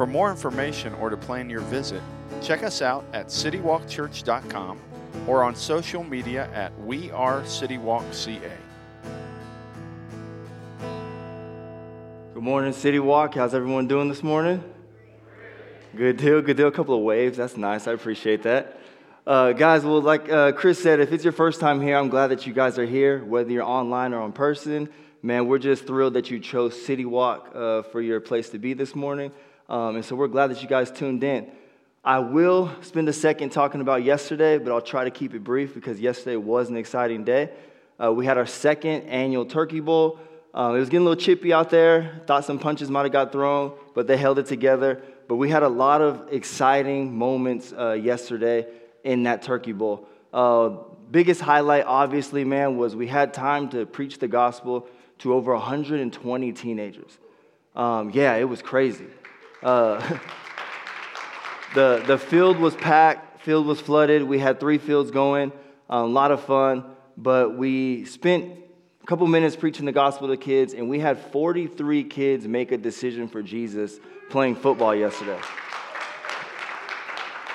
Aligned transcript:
For 0.00 0.06
more 0.06 0.30
information 0.30 0.94
or 0.94 1.10
to 1.10 1.16
plan 1.18 1.50
your 1.50 1.60
visit, 1.60 2.02
check 2.40 2.62
us 2.62 2.80
out 2.80 3.04
at 3.12 3.26
citywalkchurch.com 3.26 4.80
or 5.26 5.44
on 5.44 5.54
social 5.54 6.02
media 6.02 6.48
at 6.54 6.72
We 6.80 7.10
Are 7.10 7.42
CityWalkCA. 7.42 8.50
Good 12.32 12.42
morning, 12.42 12.72
City 12.72 12.98
Walk. 12.98 13.34
How's 13.34 13.52
everyone 13.52 13.88
doing 13.88 14.08
this 14.08 14.22
morning? 14.22 14.64
Good 15.94 16.16
deal, 16.16 16.40
good 16.40 16.56
deal. 16.56 16.68
A 16.68 16.72
couple 16.72 16.94
of 16.94 17.02
waves. 17.02 17.36
That's 17.36 17.58
nice. 17.58 17.86
I 17.86 17.92
appreciate 17.92 18.44
that. 18.44 18.80
Uh, 19.26 19.52
guys, 19.52 19.84
well, 19.84 20.00
like 20.00 20.32
uh, 20.32 20.52
Chris 20.52 20.82
said, 20.82 21.00
if 21.00 21.12
it's 21.12 21.24
your 21.24 21.34
first 21.34 21.60
time 21.60 21.78
here, 21.78 21.98
I'm 21.98 22.08
glad 22.08 22.28
that 22.28 22.46
you 22.46 22.54
guys 22.54 22.78
are 22.78 22.86
here, 22.86 23.22
whether 23.22 23.50
you're 23.50 23.64
online 23.64 24.14
or 24.14 24.24
in 24.24 24.32
person. 24.32 24.88
Man, 25.20 25.46
we're 25.46 25.58
just 25.58 25.86
thrilled 25.86 26.14
that 26.14 26.30
you 26.30 26.40
chose 26.40 26.86
City 26.86 27.04
Walk 27.04 27.50
uh, 27.54 27.82
for 27.82 28.00
your 28.00 28.20
place 28.20 28.48
to 28.48 28.58
be 28.58 28.72
this 28.72 28.94
morning. 28.94 29.30
Um, 29.70 29.94
and 29.94 30.04
so 30.04 30.16
we're 30.16 30.26
glad 30.26 30.48
that 30.48 30.60
you 30.62 30.68
guys 30.68 30.90
tuned 30.90 31.22
in. 31.22 31.48
I 32.02 32.18
will 32.18 32.72
spend 32.80 33.08
a 33.08 33.12
second 33.12 33.50
talking 33.50 33.80
about 33.80 34.02
yesterday, 34.02 34.58
but 34.58 34.72
I'll 34.72 34.82
try 34.82 35.04
to 35.04 35.12
keep 35.12 35.32
it 35.32 35.44
brief 35.44 35.74
because 35.74 36.00
yesterday 36.00 36.34
was 36.34 36.70
an 36.70 36.76
exciting 36.76 37.22
day. 37.22 37.50
Uh, 38.02 38.12
we 38.12 38.26
had 38.26 38.36
our 38.36 38.46
second 38.46 39.02
annual 39.02 39.44
Turkey 39.44 39.78
Bowl. 39.78 40.18
Um, 40.52 40.74
it 40.74 40.80
was 40.80 40.88
getting 40.88 41.06
a 41.06 41.10
little 41.10 41.22
chippy 41.22 41.52
out 41.52 41.70
there. 41.70 42.20
Thought 42.26 42.44
some 42.46 42.58
punches 42.58 42.90
might 42.90 43.02
have 43.02 43.12
got 43.12 43.30
thrown, 43.30 43.72
but 43.94 44.08
they 44.08 44.16
held 44.16 44.40
it 44.40 44.46
together. 44.46 45.02
But 45.28 45.36
we 45.36 45.48
had 45.48 45.62
a 45.62 45.68
lot 45.68 46.00
of 46.00 46.32
exciting 46.32 47.16
moments 47.16 47.72
uh, 47.72 47.92
yesterday 47.92 48.66
in 49.04 49.22
that 49.22 49.42
Turkey 49.42 49.72
Bowl. 49.72 50.08
Uh, 50.32 50.70
biggest 51.12 51.40
highlight, 51.40 51.84
obviously, 51.86 52.42
man, 52.42 52.76
was 52.76 52.96
we 52.96 53.06
had 53.06 53.32
time 53.32 53.68
to 53.68 53.86
preach 53.86 54.18
the 54.18 54.26
gospel 54.26 54.88
to 55.18 55.32
over 55.32 55.52
120 55.52 56.52
teenagers. 56.54 57.18
Um, 57.76 58.10
yeah, 58.10 58.34
it 58.34 58.48
was 58.48 58.62
crazy. 58.62 59.06
Uh, 59.62 59.98
the, 61.74 62.02
the 62.06 62.18
field 62.18 62.58
was 62.58 62.74
packed, 62.74 63.42
field 63.42 63.66
was 63.66 63.80
flooded. 63.80 64.22
We 64.22 64.38
had 64.38 64.60
three 64.60 64.78
fields 64.78 65.10
going, 65.10 65.52
a 65.88 66.02
lot 66.02 66.30
of 66.30 66.42
fun. 66.44 66.84
But 67.16 67.56
we 67.56 68.04
spent 68.06 68.54
a 69.02 69.06
couple 69.06 69.26
minutes 69.26 69.56
preaching 69.56 69.84
the 69.84 69.92
gospel 69.92 70.28
to 70.28 70.36
kids, 70.36 70.72
and 70.72 70.88
we 70.88 70.98
had 70.98 71.18
43 71.18 72.04
kids 72.04 72.46
make 72.46 72.72
a 72.72 72.78
decision 72.78 73.28
for 73.28 73.42
Jesus 73.42 73.98
playing 74.30 74.56
football 74.56 74.94
yesterday. 74.94 75.38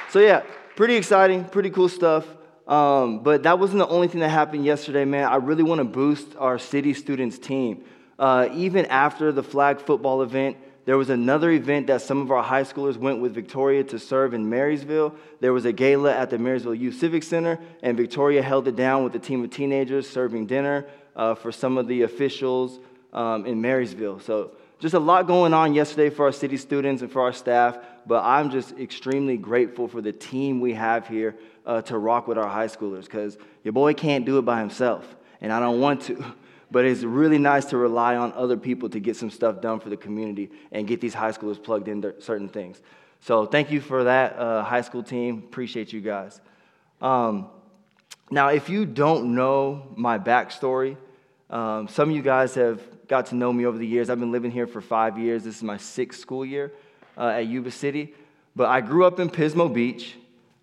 So, 0.09 0.19
yeah, 0.19 0.43
pretty 0.75 0.95
exciting, 0.95 1.45
pretty 1.45 1.69
cool 1.69 1.89
stuff. 1.89 2.25
Um, 2.67 3.19
but 3.19 3.43
that 3.43 3.59
wasn't 3.59 3.79
the 3.79 3.87
only 3.87 4.07
thing 4.07 4.21
that 4.21 4.29
happened 4.29 4.65
yesterday, 4.65 5.05
man. 5.05 5.25
I 5.25 5.35
really 5.35 5.63
want 5.63 5.79
to 5.79 5.85
boost 5.85 6.35
our 6.37 6.57
city 6.57 6.93
students 6.93 7.37
team. 7.37 7.83
Uh, 8.17 8.49
even 8.53 8.85
after 8.85 9.31
the 9.31 9.43
flag 9.43 9.79
football 9.79 10.21
event, 10.21 10.57
there 10.85 10.97
was 10.99 11.09
another 11.09 11.51
event 11.51 11.87
that 11.87 12.01
some 12.01 12.21
of 12.21 12.31
our 12.31 12.43
high 12.43 12.63
schoolers 12.63 12.95
went 12.95 13.19
with 13.19 13.33
Victoria 13.33 13.83
to 13.85 13.97
serve 13.97 14.35
in 14.35 14.47
Marysville. 14.49 15.15
There 15.39 15.51
was 15.51 15.65
a 15.65 15.71
gala 15.71 16.13
at 16.13 16.29
the 16.29 16.37
Marysville 16.37 16.75
Youth 16.75 16.99
Civic 16.99 17.23
Center, 17.23 17.59
and 17.81 17.97
Victoria 17.97 18.43
held 18.43 18.67
it 18.67 18.75
down 18.75 19.03
with 19.03 19.15
a 19.15 19.19
team 19.19 19.43
of 19.43 19.49
teenagers 19.49 20.07
serving 20.07 20.45
dinner 20.45 20.85
uh, 21.15 21.33
for 21.33 21.51
some 21.51 21.79
of 21.79 21.87
the 21.87 22.03
officials 22.03 22.79
um, 23.13 23.47
in 23.47 23.61
Marysville. 23.61 24.19
So, 24.19 24.51
just 24.77 24.93
a 24.93 24.99
lot 24.99 25.25
going 25.25 25.53
on 25.53 25.73
yesterday 25.73 26.09
for 26.09 26.25
our 26.25 26.31
city 26.31 26.57
students 26.57 27.01
and 27.01 27.11
for 27.11 27.21
our 27.21 27.33
staff, 27.33 27.77
but 28.05 28.23
I'm 28.23 28.51
just 28.51 28.77
extremely 28.77 29.37
grateful 29.37 29.87
for 29.87 30.01
the 30.01 30.11
team 30.11 30.59
we 30.59 30.73
have 30.73 31.07
here 31.07 31.35
uh, 31.65 31.81
to 31.83 31.97
rock 31.97 32.27
with 32.27 32.37
our 32.37 32.47
high 32.47 32.67
schoolers 32.67 33.05
because 33.05 33.37
your 33.63 33.71
boy 33.71 33.93
can't 33.93 34.25
do 34.25 34.37
it 34.37 34.43
by 34.43 34.59
himself, 34.59 35.15
and 35.41 35.51
I 35.51 35.59
don't 35.59 35.79
want 35.79 36.01
to. 36.03 36.23
But 36.71 36.85
it's 36.85 37.03
really 37.03 37.37
nice 37.37 37.65
to 37.65 37.77
rely 37.77 38.15
on 38.15 38.33
other 38.33 38.57
people 38.57 38.89
to 38.89 38.99
get 38.99 39.15
some 39.15 39.29
stuff 39.29 39.61
done 39.61 39.79
for 39.79 39.89
the 39.89 39.97
community 39.97 40.49
and 40.71 40.87
get 40.87 40.99
these 40.99 41.13
high 41.13 41.31
schoolers 41.31 41.61
plugged 41.61 41.87
into 41.87 42.19
certain 42.21 42.49
things. 42.49 42.81
So 43.21 43.45
thank 43.45 43.71
you 43.71 43.81
for 43.81 44.03
that, 44.03 44.37
uh, 44.37 44.63
high 44.63 44.81
school 44.81 45.03
team. 45.03 45.37
Appreciate 45.39 45.93
you 45.93 46.01
guys. 46.01 46.41
Um, 47.01 47.49
now, 48.31 48.49
if 48.49 48.69
you 48.69 48.85
don't 48.85 49.35
know 49.35 49.87
my 49.95 50.17
backstory, 50.17 50.97
um, 51.49 51.87
some 51.87 52.09
of 52.09 52.15
you 52.15 52.21
guys 52.21 52.55
have 52.55 52.81
got 53.07 53.27
to 53.27 53.35
know 53.35 53.53
me 53.53 53.65
over 53.65 53.77
the 53.77 53.85
years. 53.85 54.09
I've 54.09 54.19
been 54.19 54.31
living 54.31 54.51
here 54.51 54.67
for 54.67 54.81
five 54.81 55.17
years. 55.17 55.43
This 55.43 55.57
is 55.57 55.63
my 55.63 55.77
sixth 55.77 56.19
school 56.19 56.43
year 56.43 56.73
uh, 57.17 57.27
at 57.27 57.47
Yuba 57.47 57.71
City. 57.71 58.13
But 58.55 58.69
I 58.69 58.81
grew 58.81 59.05
up 59.05 59.19
in 59.19 59.29
Pismo 59.29 59.71
Beach. 59.71 60.15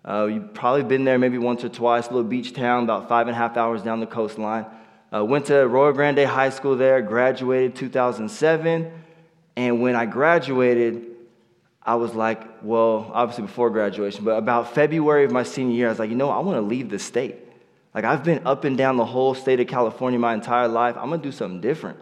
Uh, 0.03 0.25
you've 0.25 0.53
probably 0.53 0.83
been 0.83 1.05
there 1.05 1.17
maybe 1.17 1.37
once 1.37 1.63
or 1.63 1.69
twice, 1.69 2.07
a 2.07 2.09
little 2.09 2.29
beach 2.29 2.53
town, 2.53 2.83
about 2.83 3.07
five 3.07 3.27
and 3.27 3.35
a 3.35 3.37
half 3.37 3.55
hours 3.55 3.81
down 3.81 4.01
the 4.01 4.07
coastline. 4.07 4.65
Uh, 5.13 5.23
went 5.23 5.45
to 5.45 5.59
Arroyo 5.59 5.91
Grande 5.93 6.25
High 6.25 6.49
School 6.49 6.75
there, 6.75 7.01
graduated 7.01 7.75
2007. 7.75 8.91
And 9.55 9.81
when 9.81 9.95
I 9.95 10.07
graduated, 10.07 11.05
I 11.83 11.95
was 11.95 12.15
like, 12.15 12.63
well, 12.63 13.11
obviously 13.13 13.43
before 13.43 13.69
graduation, 13.69 14.25
but 14.25 14.37
about 14.37 14.73
February 14.73 15.25
of 15.25 15.31
my 15.31 15.43
senior 15.43 15.75
year, 15.75 15.87
I 15.87 15.89
was 15.89 15.99
like, 15.99 16.09
you 16.09 16.15
know, 16.15 16.29
I 16.29 16.39
want 16.39 16.57
to 16.57 16.61
leave 16.61 16.89
the 16.89 16.97
state. 16.97 17.35
Like, 17.93 18.05
I've 18.05 18.23
been 18.23 18.47
up 18.47 18.63
and 18.63 18.75
down 18.75 18.97
the 18.97 19.05
whole 19.05 19.35
state 19.35 19.59
of 19.59 19.67
California 19.67 20.17
my 20.17 20.33
entire 20.33 20.67
life. 20.67 20.95
I'm 20.97 21.09
going 21.09 21.21
to 21.21 21.27
do 21.27 21.31
something 21.31 21.61
different. 21.61 21.99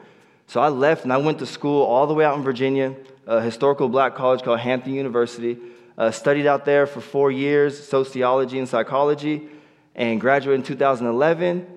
So 0.48 0.62
I 0.62 0.70
left 0.70 1.04
and 1.04 1.12
I 1.12 1.18
went 1.18 1.40
to 1.40 1.46
school 1.46 1.84
all 1.84 2.08
the 2.08 2.14
way 2.14 2.24
out 2.24 2.38
in 2.38 2.44
Virginia, 2.44 2.96
a 3.28 3.42
historical 3.42 3.90
black 3.90 4.16
college 4.16 4.42
called 4.42 4.60
Hampton 4.60 4.94
University. 4.94 5.58
Uh, 5.98 6.12
studied 6.12 6.48
out 6.48 6.64
there 6.64 6.88
for 6.88 7.02
four 7.02 7.30
years, 7.30 7.78
sociology 7.88 8.58
and 8.58 8.70
psychology, 8.70 9.50
and 9.96 10.22
graduated 10.22 10.62
in 10.62 10.66
2011. 10.66 11.68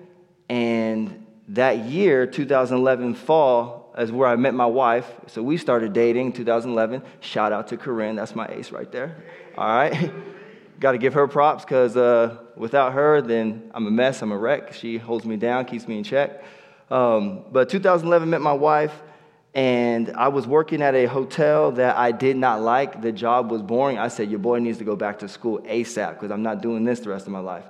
And 0.47 1.24
that 1.49 1.85
year, 1.85 2.25
2011 2.25 3.15
fall, 3.15 3.93
is 3.97 4.11
where 4.11 4.27
I 4.27 4.35
met 4.35 4.53
my 4.53 4.65
wife. 4.65 5.09
So 5.27 5.41
we 5.43 5.57
started 5.57 5.93
dating 5.93 6.33
2011. 6.33 7.03
Shout 7.19 7.51
out 7.51 7.67
to 7.67 7.77
Corinne. 7.77 8.15
That's 8.15 8.35
my 8.35 8.47
ace 8.47 8.71
right 8.71 8.91
there. 8.91 9.23
All 9.57 9.67
right. 9.67 10.11
Got 10.79 10.93
to 10.93 10.97
give 10.97 11.13
her 11.13 11.27
props 11.27 11.63
because 11.63 11.95
uh, 11.95 12.37
without 12.57 12.93
her, 12.93 13.21
then 13.21 13.71
I'm 13.73 13.87
a 13.87 13.91
mess. 13.91 14.21
I'm 14.21 14.31
a 14.31 14.37
wreck. 14.37 14.73
She 14.73 14.97
holds 14.97 15.23
me 15.23 15.37
down, 15.37 15.65
keeps 15.65 15.87
me 15.87 15.97
in 15.97 16.03
check. 16.03 16.43
Um, 16.91 17.45
but 17.51 17.69
2011 17.69 18.29
met 18.29 18.41
my 18.41 18.53
wife, 18.53 19.01
and 19.53 20.11
I 20.11 20.27
was 20.27 20.45
working 20.45 20.81
at 20.81 20.93
a 20.93 21.05
hotel 21.05 21.71
that 21.73 21.95
I 21.95 22.11
did 22.11 22.35
not 22.35 22.61
like. 22.61 23.01
The 23.01 23.13
job 23.13 23.49
was 23.49 23.61
boring. 23.61 23.97
I 23.97 24.09
said, 24.09 24.29
Your 24.29 24.39
boy 24.39 24.59
needs 24.59 24.79
to 24.79 24.83
go 24.83 24.97
back 24.97 25.19
to 25.19 25.29
school 25.29 25.59
ASAP 25.59 26.15
because 26.15 26.31
I'm 26.31 26.43
not 26.43 26.61
doing 26.61 26.83
this 26.83 26.99
the 26.99 27.09
rest 27.09 27.25
of 27.25 27.31
my 27.31 27.39
life. 27.39 27.63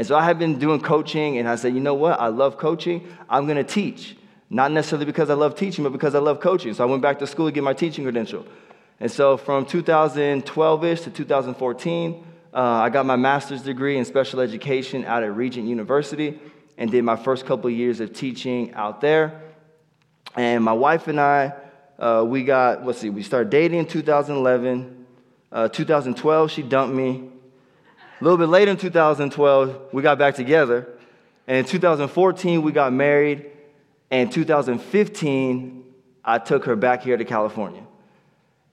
And 0.00 0.06
so 0.06 0.16
I 0.16 0.24
had 0.24 0.38
been 0.38 0.58
doing 0.58 0.80
coaching, 0.80 1.36
and 1.36 1.46
I 1.46 1.56
said, 1.56 1.74
you 1.74 1.80
know 1.80 1.92
what? 1.92 2.18
I 2.18 2.28
love 2.28 2.56
coaching. 2.56 3.06
I'm 3.28 3.44
going 3.44 3.58
to 3.58 3.64
teach. 3.64 4.16
Not 4.48 4.72
necessarily 4.72 5.04
because 5.04 5.28
I 5.28 5.34
love 5.34 5.56
teaching, 5.56 5.84
but 5.84 5.92
because 5.92 6.14
I 6.14 6.20
love 6.20 6.40
coaching. 6.40 6.72
So 6.72 6.82
I 6.82 6.86
went 6.86 7.02
back 7.02 7.18
to 7.18 7.26
school 7.26 7.48
to 7.48 7.52
get 7.52 7.62
my 7.62 7.74
teaching 7.74 8.04
credential. 8.04 8.46
And 8.98 9.12
so 9.12 9.36
from 9.36 9.66
2012 9.66 10.84
ish 10.86 11.02
to 11.02 11.10
2014, 11.10 12.26
uh, 12.54 12.56
I 12.56 12.88
got 12.88 13.04
my 13.04 13.16
master's 13.16 13.60
degree 13.60 13.98
in 13.98 14.06
special 14.06 14.40
education 14.40 15.04
out 15.04 15.22
at 15.22 15.36
Regent 15.36 15.68
University 15.68 16.40
and 16.78 16.90
did 16.90 17.04
my 17.04 17.16
first 17.16 17.44
couple 17.44 17.68
years 17.68 18.00
of 18.00 18.14
teaching 18.14 18.72
out 18.72 19.02
there. 19.02 19.42
And 20.34 20.64
my 20.64 20.72
wife 20.72 21.08
and 21.08 21.20
I, 21.20 21.52
uh, 21.98 22.24
we 22.26 22.44
got, 22.44 22.86
let's 22.86 23.00
see, 23.00 23.10
we 23.10 23.22
started 23.22 23.50
dating 23.50 23.80
in 23.80 23.86
2011. 23.86 25.04
Uh, 25.52 25.68
2012, 25.68 26.50
she 26.50 26.62
dumped 26.62 26.94
me. 26.94 27.28
A 28.20 28.24
little 28.24 28.36
bit 28.36 28.48
later 28.48 28.70
in 28.70 28.76
2012, 28.76 29.92
we 29.92 30.02
got 30.02 30.18
back 30.18 30.34
together. 30.34 30.86
And 31.46 31.56
in 31.56 31.64
2014, 31.64 32.60
we 32.60 32.70
got 32.70 32.92
married. 32.92 33.46
And 34.10 34.30
2015, 34.30 35.84
I 36.22 36.38
took 36.38 36.66
her 36.66 36.76
back 36.76 37.02
here 37.02 37.16
to 37.16 37.24
California. 37.24 37.82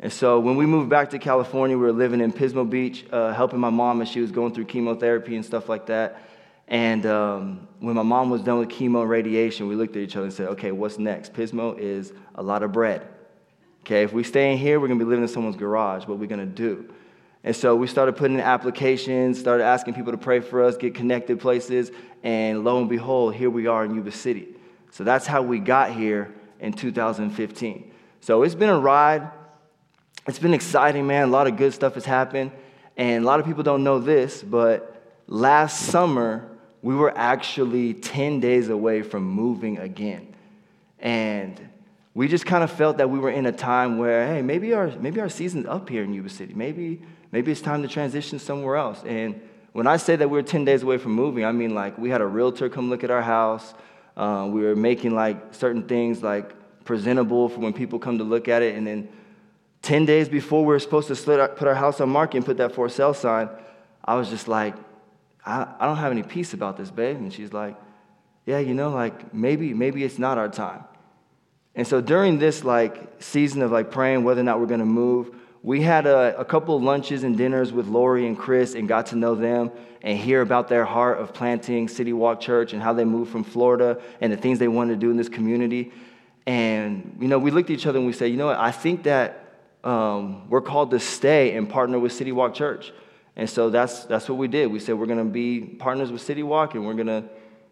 And 0.01 0.11
so 0.11 0.39
when 0.39 0.57
we 0.57 0.65
moved 0.65 0.89
back 0.89 1.11
to 1.11 1.19
California, 1.19 1.77
we 1.77 1.83
were 1.83 1.93
living 1.93 2.19
in 2.19 2.33
Pismo 2.33 2.69
Beach, 2.69 3.05
uh, 3.11 3.33
helping 3.33 3.59
my 3.59 3.69
mom 3.69 4.01
as 4.01 4.09
she 4.09 4.19
was 4.19 4.31
going 4.31 4.53
through 4.53 4.65
chemotherapy 4.65 5.35
and 5.35 5.45
stuff 5.45 5.69
like 5.69 5.85
that. 5.85 6.21
And 6.67 7.05
um, 7.05 7.69
when 7.79 7.95
my 7.95 8.03
mom 8.03 8.29
was 8.29 8.41
done 8.41 8.59
with 8.59 8.67
chemo 8.67 9.01
and 9.01 9.09
radiation, 9.09 9.69
we 9.69 9.75
looked 9.75 9.95
at 9.95 10.01
each 10.01 10.17
other 10.17 10.25
and 10.25 10.33
said, 10.33 10.49
okay, 10.49 10.73
what's 10.73 10.99
next? 10.99 11.31
Pismo 11.31 11.79
is 11.79 12.11
a 12.35 12.43
lot 12.43 12.63
of 12.63 12.73
bread. 12.73 13.07
Okay, 13.85 14.03
if 14.03 14.11
we 14.11 14.23
stay 14.23 14.51
in 14.51 14.57
here, 14.57 14.77
we're 14.81 14.89
gonna 14.89 14.99
be 14.99 15.05
living 15.05 15.23
in 15.23 15.29
someone's 15.29 15.55
garage. 15.55 16.05
What 16.05 16.15
are 16.15 16.17
we 16.17 16.27
gonna 16.27 16.45
do? 16.45 16.93
And 17.47 17.55
so 17.55 17.77
we 17.77 17.87
started 17.87 18.17
putting 18.17 18.35
in 18.35 18.43
applications, 18.43 19.39
started 19.39 19.63
asking 19.63 19.93
people 19.93 20.11
to 20.11 20.17
pray 20.17 20.41
for 20.41 20.61
us, 20.65 20.75
get 20.75 20.93
connected 20.93 21.39
places, 21.39 21.91
and 22.21 22.65
lo 22.65 22.77
and 22.79 22.89
behold, 22.89 23.35
here 23.35 23.49
we 23.49 23.67
are 23.67 23.85
in 23.85 23.95
Yuba 23.95 24.11
City. 24.11 24.49
So 24.91 25.05
that's 25.05 25.25
how 25.25 25.41
we 25.43 25.59
got 25.59 25.93
here 25.93 26.35
in 26.59 26.73
2015. 26.73 27.89
So 28.19 28.43
it's 28.43 28.53
been 28.53 28.67
a 28.67 28.77
ride. 28.77 29.31
it's 30.27 30.39
been 30.39 30.53
exciting, 30.53 31.07
man. 31.07 31.29
A 31.29 31.31
lot 31.31 31.47
of 31.47 31.55
good 31.55 31.73
stuff 31.73 31.93
has 31.93 32.03
happened. 32.03 32.51
And 32.97 33.23
a 33.23 33.25
lot 33.25 33.39
of 33.39 33.45
people 33.45 33.63
don't 33.63 33.85
know 33.85 33.99
this, 33.99 34.43
but 34.43 35.01
last 35.27 35.85
summer, 35.85 36.49
we 36.81 36.95
were 36.95 37.17
actually 37.17 37.93
10 37.93 38.41
days 38.41 38.67
away 38.67 39.03
from 39.03 39.23
moving 39.23 39.77
again. 39.77 40.35
And 40.99 41.69
we 42.13 42.27
just 42.27 42.45
kind 42.45 42.65
of 42.65 42.71
felt 42.71 42.97
that 42.97 43.09
we 43.09 43.19
were 43.19 43.31
in 43.31 43.45
a 43.45 43.53
time 43.53 43.99
where, 43.99 44.27
hey, 44.27 44.41
maybe 44.41 44.73
our, 44.73 44.87
maybe 44.99 45.21
our 45.21 45.29
season's 45.29 45.65
up 45.65 45.87
here 45.87 46.03
in 46.03 46.13
Yuba 46.13 46.27
City. 46.27 46.53
Maybe, 46.53 47.03
maybe 47.31 47.51
it's 47.51 47.61
time 47.61 47.81
to 47.81 47.87
transition 47.87 48.39
somewhere 48.39 48.75
else. 48.75 49.03
And 49.05 49.41
when 49.73 49.87
I 49.87 49.97
say 49.97 50.15
that 50.15 50.29
we 50.29 50.39
are 50.39 50.43
10 50.43 50.65
days 50.65 50.83
away 50.83 50.97
from 50.97 51.11
moving, 51.11 51.45
I 51.45 51.51
mean 51.51 51.75
like 51.75 51.97
we 51.97 52.09
had 52.09 52.21
a 52.21 52.25
realtor 52.25 52.69
come 52.69 52.89
look 52.89 53.03
at 53.03 53.11
our 53.11 53.21
house. 53.21 53.73
Uh, 54.15 54.47
we 54.51 54.61
were 54.61 54.75
making 54.75 55.13
like 55.13 55.53
certain 55.53 55.83
things 55.87 56.23
like 56.23 56.53
presentable 56.83 57.49
for 57.49 57.59
when 57.59 57.73
people 57.73 57.99
come 57.99 58.17
to 58.17 58.23
look 58.23 58.47
at 58.47 58.61
it. 58.61 58.75
And 58.75 58.87
then 58.87 59.09
10 59.83 60.05
days 60.05 60.27
before 60.29 60.61
we 60.61 60.67
were 60.67 60.79
supposed 60.79 61.07
to 61.07 61.47
put 61.55 61.67
our 61.67 61.75
house 61.75 62.01
on 62.01 62.09
market 62.09 62.37
and 62.37 62.45
put 62.45 62.57
that 62.57 62.73
for 62.73 62.89
sale 62.89 63.13
sign, 63.13 63.49
I 64.03 64.15
was 64.15 64.29
just 64.29 64.47
like, 64.47 64.73
I, 65.45 65.67
I 65.79 65.85
don't 65.85 65.97
have 65.97 66.11
any 66.11 66.23
peace 66.23 66.53
about 66.53 66.77
this, 66.77 66.89
babe. 66.89 67.17
And 67.17 67.31
she's 67.31 67.53
like, 67.53 67.75
yeah, 68.45 68.59
you 68.59 68.73
know, 68.73 68.89
like 68.89 69.33
maybe, 69.33 69.73
maybe 69.73 70.03
it's 70.03 70.17
not 70.17 70.37
our 70.37 70.49
time. 70.49 70.83
And 71.75 71.85
so 71.85 72.01
during 72.01 72.39
this 72.39 72.63
like 72.63 73.21
season 73.21 73.61
of 73.61 73.71
like 73.71 73.91
praying 73.91 74.23
whether 74.23 74.41
or 74.41 74.43
not 74.43 74.59
we're 74.59 74.65
going 74.65 74.79
to 74.79 74.85
move, 74.85 75.35
we 75.67 75.81
had 75.81 76.07
a, 76.07 76.33
a 76.39 76.45
couple 76.45 76.79
lunches 76.79 77.25
and 77.25 77.37
dinners 77.37 77.73
with 77.73 77.87
Lori 77.87 78.25
and 78.25 78.39
Chris 78.39 78.73
and 78.73 78.87
got 78.87 79.07
to 79.07 79.17
know 79.17 79.35
them 79.35 79.69
and 80.01 80.17
hear 80.17 80.39
about 80.39 80.69
their 80.69 80.85
heart 80.85 81.19
of 81.19 81.33
planting 81.33 81.89
City 81.89 82.13
Walk 82.13 82.39
Church 82.39 82.71
and 82.71 82.81
how 82.81 82.93
they 82.93 83.03
moved 83.03 83.33
from 83.33 83.43
Florida 83.43 84.01
and 84.21 84.31
the 84.31 84.37
things 84.37 84.59
they 84.59 84.69
wanted 84.69 84.93
to 84.93 84.99
do 85.01 85.11
in 85.11 85.17
this 85.17 85.27
community. 85.27 85.91
And, 86.45 87.17
you 87.19 87.27
know, 87.27 87.37
we 87.37 87.51
looked 87.51 87.69
at 87.69 87.73
each 87.73 87.85
other 87.85 87.97
and 87.97 88.07
we 88.07 88.13
said, 88.13 88.31
you 88.31 88.37
know 88.37 88.45
what, 88.45 88.57
I 88.57 88.71
think 88.71 89.03
that 89.03 89.57
um, 89.83 90.47
we're 90.49 90.61
called 90.61 90.91
to 90.91 91.01
stay 91.01 91.57
and 91.57 91.69
partner 91.69 91.99
with 91.99 92.13
City 92.13 92.31
Walk 92.31 92.53
Church. 92.53 92.93
And 93.35 93.49
so 93.49 93.69
that's, 93.69 94.05
that's 94.05 94.29
what 94.29 94.37
we 94.37 94.47
did. 94.47 94.71
We 94.71 94.79
said 94.79 94.97
we're 94.97 95.05
going 95.05 95.17
to 95.17 95.25
be 95.25 95.59
partners 95.59 96.13
with 96.13 96.21
City 96.21 96.43
Walk 96.43 96.75
and 96.75 96.87
we're 96.87 96.93
going 96.93 97.07
to, 97.07 97.25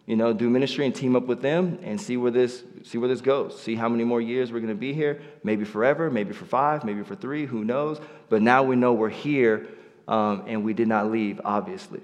you 0.06 0.14
know, 0.14 0.32
do 0.32 0.48
ministry 0.48 0.86
and 0.86 0.94
team 0.94 1.16
up 1.16 1.24
with 1.24 1.42
them 1.42 1.80
and 1.82 2.00
see 2.00 2.16
where 2.16 2.30
this, 2.30 2.62
see 2.84 2.96
where 2.96 3.08
this 3.08 3.20
goes. 3.20 3.60
See 3.60 3.74
how 3.74 3.88
many 3.88 4.04
more 4.04 4.20
years 4.20 4.52
we're 4.52 4.60
going 4.60 4.68
to 4.68 4.74
be 4.74 4.92
here. 4.92 5.20
Maybe 5.42 5.64
forever, 5.64 6.10
maybe 6.10 6.32
for 6.32 6.44
five, 6.44 6.84
maybe 6.84 7.02
for 7.02 7.16
three, 7.16 7.44
who 7.44 7.64
knows. 7.64 8.00
But 8.28 8.40
now 8.40 8.62
we 8.62 8.76
know 8.76 8.92
we're 8.92 9.08
here 9.08 9.66
um, 10.06 10.44
and 10.46 10.64
we 10.64 10.74
did 10.74 10.86
not 10.86 11.10
leave, 11.10 11.40
obviously. 11.44 12.00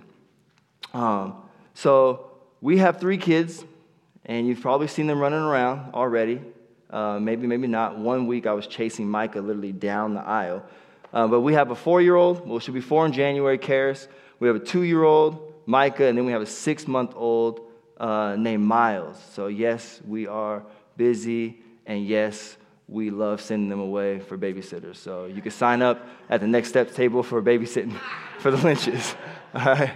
Um, 0.93 1.37
so 1.75 2.33
we 2.61 2.79
have 2.79 2.99
three 2.99 3.19
kids, 3.19 3.65
and 4.27 4.49
you've 4.49 4.61
probably 4.61 4.89
seen 4.89 5.07
them 5.07 5.21
running 5.21 5.39
around 5.39 5.95
already. 5.95 6.41
Uh, 6.91 7.21
maybe, 7.21 7.47
maybe 7.47 7.69
not. 7.69 7.99
One 7.99 8.27
week 8.27 8.47
I 8.47 8.53
was 8.53 8.67
chasing 8.67 9.09
Micah 9.09 9.41
literally 9.41 9.73
down 9.73 10.15
the 10.15 10.21
aisle. 10.21 10.65
Uh, 11.13 11.29
but 11.29 11.41
we 11.41 11.55
have 11.55 11.71
a 11.71 11.77
four 11.77 12.03
year 12.03 12.17
old, 12.17 12.49
well, 12.49 12.59
she'll 12.59 12.75
be 12.75 12.81
four 12.81 13.07
in 13.07 13.13
January, 13.13 13.59
Karis. 13.59 14.09
We 14.41 14.49
have 14.49 14.57
a 14.57 14.61
two 14.61 14.83
year 14.83 15.05
old, 15.05 15.53
Micah, 15.67 16.07
and 16.07 16.19
then 16.19 16.27
we 16.27 16.33
have 16.33 16.43
a 16.43 16.47
six 16.47 16.89
month 16.89 17.13
old 17.15 17.61
uh, 18.03 18.35
named 18.37 18.65
Miles. 18.65 19.17
So, 19.33 19.47
yes, 19.47 20.01
we 20.07 20.27
are 20.27 20.65
busy, 20.97 21.63
and 21.87 22.05
yes, 22.05 22.57
we 22.89 23.11
love 23.11 23.41
sending 23.41 23.69
them 23.69 23.81
away 23.81 24.19
for 24.19 24.37
babysitters. 24.37 24.97
So, 24.97 25.27
you 25.27 25.41
can 25.41 25.53
sign 25.53 25.81
up 25.81 26.05
at 26.29 26.41
the 26.41 26.49
next 26.49 26.69
steps 26.71 26.95
table 26.95 27.23
for 27.23 27.41
babysitting 27.41 27.97
for 28.41 28.51
the 28.51 28.57
Lynches. 28.57 29.15
All 29.55 29.65
right. 29.65 29.93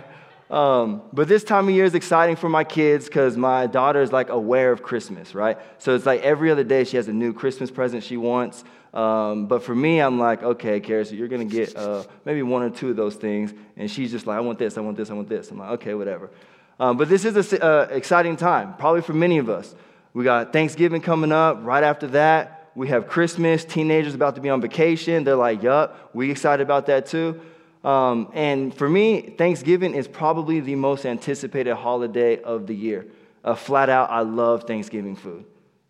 Um, 0.48 1.02
but 1.12 1.26
this 1.26 1.42
time 1.42 1.68
of 1.68 1.74
year 1.74 1.84
is 1.84 1.96
exciting 1.96 2.36
for 2.36 2.48
my 2.48 2.62
kids 2.62 3.06
because 3.06 3.36
my 3.36 3.66
daughter 3.66 4.00
is 4.00 4.12
like 4.12 4.28
aware 4.28 4.70
of 4.70 4.80
Christmas, 4.80 5.34
right? 5.34 5.58
So 5.78 5.96
it's 5.96 6.06
like 6.06 6.22
every 6.22 6.52
other 6.52 6.62
day 6.62 6.84
she 6.84 6.96
has 6.98 7.08
a 7.08 7.12
new 7.12 7.32
Christmas 7.32 7.68
present 7.68 8.04
she 8.04 8.16
wants. 8.16 8.62
Um, 8.94 9.46
but 9.46 9.64
for 9.64 9.74
me, 9.74 9.98
I'm 9.98 10.20
like, 10.20 10.44
okay, 10.44 10.78
Kara, 10.78 11.04
so 11.04 11.16
you're 11.16 11.26
to 11.26 11.44
get 11.44 11.76
uh, 11.76 12.04
maybe 12.24 12.42
one 12.44 12.62
or 12.62 12.70
two 12.70 12.90
of 12.90 12.96
those 12.96 13.16
things. 13.16 13.52
And 13.76 13.90
she's 13.90 14.12
just 14.12 14.28
like, 14.28 14.38
I 14.38 14.40
want 14.40 14.60
this, 14.60 14.78
I 14.78 14.82
want 14.82 14.96
this, 14.96 15.10
I 15.10 15.14
want 15.14 15.28
this. 15.28 15.50
I'm 15.50 15.58
like, 15.58 15.70
okay, 15.70 15.94
whatever. 15.94 16.30
Um, 16.78 16.96
but 16.96 17.08
this 17.08 17.24
is 17.24 17.52
an 17.52 17.62
uh, 17.62 17.88
exciting 17.90 18.36
time, 18.36 18.74
probably 18.76 19.00
for 19.00 19.14
many 19.14 19.38
of 19.38 19.48
us. 19.48 19.74
We 20.12 20.24
got 20.24 20.52
Thanksgiving 20.52 21.00
coming 21.00 21.32
up. 21.32 21.58
Right 21.62 21.84
after 21.84 22.06
that, 22.08 22.70
we 22.74 22.88
have 22.88 23.08
Christmas. 23.08 23.64
Teenagers 23.64 24.14
about 24.14 24.34
to 24.34 24.40
be 24.40 24.50
on 24.50 24.60
vacation. 24.60 25.24
They're 25.24 25.36
like, 25.36 25.62
yup, 25.62 26.10
we 26.12 26.30
excited 26.30 26.62
about 26.62 26.86
that 26.86 27.06
too. 27.06 27.40
Um, 27.82 28.30
and 28.34 28.74
for 28.74 28.88
me, 28.88 29.34
Thanksgiving 29.38 29.94
is 29.94 30.08
probably 30.08 30.60
the 30.60 30.74
most 30.74 31.06
anticipated 31.06 31.74
holiday 31.76 32.42
of 32.42 32.66
the 32.66 32.74
year. 32.74 33.06
Uh, 33.44 33.54
flat 33.54 33.88
out, 33.88 34.10
I 34.10 34.20
love 34.20 34.64
Thanksgiving 34.64 35.16
food. 35.16 35.44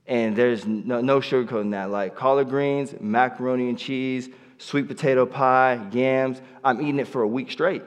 And 0.06 0.36
there's 0.36 0.66
no, 0.66 1.00
no 1.00 1.20
sugarcoating 1.20 1.70
that. 1.72 1.90
Like 1.90 2.14
collard 2.14 2.48
greens, 2.48 2.94
macaroni 3.00 3.68
and 3.68 3.78
cheese, 3.78 4.28
sweet 4.58 4.86
potato 4.88 5.26
pie, 5.26 5.88
yams. 5.90 6.40
I'm 6.62 6.80
eating 6.80 7.00
it 7.00 7.08
for 7.08 7.22
a 7.22 7.28
week 7.28 7.50
straight. 7.50 7.82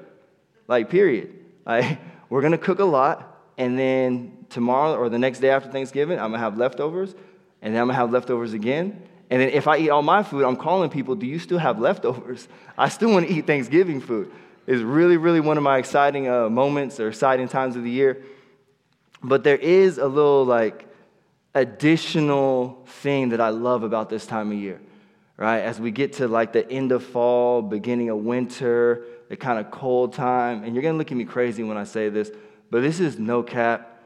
Like, 0.67 0.89
period. 0.89 1.35
Like, 1.65 1.99
we're 2.29 2.41
going 2.41 2.51
to 2.51 2.57
cook 2.57 2.79
a 2.79 2.85
lot. 2.85 3.37
And 3.57 3.77
then 3.77 4.45
tomorrow 4.49 4.95
or 4.95 5.09
the 5.09 5.19
next 5.19 5.39
day 5.39 5.49
after 5.49 5.69
Thanksgiving, 5.69 6.17
I'm 6.17 6.29
going 6.29 6.33
to 6.33 6.39
have 6.39 6.57
leftovers. 6.57 7.13
And 7.61 7.73
then 7.73 7.81
I'm 7.81 7.87
going 7.87 7.95
to 7.95 7.99
have 8.01 8.11
leftovers 8.11 8.53
again. 8.53 9.03
And 9.29 9.41
then 9.41 9.49
if 9.49 9.67
I 9.67 9.77
eat 9.77 9.89
all 9.89 10.01
my 10.01 10.23
food, 10.23 10.45
I'm 10.45 10.55
calling 10.55 10.89
people, 10.89 11.15
do 11.15 11.25
you 11.25 11.39
still 11.39 11.57
have 11.57 11.79
leftovers? 11.79 12.47
I 12.77 12.89
still 12.89 13.11
want 13.11 13.27
to 13.27 13.33
eat 13.33 13.45
Thanksgiving 13.45 14.01
food. 14.01 14.31
It's 14.65 14.81
really, 14.81 15.17
really 15.17 15.39
one 15.39 15.57
of 15.57 15.63
my 15.63 15.77
exciting 15.77 16.29
uh, 16.29 16.49
moments 16.49 16.99
or 16.99 17.09
exciting 17.09 17.47
times 17.47 17.75
of 17.75 17.83
the 17.83 17.89
year. 17.89 18.23
But 19.21 19.43
there 19.43 19.57
is 19.57 19.97
a 19.97 20.07
little 20.07 20.45
like 20.45 20.87
additional 21.53 22.83
thing 22.85 23.29
that 23.29 23.41
I 23.41 23.49
love 23.49 23.83
about 23.83 24.09
this 24.09 24.25
time 24.25 24.51
of 24.51 24.57
year, 24.57 24.79
right? 25.37 25.59
As 25.59 25.79
we 25.79 25.91
get 25.91 26.13
to 26.13 26.27
like 26.27 26.53
the 26.53 26.69
end 26.69 26.91
of 26.91 27.03
fall, 27.03 27.61
beginning 27.61 28.09
of 28.09 28.19
winter, 28.19 29.03
the 29.29 29.37
kind 29.37 29.59
of 29.59 29.71
cold 29.71 30.13
time, 30.13 30.63
and 30.63 30.75
you're 30.75 30.83
gonna 30.83 30.97
look 30.97 31.11
at 31.11 31.17
me 31.17 31.23
crazy 31.23 31.63
when 31.63 31.77
I 31.77 31.83
say 31.85 32.09
this, 32.09 32.31
but 32.69 32.81
this 32.81 32.99
is 32.99 33.17
no 33.17 33.41
cap. 33.41 33.97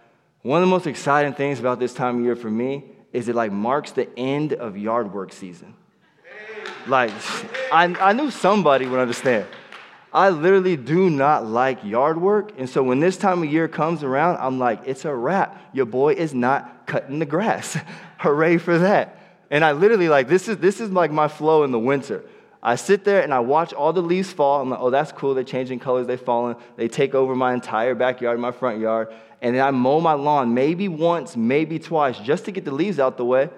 One 0.41 0.61
of 0.61 0.67
the 0.67 0.71
most 0.71 0.85
exciting 0.85 1.33
things 1.33 1.59
about 1.59 1.79
this 1.79 1.93
time 1.93 2.19
of 2.19 2.25
year 2.25 2.35
for 2.35 2.51
me 2.51 2.83
is 3.13 3.29
it 3.29 3.35
like 3.35 3.51
marks 3.51 3.91
the 3.91 4.07
end 4.17 4.53
of 4.53 4.77
yard 4.77 5.13
work 5.13 5.31
season. 5.31 5.75
Like, 6.85 7.11
I, 7.71 7.85
I 7.85 8.13
knew 8.13 8.29
somebody 8.29 8.85
would 8.85 8.99
understand. 8.99 9.47
I 10.11 10.29
literally 10.29 10.75
do 10.75 11.09
not 11.09 11.45
like 11.45 11.83
yard 11.83 12.21
work. 12.21 12.51
And 12.57 12.69
so 12.69 12.83
when 12.83 12.99
this 12.99 13.17
time 13.17 13.41
of 13.41 13.51
year 13.51 13.67
comes 13.67 14.03
around, 14.03 14.37
I'm 14.37 14.59
like, 14.59 14.81
it's 14.85 15.05
a 15.05 15.15
wrap. 15.15 15.59
Your 15.73 15.85
boy 15.85 16.13
is 16.13 16.33
not 16.33 16.85
cutting 16.85 17.19
the 17.19 17.25
grass. 17.25 17.77
Hooray 18.19 18.57
for 18.57 18.77
that. 18.77 19.17
And 19.49 19.63
I 19.63 19.71
literally 19.71 20.09
like 20.09 20.27
this 20.27 20.47
is 20.47 20.57
this 20.57 20.79
is 20.81 20.89
like 20.89 21.11
my 21.11 21.27
flow 21.27 21.63
in 21.63 21.71
the 21.71 21.79
winter. 21.79 22.23
I 22.63 22.75
sit 22.75 23.03
there 23.03 23.21
and 23.21 23.33
I 23.33 23.41
watch 23.41 23.73
all 23.73 23.93
the 23.93 24.01
leaves 24.01 24.31
fall. 24.31 24.61
I'm 24.61 24.69
like, 24.69 24.79
oh, 24.79 24.89
that's 24.89 25.11
cool. 25.11 25.33
They're 25.33 25.43
changing 25.43 25.79
colors. 25.79 26.07
They've 26.07 26.19
fallen. 26.19 26.55
They 26.77 26.87
take 26.87 27.13
over 27.13 27.35
my 27.35 27.53
entire 27.53 27.93
backyard, 27.93 28.39
my 28.39 28.51
front 28.51 28.79
yard 28.79 29.13
and 29.43 29.53
then 29.53 29.61
I 29.61 29.71
mow 29.71 29.99
my 29.99 30.13
lawn 30.13 30.53
maybe 30.53 30.87
once, 30.87 31.35
maybe 31.35 31.77
twice, 31.77 32.17
just 32.17 32.45
to 32.45 32.51
get 32.51 32.63
the 32.63 32.73
leaves 32.73 32.97
out 32.97 33.17
the 33.17 33.25
way, 33.25 33.49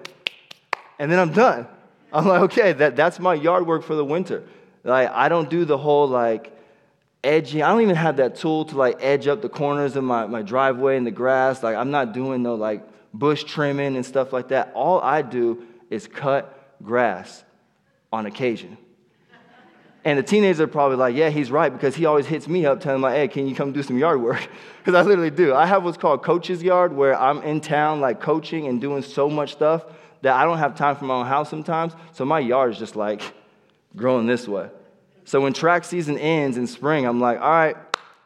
and 0.98 1.10
then 1.10 1.20
I'm 1.20 1.32
done. 1.32 1.68
I'm 2.12 2.26
like, 2.26 2.42
okay, 2.42 2.72
that, 2.72 2.96
that's 2.96 3.20
my 3.20 3.34
yard 3.34 3.66
work 3.66 3.84
for 3.84 3.94
the 3.94 4.04
winter. 4.04 4.42
Like, 4.82 5.10
I 5.10 5.28
don't 5.28 5.48
do 5.48 5.64
the 5.64 5.78
whole 5.78 6.08
like 6.08 6.52
edging. 7.22 7.62
I 7.62 7.68
don't 7.68 7.82
even 7.82 7.94
have 7.94 8.16
that 8.16 8.34
tool 8.34 8.64
to 8.66 8.76
like 8.76 8.98
edge 9.00 9.28
up 9.28 9.42
the 9.42 9.48
corners 9.48 9.94
of 9.94 10.02
my, 10.02 10.26
my 10.26 10.42
driveway 10.42 10.96
and 10.96 11.06
the 11.06 11.12
grass. 11.12 11.62
Like, 11.62 11.76
I'm 11.76 11.92
not 11.92 12.12
doing 12.12 12.42
no 12.42 12.56
like 12.56 12.82
bush 13.14 13.44
trimming 13.44 13.94
and 13.94 14.04
stuff 14.04 14.32
like 14.32 14.48
that. 14.48 14.72
All 14.74 15.00
I 15.00 15.22
do 15.22 15.66
is 15.88 16.08
cut 16.08 16.76
grass 16.82 17.44
on 18.12 18.26
occasion. 18.26 18.76
And 20.06 20.16
the 20.16 20.22
teenagers 20.22 20.60
are 20.60 20.68
probably 20.68 20.96
like, 20.96 21.16
yeah, 21.16 21.30
he's 21.30 21.50
right, 21.50 21.72
because 21.72 21.96
he 21.96 22.06
always 22.06 22.26
hits 22.26 22.46
me 22.46 22.64
up 22.64 22.80
telling 22.80 23.02
me, 23.02 23.08
hey, 23.08 23.26
can 23.26 23.48
you 23.48 23.56
come 23.56 23.72
do 23.72 23.82
some 23.82 23.98
yard 23.98 24.22
work? 24.22 24.48
Because 24.78 24.94
I 24.94 25.02
literally 25.02 25.32
do. 25.32 25.52
I 25.52 25.66
have 25.66 25.82
what's 25.82 25.98
called 25.98 26.22
coach's 26.22 26.62
yard, 26.62 26.92
where 26.92 27.20
I'm 27.20 27.42
in 27.42 27.60
town, 27.60 28.00
like 28.00 28.20
coaching 28.20 28.68
and 28.68 28.80
doing 28.80 29.02
so 29.02 29.28
much 29.28 29.50
stuff 29.50 29.84
that 30.22 30.36
I 30.36 30.44
don't 30.44 30.58
have 30.58 30.76
time 30.76 30.94
for 30.94 31.06
my 31.06 31.14
own 31.14 31.26
house 31.26 31.50
sometimes. 31.50 31.92
So 32.12 32.24
my 32.24 32.38
yard 32.38 32.70
is 32.70 32.78
just 32.78 32.94
like 32.94 33.20
growing 33.96 34.28
this 34.28 34.46
way. 34.46 34.70
So 35.24 35.40
when 35.40 35.52
track 35.52 35.82
season 35.82 36.18
ends 36.18 36.56
in 36.56 36.68
spring, 36.68 37.04
I'm 37.04 37.18
like, 37.18 37.40
all 37.40 37.50
right, 37.50 37.76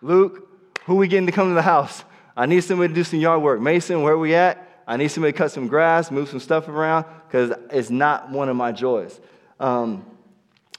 Luke, 0.03 0.51
who 0.85 0.97
we 0.97 1.09
getting 1.09 1.25
to 1.25 1.33
come 1.33 1.49
to 1.49 1.55
the 1.55 1.63
house? 1.63 2.05
I 2.37 2.45
need 2.45 2.61
somebody 2.61 2.89
to 2.89 2.95
do 2.95 3.05
some 3.05 3.21
yard 3.21 3.41
work. 3.41 3.59
Mason, 3.59 4.03
where 4.03 4.19
we 4.19 4.35
at? 4.35 4.83
I 4.87 4.99
need 4.99 5.09
somebody 5.09 5.33
to 5.33 5.39
cut 5.39 5.51
some 5.51 5.67
grass, 5.67 6.11
move 6.11 6.29
some 6.29 6.41
stuff 6.41 6.69
around, 6.69 7.07
because 7.27 7.57
it's 7.71 7.89
not 7.89 8.29
one 8.29 8.51
of 8.51 8.57
my 8.57 8.71
joys. 8.71 9.19
Um, 9.59 10.05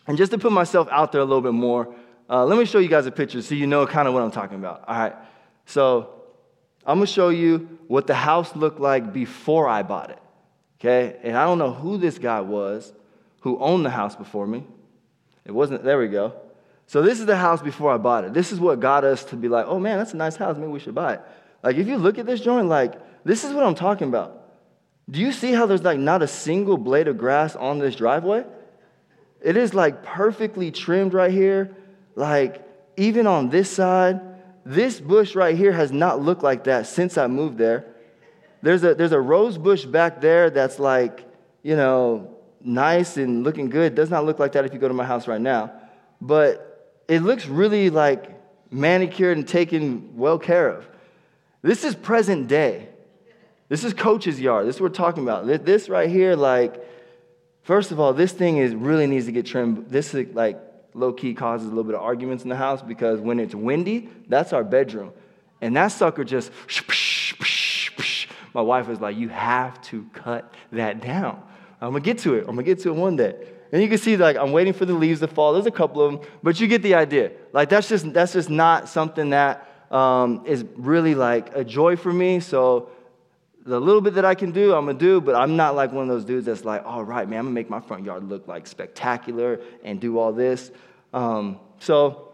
and 0.08 0.18
just 0.18 0.32
to 0.32 0.38
put 0.38 0.52
myself 0.52 0.88
out 0.92 1.12
there 1.12 1.22
a 1.22 1.26
little 1.26 1.42
bit 1.42 1.54
more, 1.54 1.94
uh, 2.30 2.46
let 2.46 2.58
me 2.58 2.66
show 2.66 2.80
you 2.80 2.88
guys 2.88 3.06
a 3.06 3.12
picture 3.12 3.42
so 3.42 3.56
you 3.56 3.68
know 3.68 3.86
kind 3.86 4.08
of 4.08 4.14
what 4.14 4.24
I'm 4.24 4.32
talking 4.32 4.58
about. 4.58 4.84
All 4.88 4.98
right. 4.98 5.16
So 5.66 6.22
I'm 6.86 6.98
going 6.98 7.08
to 7.08 7.12
show 7.12 7.30
you 7.30 7.80
what 7.88 8.08
the 8.08 8.16
house 8.16 8.56
looked 8.56 8.80
like 8.80 9.14
before 9.14 9.68
I 9.68 9.84
bought 9.84 10.10
it. 10.10 10.20
Okay. 10.80 11.20
And 11.24 11.38
I 11.38 11.46
don't 11.46 11.60
know 11.60 11.74
who 11.74 11.98
this 11.98 12.18
guy 12.18 12.42
was 12.42 12.94
who 13.42 13.60
owned 13.60 13.86
the 13.86 13.90
house 13.90 14.16
before 14.16 14.48
me. 14.48 14.64
It 15.46 15.52
wasn't, 15.52 15.84
there 15.84 16.00
we 16.00 16.08
go. 16.08 16.34
So 16.88 17.02
this 17.02 17.20
is 17.20 17.26
the 17.26 17.38
house 17.38 17.62
before 17.62 17.92
I 17.92 17.98
bought 17.98 18.24
it. 18.24 18.34
This 18.34 18.52
is 18.52 18.60
what 18.60 18.80
got 18.80 19.04
us 19.04 19.24
to 19.26 19.36
be 19.36 19.48
like, 19.48 19.66
oh 19.68 19.80
man, 19.80 19.98
that's 19.98 20.14
a 20.14 20.18
nice 20.18 20.36
house. 20.36 20.58
Maybe 20.58 20.72
we 20.72 20.80
should 20.80 20.96
buy 20.96 21.16
it. 21.16 21.22
Like 21.64 21.76
if 21.76 21.88
you 21.88 21.98
look 21.98 22.18
at 22.18 22.26
this 22.26 22.42
joint, 22.42 22.68
like 22.68 22.94
this 23.24 23.44
is 23.44 23.54
what 23.54 23.64
I'm 23.64 23.76
talking 23.76 24.08
about. 24.08 24.38
Do 25.10 25.20
you 25.20 25.32
see 25.32 25.52
how 25.52 25.66
there's 25.66 25.84
like 25.84 26.00
not 26.00 26.22
a 26.22 26.28
single 26.28 26.78
blade 26.78 27.08
of 27.08 27.18
grass 27.18 27.56
on 27.56 27.80
this 27.80 27.96
driveway? 27.96 28.46
It 29.42 29.58
is 29.58 29.74
like 29.74 30.04
perfectly 30.04 30.72
trimmed 30.72 31.14
right 31.14 31.32
here. 31.32 31.76
Like, 32.16 32.64
even 32.98 33.26
on 33.28 33.50
this 33.50 33.70
side, 33.70 34.22
this 34.66 35.00
bush 35.00 35.36
right 35.36 35.56
here 35.58 35.72
has 35.72 35.92
not 35.92 36.22
looked 36.22 36.44
like 36.44 36.66
that 36.66 36.86
since 36.88 37.18
I 37.18 37.28
moved 37.28 37.58
there. 37.58 37.86
There's 38.62 38.84
a, 38.84 38.94
there's 38.94 39.12
a 39.12 39.20
rose 39.20 39.58
bush 39.58 39.86
back 39.86 40.22
there 40.22 40.50
that's 40.50 40.78
like, 40.78 41.26
you 41.64 41.76
know, 41.76 42.38
nice 42.64 43.18
and 43.18 43.44
looking 43.44 43.70
good. 43.70 43.96
Does 43.96 44.12
not 44.12 44.26
look 44.26 44.38
like 44.38 44.52
that 44.52 44.66
if 44.66 44.74
you 44.74 44.80
go 44.80 44.88
to 44.88 44.94
my 44.94 45.06
house 45.06 45.28
right 45.28 45.42
now. 45.42 45.72
But 46.20 47.04
it 47.08 47.22
looks 47.22 47.48
really 47.48 47.90
like 47.90 48.40
manicured 48.72 49.38
and 49.38 49.48
taken 49.48 50.16
well 50.16 50.38
care 50.38 50.70
of. 50.70 50.88
This 51.64 51.84
is 51.84 51.96
present 51.96 52.48
day. 52.48 52.90
This 53.70 53.84
is 53.84 53.94
coach's 53.94 54.40
yard. 54.40 54.68
This 54.68 54.76
is 54.76 54.82
what 54.82 54.92
we're 54.92 54.96
talking 54.96 55.24
about. 55.24 55.48
This 55.66 55.90
right 55.90 56.10
here, 56.10 56.36
like, 56.36 56.84
first 57.64 57.92
of 57.92 58.00
all, 58.00 58.14
this 58.14 58.32
thing 58.32 58.58
is 58.58 58.74
really 58.74 59.08
needs 59.08 59.26
to 59.26 59.32
get 59.32 59.46
trimmed. 59.46 59.90
This 59.90 60.14
is 60.14 60.34
like 60.34 60.60
low 60.94 61.14
key 61.14 61.34
causes 61.34 61.68
a 61.68 61.70
little 61.70 61.84
bit 61.84 61.96
of 61.96 62.02
arguments 62.02 62.44
in 62.44 62.50
the 62.50 62.56
house 62.56 62.82
because 62.82 63.20
when 63.20 63.40
it's 63.40 63.56
windy, 63.56 64.10
that's 64.28 64.54
our 64.54 64.64
bedroom. 64.64 65.14
And 65.62 65.76
that 65.76 65.90
sucker 65.90 66.24
just, 66.24 66.52
my 68.54 68.62
wife 68.62 68.88
was 68.88 69.00
like, 69.00 69.16
You 69.16 69.30
have 69.30 69.82
to 69.84 70.06
cut 70.14 70.54
that 70.72 71.02
down. 71.02 71.42
I'm 71.80 71.92
gonna 71.92 72.02
get 72.02 72.20
to 72.20 72.36
it. 72.36 72.42
I'm 72.42 72.56
gonna 72.56 72.64
get 72.64 72.80
to 72.82 72.90
it 72.90 72.96
one 72.96 73.16
day. 73.16 73.36
And 73.72 73.82
you 73.82 73.88
can 73.88 73.98
see, 73.98 74.18
like, 74.18 74.36
I'm 74.36 74.52
waiting 74.52 74.74
for 74.74 74.86
the 74.86 74.94
leaves 74.94 75.22
to 75.22 75.28
fall. 75.28 75.54
There's 75.54 75.66
a 75.66 75.72
couple 75.72 76.02
of 76.02 76.12
them, 76.12 76.30
but 76.44 76.60
you 76.60 76.68
get 76.68 76.82
the 76.84 76.96
idea. 76.96 77.32
Like, 77.54 77.70
that's 77.70 77.88
just 77.88 78.12
that's 78.14 78.34
just 78.34 78.50
not 78.50 78.90
something 78.90 79.30
that 79.30 79.68
um, 79.92 80.44
is 80.46 80.66
really 80.76 81.16
like 81.16 81.56
a 81.56 81.64
joy 81.64 81.96
for 81.96 82.12
me. 82.12 82.40
So 82.40 82.90
the 83.72 83.80
little 83.80 84.02
bit 84.02 84.16
that 84.16 84.26
I 84.26 84.36
can 84.36 84.52
do, 84.52 84.74
I'm 84.74 84.86
gonna 84.86 84.98
do, 84.98 85.22
but 85.22 85.34
I'm 85.34 85.56
not 85.56 85.76
like 85.76 85.94
one 85.94 86.04
of 86.04 86.10
those 86.10 86.26
dudes 86.26 86.46
that's 86.46 86.66
like, 86.66 86.86
all 86.86 87.06
right, 87.06 87.28
man, 87.28 87.40
I'm 87.40 87.46
gonna 87.46 87.54
make 87.54 87.70
my 87.70 87.80
front 87.80 88.04
yard 88.04 88.28
look 88.28 88.46
like 88.46 88.68
spectacular 88.68 89.62
and 89.82 89.98
do 89.98 90.20
all 90.20 90.34
this. 90.34 90.72
Um, 91.14 91.58
so, 91.80 92.34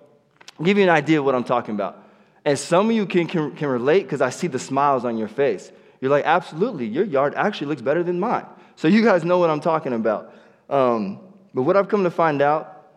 I'll 0.57 0.65
give 0.65 0.77
you 0.77 0.83
an 0.83 0.89
idea 0.89 1.19
of 1.19 1.25
what 1.25 1.35
I'm 1.35 1.43
talking 1.43 1.75
about. 1.75 2.03
And 2.43 2.57
some 2.57 2.89
of 2.89 2.95
you 2.95 3.05
can, 3.05 3.27
can, 3.27 3.55
can 3.55 3.67
relate 3.67 4.01
because 4.01 4.19
I 4.19 4.31
see 4.31 4.47
the 4.47 4.57
smiles 4.57 5.05
on 5.05 5.19
your 5.19 5.27
face. 5.27 5.71
You're 6.01 6.09
like, 6.09 6.25
absolutely, 6.25 6.87
your 6.87 7.05
yard 7.05 7.35
actually 7.35 7.67
looks 7.67 7.83
better 7.83 8.01
than 8.01 8.19
mine. 8.19 8.47
So, 8.75 8.87
you 8.87 9.03
guys 9.03 9.23
know 9.23 9.37
what 9.37 9.51
I'm 9.51 9.61
talking 9.61 9.93
about. 9.93 10.33
Um, 10.71 11.19
but 11.53 11.61
what 11.61 11.77
I've 11.77 11.87
come 11.87 12.03
to 12.03 12.11
find 12.11 12.41
out, 12.41 12.87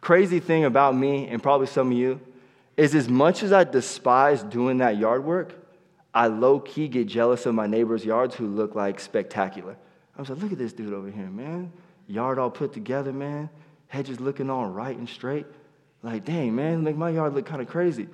crazy 0.00 0.40
thing 0.40 0.64
about 0.64 0.96
me 0.96 1.28
and 1.28 1.42
probably 1.42 1.66
some 1.66 1.92
of 1.92 1.98
you, 1.98 2.18
is 2.78 2.94
as 2.94 3.10
much 3.10 3.42
as 3.42 3.52
I 3.52 3.64
despise 3.64 4.42
doing 4.42 4.78
that 4.78 4.96
yard 4.96 5.22
work, 5.22 5.59
I 6.12 6.26
low 6.26 6.60
key 6.60 6.88
get 6.88 7.06
jealous 7.06 7.46
of 7.46 7.54
my 7.54 7.66
neighbors' 7.66 8.04
yards 8.04 8.34
who 8.34 8.46
look 8.46 8.74
like 8.74 8.98
spectacular. 9.00 9.76
I 10.16 10.20
was 10.20 10.30
like, 10.30 10.42
look 10.42 10.52
at 10.52 10.58
this 10.58 10.72
dude 10.72 10.92
over 10.92 11.10
here, 11.10 11.30
man. 11.30 11.72
Yard 12.06 12.38
all 12.38 12.50
put 12.50 12.72
together, 12.72 13.12
man. 13.12 13.48
Hedges 13.88 14.20
looking 14.20 14.50
all 14.50 14.66
right 14.66 14.96
and 14.96 15.08
straight. 15.08 15.46
Like, 16.02 16.24
dang, 16.24 16.54
man, 16.54 16.82
make 16.82 16.96
my 16.96 17.10
yard 17.10 17.34
look 17.34 17.46
kind 17.46 17.62
of 17.62 17.68
crazy. 17.68 18.08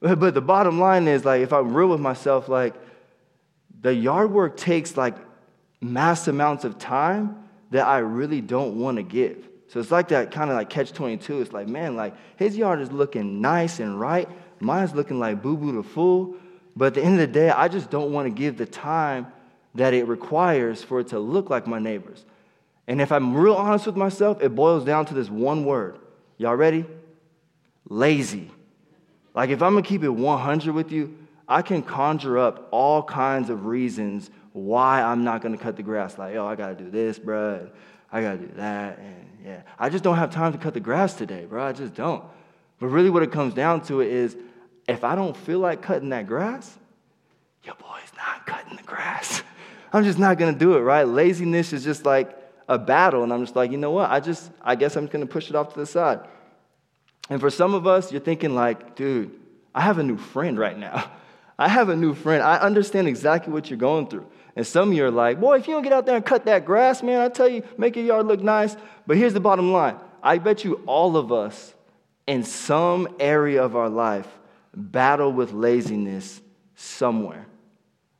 But 0.00 0.34
the 0.34 0.40
bottom 0.40 0.80
line 0.80 1.06
is, 1.08 1.24
like, 1.24 1.42
if 1.42 1.52
I'm 1.52 1.74
real 1.74 1.88
with 1.88 2.00
myself, 2.00 2.48
like, 2.48 2.74
the 3.82 3.92
yard 3.92 4.30
work 4.30 4.56
takes 4.56 4.96
like 4.96 5.16
mass 5.80 6.28
amounts 6.28 6.64
of 6.64 6.78
time 6.78 7.36
that 7.70 7.86
I 7.86 7.98
really 7.98 8.40
don't 8.40 8.78
want 8.78 8.96
to 8.96 9.02
give. 9.02 9.48
So 9.68 9.80
it's 9.80 9.90
like 9.90 10.08
that 10.08 10.30
kind 10.30 10.50
of 10.50 10.56
like 10.56 10.70
catch 10.70 10.92
22. 10.92 11.40
It's 11.40 11.52
like, 11.52 11.68
man, 11.68 11.96
like 11.96 12.14
his 12.36 12.56
yard 12.56 12.80
is 12.80 12.92
looking 12.92 13.40
nice 13.40 13.80
and 13.80 13.98
right. 13.98 14.28
Mine's 14.60 14.94
looking 14.94 15.18
like 15.18 15.42
boo 15.42 15.56
boo 15.56 15.72
the 15.72 15.82
fool. 15.82 16.36
But 16.74 16.86
at 16.86 16.94
the 16.94 17.02
end 17.02 17.14
of 17.14 17.20
the 17.20 17.26
day, 17.26 17.50
I 17.50 17.68
just 17.68 17.90
don't 17.90 18.12
want 18.12 18.26
to 18.26 18.30
give 18.30 18.56
the 18.56 18.66
time 18.66 19.26
that 19.74 19.94
it 19.94 20.06
requires 20.06 20.82
for 20.82 21.00
it 21.00 21.08
to 21.08 21.18
look 21.18 21.50
like 21.50 21.66
my 21.66 21.78
neighbors. 21.78 22.24
And 22.86 23.00
if 23.00 23.12
I'm 23.12 23.34
real 23.34 23.54
honest 23.54 23.86
with 23.86 23.96
myself, 23.96 24.42
it 24.42 24.54
boils 24.54 24.84
down 24.84 25.06
to 25.06 25.14
this 25.14 25.30
one 25.30 25.64
word. 25.64 25.98
Y'all 26.38 26.56
ready? 26.56 26.84
Lazy. 27.88 28.50
Like 29.34 29.50
if 29.50 29.62
I'm 29.62 29.72
gonna 29.72 29.82
keep 29.82 30.02
it 30.02 30.08
100 30.08 30.74
with 30.74 30.92
you, 30.92 31.16
I 31.48 31.62
can 31.62 31.82
conjure 31.82 32.38
up 32.38 32.68
all 32.70 33.02
kinds 33.02 33.50
of 33.50 33.66
reasons 33.66 34.30
why 34.52 35.02
I'm 35.02 35.24
not 35.24 35.42
gonna 35.42 35.58
cut 35.58 35.76
the 35.76 35.82
grass. 35.82 36.18
Like, 36.18 36.34
oh, 36.36 36.46
I 36.46 36.54
gotta 36.54 36.74
do 36.74 36.90
this, 36.90 37.18
bruh. 37.18 37.70
I 38.10 38.20
gotta 38.20 38.38
do 38.38 38.50
that. 38.56 38.98
And 38.98 39.26
yeah, 39.44 39.62
I 39.78 39.88
just 39.88 40.04
don't 40.04 40.16
have 40.16 40.30
time 40.30 40.52
to 40.52 40.58
cut 40.58 40.74
the 40.74 40.80
grass 40.80 41.14
today, 41.14 41.46
bro. 41.46 41.64
I 41.64 41.72
just 41.72 41.94
don't. 41.94 42.24
But 42.78 42.88
really, 42.88 43.10
what 43.10 43.22
it 43.22 43.32
comes 43.32 43.54
down 43.54 43.82
to 43.82 44.00
is 44.00 44.36
if 44.88 45.04
I 45.04 45.14
don't 45.14 45.36
feel 45.36 45.58
like 45.58 45.82
cutting 45.82 46.10
that 46.10 46.26
grass, 46.26 46.76
your 47.64 47.74
boy's 47.76 48.12
not 48.16 48.46
cutting 48.46 48.76
the 48.76 48.82
grass. 48.82 49.42
I'm 49.92 50.04
just 50.04 50.18
not 50.18 50.38
gonna 50.38 50.52
do 50.52 50.76
it, 50.76 50.80
right? 50.80 51.06
Laziness 51.06 51.72
is 51.72 51.84
just 51.84 52.04
like 52.06 52.36
a 52.68 52.78
battle, 52.78 53.22
and 53.22 53.32
I'm 53.32 53.42
just 53.42 53.56
like, 53.56 53.70
you 53.70 53.78
know 53.78 53.90
what? 53.90 54.10
I 54.10 54.20
just, 54.20 54.50
I 54.62 54.74
guess 54.74 54.96
I'm 54.96 55.04
just 55.04 55.12
gonna 55.12 55.26
push 55.26 55.50
it 55.50 55.56
off 55.56 55.72
to 55.74 55.80
the 55.80 55.86
side. 55.86 56.20
And 57.28 57.40
for 57.40 57.50
some 57.50 57.74
of 57.74 57.86
us, 57.86 58.10
you're 58.10 58.20
thinking, 58.20 58.54
like, 58.54 58.96
dude, 58.96 59.30
I 59.74 59.82
have 59.82 59.98
a 59.98 60.02
new 60.02 60.16
friend 60.16 60.58
right 60.58 60.76
now. 60.76 61.10
I 61.58 61.68
have 61.68 61.90
a 61.90 61.96
new 61.96 62.14
friend. 62.14 62.42
I 62.42 62.56
understand 62.56 63.06
exactly 63.06 63.52
what 63.52 63.70
you're 63.70 63.78
going 63.78 64.08
through. 64.08 64.26
And 64.56 64.66
some 64.66 64.90
of 64.90 64.96
you 64.96 65.04
are 65.04 65.10
like, 65.10 65.40
boy, 65.40 65.58
if 65.58 65.68
you 65.68 65.74
don't 65.74 65.82
get 65.82 65.92
out 65.92 66.06
there 66.06 66.16
and 66.16 66.24
cut 66.24 66.44
that 66.46 66.64
grass, 66.64 67.02
man, 67.02 67.20
I 67.20 67.28
tell 67.28 67.48
you, 67.48 67.62
make 67.78 67.96
your 67.96 68.04
yard 68.04 68.26
look 68.26 68.40
nice. 68.40 68.76
But 69.06 69.16
here's 69.16 69.32
the 69.32 69.40
bottom 69.40 69.72
line 69.72 69.96
I 70.22 70.38
bet 70.38 70.64
you 70.64 70.82
all 70.86 71.16
of 71.16 71.32
us 71.32 71.74
in 72.26 72.42
some 72.44 73.08
area 73.18 73.62
of 73.62 73.76
our 73.76 73.88
life 73.88 74.28
battle 74.74 75.32
with 75.32 75.52
laziness 75.52 76.40
somewhere, 76.74 77.46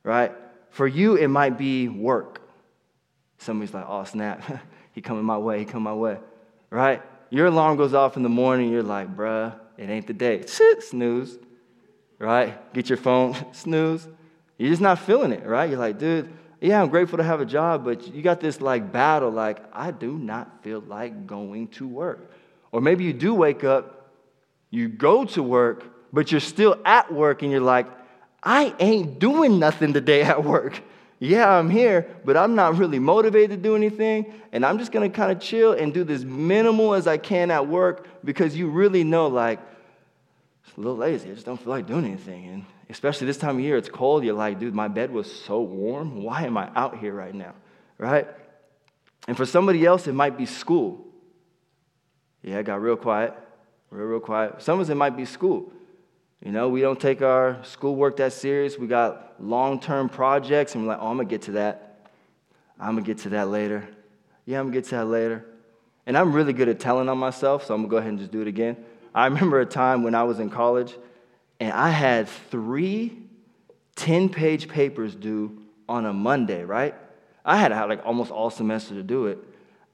right? 0.03 0.31
For 0.69 0.87
you, 0.87 1.15
it 1.15 1.27
might 1.27 1.57
be 1.57 1.87
work. 1.87 2.41
Somebody's 3.37 3.73
like, 3.73 3.85
oh, 3.87 4.03
snap, 4.03 4.43
he 4.93 5.01
coming 5.01 5.23
my 5.23 5.37
way, 5.37 5.59
he 5.59 5.65
coming 5.65 5.83
my 5.83 5.93
way, 5.93 6.17
right? 6.69 7.01
Your 7.29 7.47
alarm 7.47 7.77
goes 7.77 7.93
off 7.93 8.17
in 8.17 8.23
the 8.23 8.29
morning, 8.29 8.71
you're 8.71 8.83
like, 8.83 9.15
bruh, 9.15 9.53
it 9.77 9.89
ain't 9.89 10.07
the 10.07 10.13
day. 10.13 10.43
Shit, 10.47 10.83
snooze, 10.89 11.37
right? 12.19 12.73
Get 12.73 12.89
your 12.89 12.97
phone, 12.97 13.35
snooze. 13.53 14.07
You're 14.57 14.69
just 14.69 14.81
not 14.81 14.99
feeling 14.99 15.31
it, 15.31 15.45
right? 15.45 15.69
You're 15.69 15.79
like, 15.79 15.97
dude, 15.97 16.31
yeah, 16.61 16.81
I'm 16.81 16.89
grateful 16.89 17.17
to 17.17 17.23
have 17.23 17.41
a 17.41 17.45
job, 17.45 17.83
but 17.83 18.07
you 18.13 18.21
got 18.21 18.39
this 18.39 18.61
like 18.61 18.91
battle, 18.91 19.29
like, 19.29 19.59
I 19.73 19.91
do 19.91 20.17
not 20.17 20.63
feel 20.63 20.79
like 20.79 21.27
going 21.27 21.67
to 21.69 21.87
work. 21.87 22.31
Or 22.71 22.81
maybe 22.81 23.03
you 23.03 23.13
do 23.13 23.33
wake 23.33 23.63
up, 23.63 24.11
you 24.69 24.87
go 24.87 25.25
to 25.25 25.43
work, 25.43 25.92
but 26.13 26.31
you're 26.31 26.39
still 26.39 26.77
at 26.85 27.11
work 27.11 27.41
and 27.41 27.51
you're 27.51 27.59
like, 27.59 27.87
I 28.41 28.75
ain't 28.79 29.17
doing 29.19 29.57
nothing 29.57 29.93
today 29.93 30.21
at 30.21 30.43
work. 30.43 30.79
Yeah, 31.19 31.49
I'm 31.57 31.69
here, 31.69 32.13
but 32.25 32.35
I'm 32.35 32.53
not 32.53 32.77
really 32.77 32.99
motivated 32.99 33.51
to 33.51 33.55
do 33.55 33.77
anything. 33.77 34.33
And 34.51 34.65
I'm 34.65 34.77
just 34.77 34.91
gonna 34.91 35.09
kind 35.09 35.31
of 35.31 35.39
chill 35.39 35.71
and 35.71 35.93
do 35.93 36.03
this 36.03 36.21
minimal 36.21 36.93
as 36.93 37.07
I 37.07 37.15
can 37.15 37.49
at 37.49 37.65
work 37.65 38.09
because 38.25 38.57
you 38.57 38.67
really 38.67 39.05
know, 39.05 39.27
like, 39.27 39.61
it's 40.65 40.75
a 40.75 40.81
little 40.81 40.97
lazy. 40.97 41.31
I 41.31 41.33
just 41.33 41.45
don't 41.45 41.55
feel 41.55 41.69
like 41.69 41.87
doing 41.87 42.03
anything. 42.03 42.47
And 42.49 42.65
especially 42.89 43.27
this 43.27 43.37
time 43.37 43.55
of 43.55 43.61
year, 43.61 43.77
it's 43.77 43.87
cold. 43.87 44.25
You're 44.25 44.33
like, 44.33 44.59
dude, 44.59 44.73
my 44.73 44.89
bed 44.89 45.11
was 45.11 45.31
so 45.31 45.61
warm. 45.61 46.23
Why 46.23 46.43
am 46.43 46.57
I 46.57 46.69
out 46.75 46.97
here 46.97 47.13
right 47.13 47.33
now? 47.33 47.53
Right? 47.97 48.27
And 49.25 49.37
for 49.37 49.45
somebody 49.45 49.85
else, 49.85 50.07
it 50.07 50.13
might 50.13 50.37
be 50.37 50.45
school. 50.45 51.05
Yeah, 52.41 52.57
it 52.57 52.65
got 52.65 52.81
real 52.81 52.97
quiet. 52.97 53.33
Real, 53.91 54.07
real 54.07 54.19
quiet. 54.19 54.61
Some 54.61 54.81
of 54.81 54.87
us, 54.87 54.89
it 54.89 54.95
might 54.95 55.15
be 55.15 55.23
school. 55.23 55.71
You 56.43 56.51
know, 56.51 56.67
we 56.67 56.81
don't 56.81 56.99
take 56.99 57.21
our 57.21 57.57
schoolwork 57.63 58.17
that 58.17 58.33
serious. 58.33 58.77
We 58.77 58.87
got 58.87 59.35
long 59.39 59.79
term 59.79 60.09
projects, 60.09 60.75
and 60.75 60.83
we're 60.83 60.89
like, 60.89 60.99
oh, 61.01 61.07
I'm 61.07 61.15
going 61.15 61.27
to 61.27 61.33
get 61.33 61.43
to 61.43 61.51
that. 61.53 62.09
I'm 62.77 62.95
going 62.95 63.05
to 63.05 63.07
get 63.07 63.19
to 63.23 63.29
that 63.29 63.47
later. 63.47 63.87
Yeah, 64.45 64.59
I'm 64.59 64.65
going 64.65 64.73
to 64.73 64.79
get 64.79 64.89
to 64.89 64.95
that 64.95 65.05
later. 65.05 65.45
And 66.05 66.17
I'm 66.17 66.33
really 66.33 66.51
good 66.51 66.67
at 66.67 66.81
telling 66.81 67.07
on 67.07 67.17
myself, 67.17 67.65
so 67.65 67.73
I'm 67.73 67.81
going 67.81 67.89
to 67.89 67.91
go 67.91 67.97
ahead 67.97 68.09
and 68.09 68.19
just 68.19 68.31
do 68.31 68.41
it 68.41 68.47
again. 68.47 68.75
I 69.15 69.25
remember 69.27 69.61
a 69.61 69.65
time 69.65 70.03
when 70.03 70.15
I 70.15 70.23
was 70.23 70.39
in 70.39 70.49
college, 70.49 70.93
and 71.61 71.71
I 71.71 71.89
had 71.89 72.27
three 72.27 73.19
10 73.95 74.27
page 74.27 74.67
papers 74.67 75.15
due 75.15 75.61
on 75.87 76.05
a 76.05 76.11
Monday, 76.11 76.65
right? 76.65 76.95
I 77.45 77.57
had 77.57 77.71
like 77.71 78.05
almost 78.05 78.31
all 78.31 78.49
semester 78.49 78.95
to 78.95 79.03
do 79.03 79.27
it. 79.27 79.37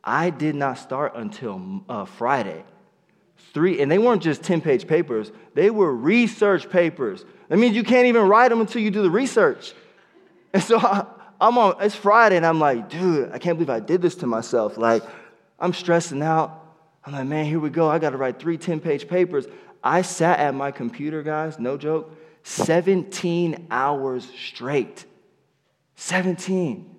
I 0.03 0.31
did 0.31 0.55
not 0.55 0.79
start 0.79 1.13
until 1.15 1.83
uh, 1.87 2.05
Friday 2.05 2.63
three, 3.53 3.81
and 3.81 3.91
they 3.91 3.97
weren't 3.97 4.21
just 4.21 4.43
10 4.43 4.61
page 4.61 4.87
papers, 4.87 5.31
they 5.53 5.69
were 5.69 5.93
research 5.93 6.69
papers. 6.69 7.25
That 7.47 7.57
means 7.57 7.75
you 7.75 7.83
can't 7.83 8.07
even 8.07 8.27
write 8.27 8.49
them 8.49 8.61
until 8.61 8.81
you 8.81 8.91
do 8.91 9.01
the 9.01 9.09
research. 9.09 9.73
And 10.53 10.61
so 10.61 10.77
I, 10.79 11.05
am 11.41 11.57
on, 11.57 11.75
it's 11.81 11.95
Friday, 11.95 12.37
and 12.37 12.45
I'm 12.45 12.59
like, 12.59 12.89
dude, 12.89 13.31
I 13.31 13.39
can't 13.39 13.57
believe 13.57 13.69
I 13.69 13.79
did 13.79 14.01
this 14.01 14.15
to 14.15 14.27
myself. 14.27 14.77
Like, 14.77 15.03
I'm 15.59 15.73
stressing 15.73 16.21
out. 16.21 16.65
I'm 17.05 17.13
like, 17.13 17.27
man, 17.27 17.45
here 17.45 17.59
we 17.59 17.69
go. 17.69 17.89
I 17.89 17.99
got 17.99 18.11
to 18.11 18.17
write 18.17 18.39
three 18.39 18.57
10 18.57 18.79
page 18.79 19.07
papers. 19.07 19.45
I 19.83 20.01
sat 20.01 20.39
at 20.39 20.53
my 20.53 20.71
computer, 20.71 21.23
guys, 21.23 21.57
no 21.57 21.77
joke, 21.77 22.15
17 22.43 23.67
hours 23.71 24.29
straight. 24.37 25.05
17. 25.95 26.95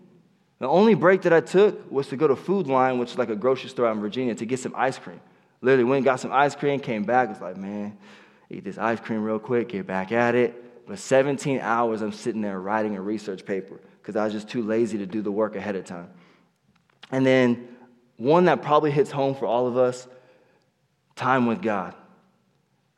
The 0.59 0.69
only 0.69 0.95
break 0.95 1.23
that 1.23 1.33
I 1.33 1.41
took 1.41 1.91
was 1.91 2.09
to 2.09 2.17
go 2.17 2.29
to 2.29 2.37
Food 2.37 2.67
Lion, 2.67 2.99
which 2.99 3.13
is 3.13 3.19
like 3.19 3.31
a 3.31 3.37
grocery 3.37 3.71
store 3.71 3.87
out 3.87 3.95
in 3.95 4.01
Virginia, 4.01 4.35
to 4.35 4.45
get 4.45 4.61
some 4.61 4.75
ice 4.77 4.99
cream. 4.99 5.21
Literally 5.63 5.85
went 5.85 5.99
and 5.99 6.05
got 6.05 6.21
some 6.21 6.33
ice 6.33 6.55
cream, 6.55 6.81
came 6.81 7.05
back, 7.05 7.29
was 7.29 7.41
like, 7.41 7.57
man, 7.57 7.99
eat 8.49 8.65
this 8.65 8.79
ice 8.79 9.01
cream 9.01 9.23
real 9.23 9.39
quick, 9.39 9.69
get 9.69 9.87
back 9.87 10.13
at 10.13 10.35
it. 10.35 10.87
But 10.87 10.99
17 10.99 11.61
hours 11.61 12.03
I'm 12.03 12.13
sitting 12.13 12.41
there 12.41 12.59
writing 12.59 12.97
a 12.97 13.01
research 13.01 13.45
paper 13.45 13.81
because 14.01 14.17
I 14.17 14.25
was 14.25 14.33
just 14.33 14.49
too 14.49 14.63
lazy 14.63 14.99
to 14.99 15.07
do 15.07 15.23
the 15.23 15.31
work 15.31 15.55
ahead 15.55 15.77
of 15.77 15.85
time. 15.85 16.09
And 17.11 17.25
then 17.25 17.69
one 18.17 18.47
that 18.47 18.63
probably 18.63 18.91
hits 18.91 19.11
home 19.11 19.35
for 19.35 19.47
all 19.47 19.67
of 19.67 19.77
us 19.77 20.07
time 21.17 21.47
with 21.47 21.61
God, 21.61 21.95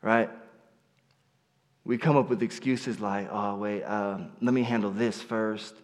right? 0.01 0.29
We 1.85 1.97
come 1.97 2.15
up 2.15 2.29
with 2.29 2.41
excuses 2.41 2.99
like, 2.99 3.27
oh, 3.29 3.57
wait, 3.57 3.83
um, 3.83 4.31
let 4.41 4.53
me 4.53 4.63
handle 4.63 4.91
this 4.91 5.21
first. 5.21 5.75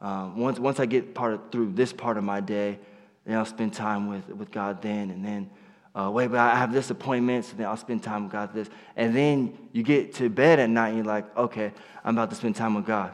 Um, 0.00 0.38
once, 0.38 0.58
once 0.58 0.78
I 0.78 0.86
get 0.86 1.14
part 1.14 1.34
of, 1.34 1.50
through 1.50 1.72
this 1.72 1.92
part 1.92 2.18
of 2.18 2.24
my 2.24 2.40
day, 2.40 2.78
then 3.24 3.36
I'll 3.36 3.46
spend 3.46 3.72
time 3.72 4.08
with, 4.08 4.28
with 4.28 4.50
God 4.50 4.82
then. 4.82 5.10
And 5.10 5.24
then, 5.24 5.50
uh, 5.94 6.10
wait, 6.12 6.28
but 6.28 6.38
I 6.38 6.54
have 6.54 6.72
this 6.72 6.90
appointment, 6.90 7.44
so 7.44 7.56
then 7.56 7.66
I'll 7.66 7.76
spend 7.76 8.02
time 8.02 8.24
with 8.24 8.32
God 8.32 8.54
this. 8.54 8.68
And 8.96 9.14
then 9.16 9.56
you 9.72 9.82
get 9.82 10.14
to 10.16 10.28
bed 10.28 10.58
at 10.58 10.70
night 10.70 10.88
and 10.88 10.98
you're 10.98 11.06
like, 11.06 11.36
okay, 11.36 11.72
I'm 12.04 12.16
about 12.16 12.30
to 12.30 12.36
spend 12.36 12.56
time 12.56 12.74
with 12.74 12.86
God. 12.86 13.12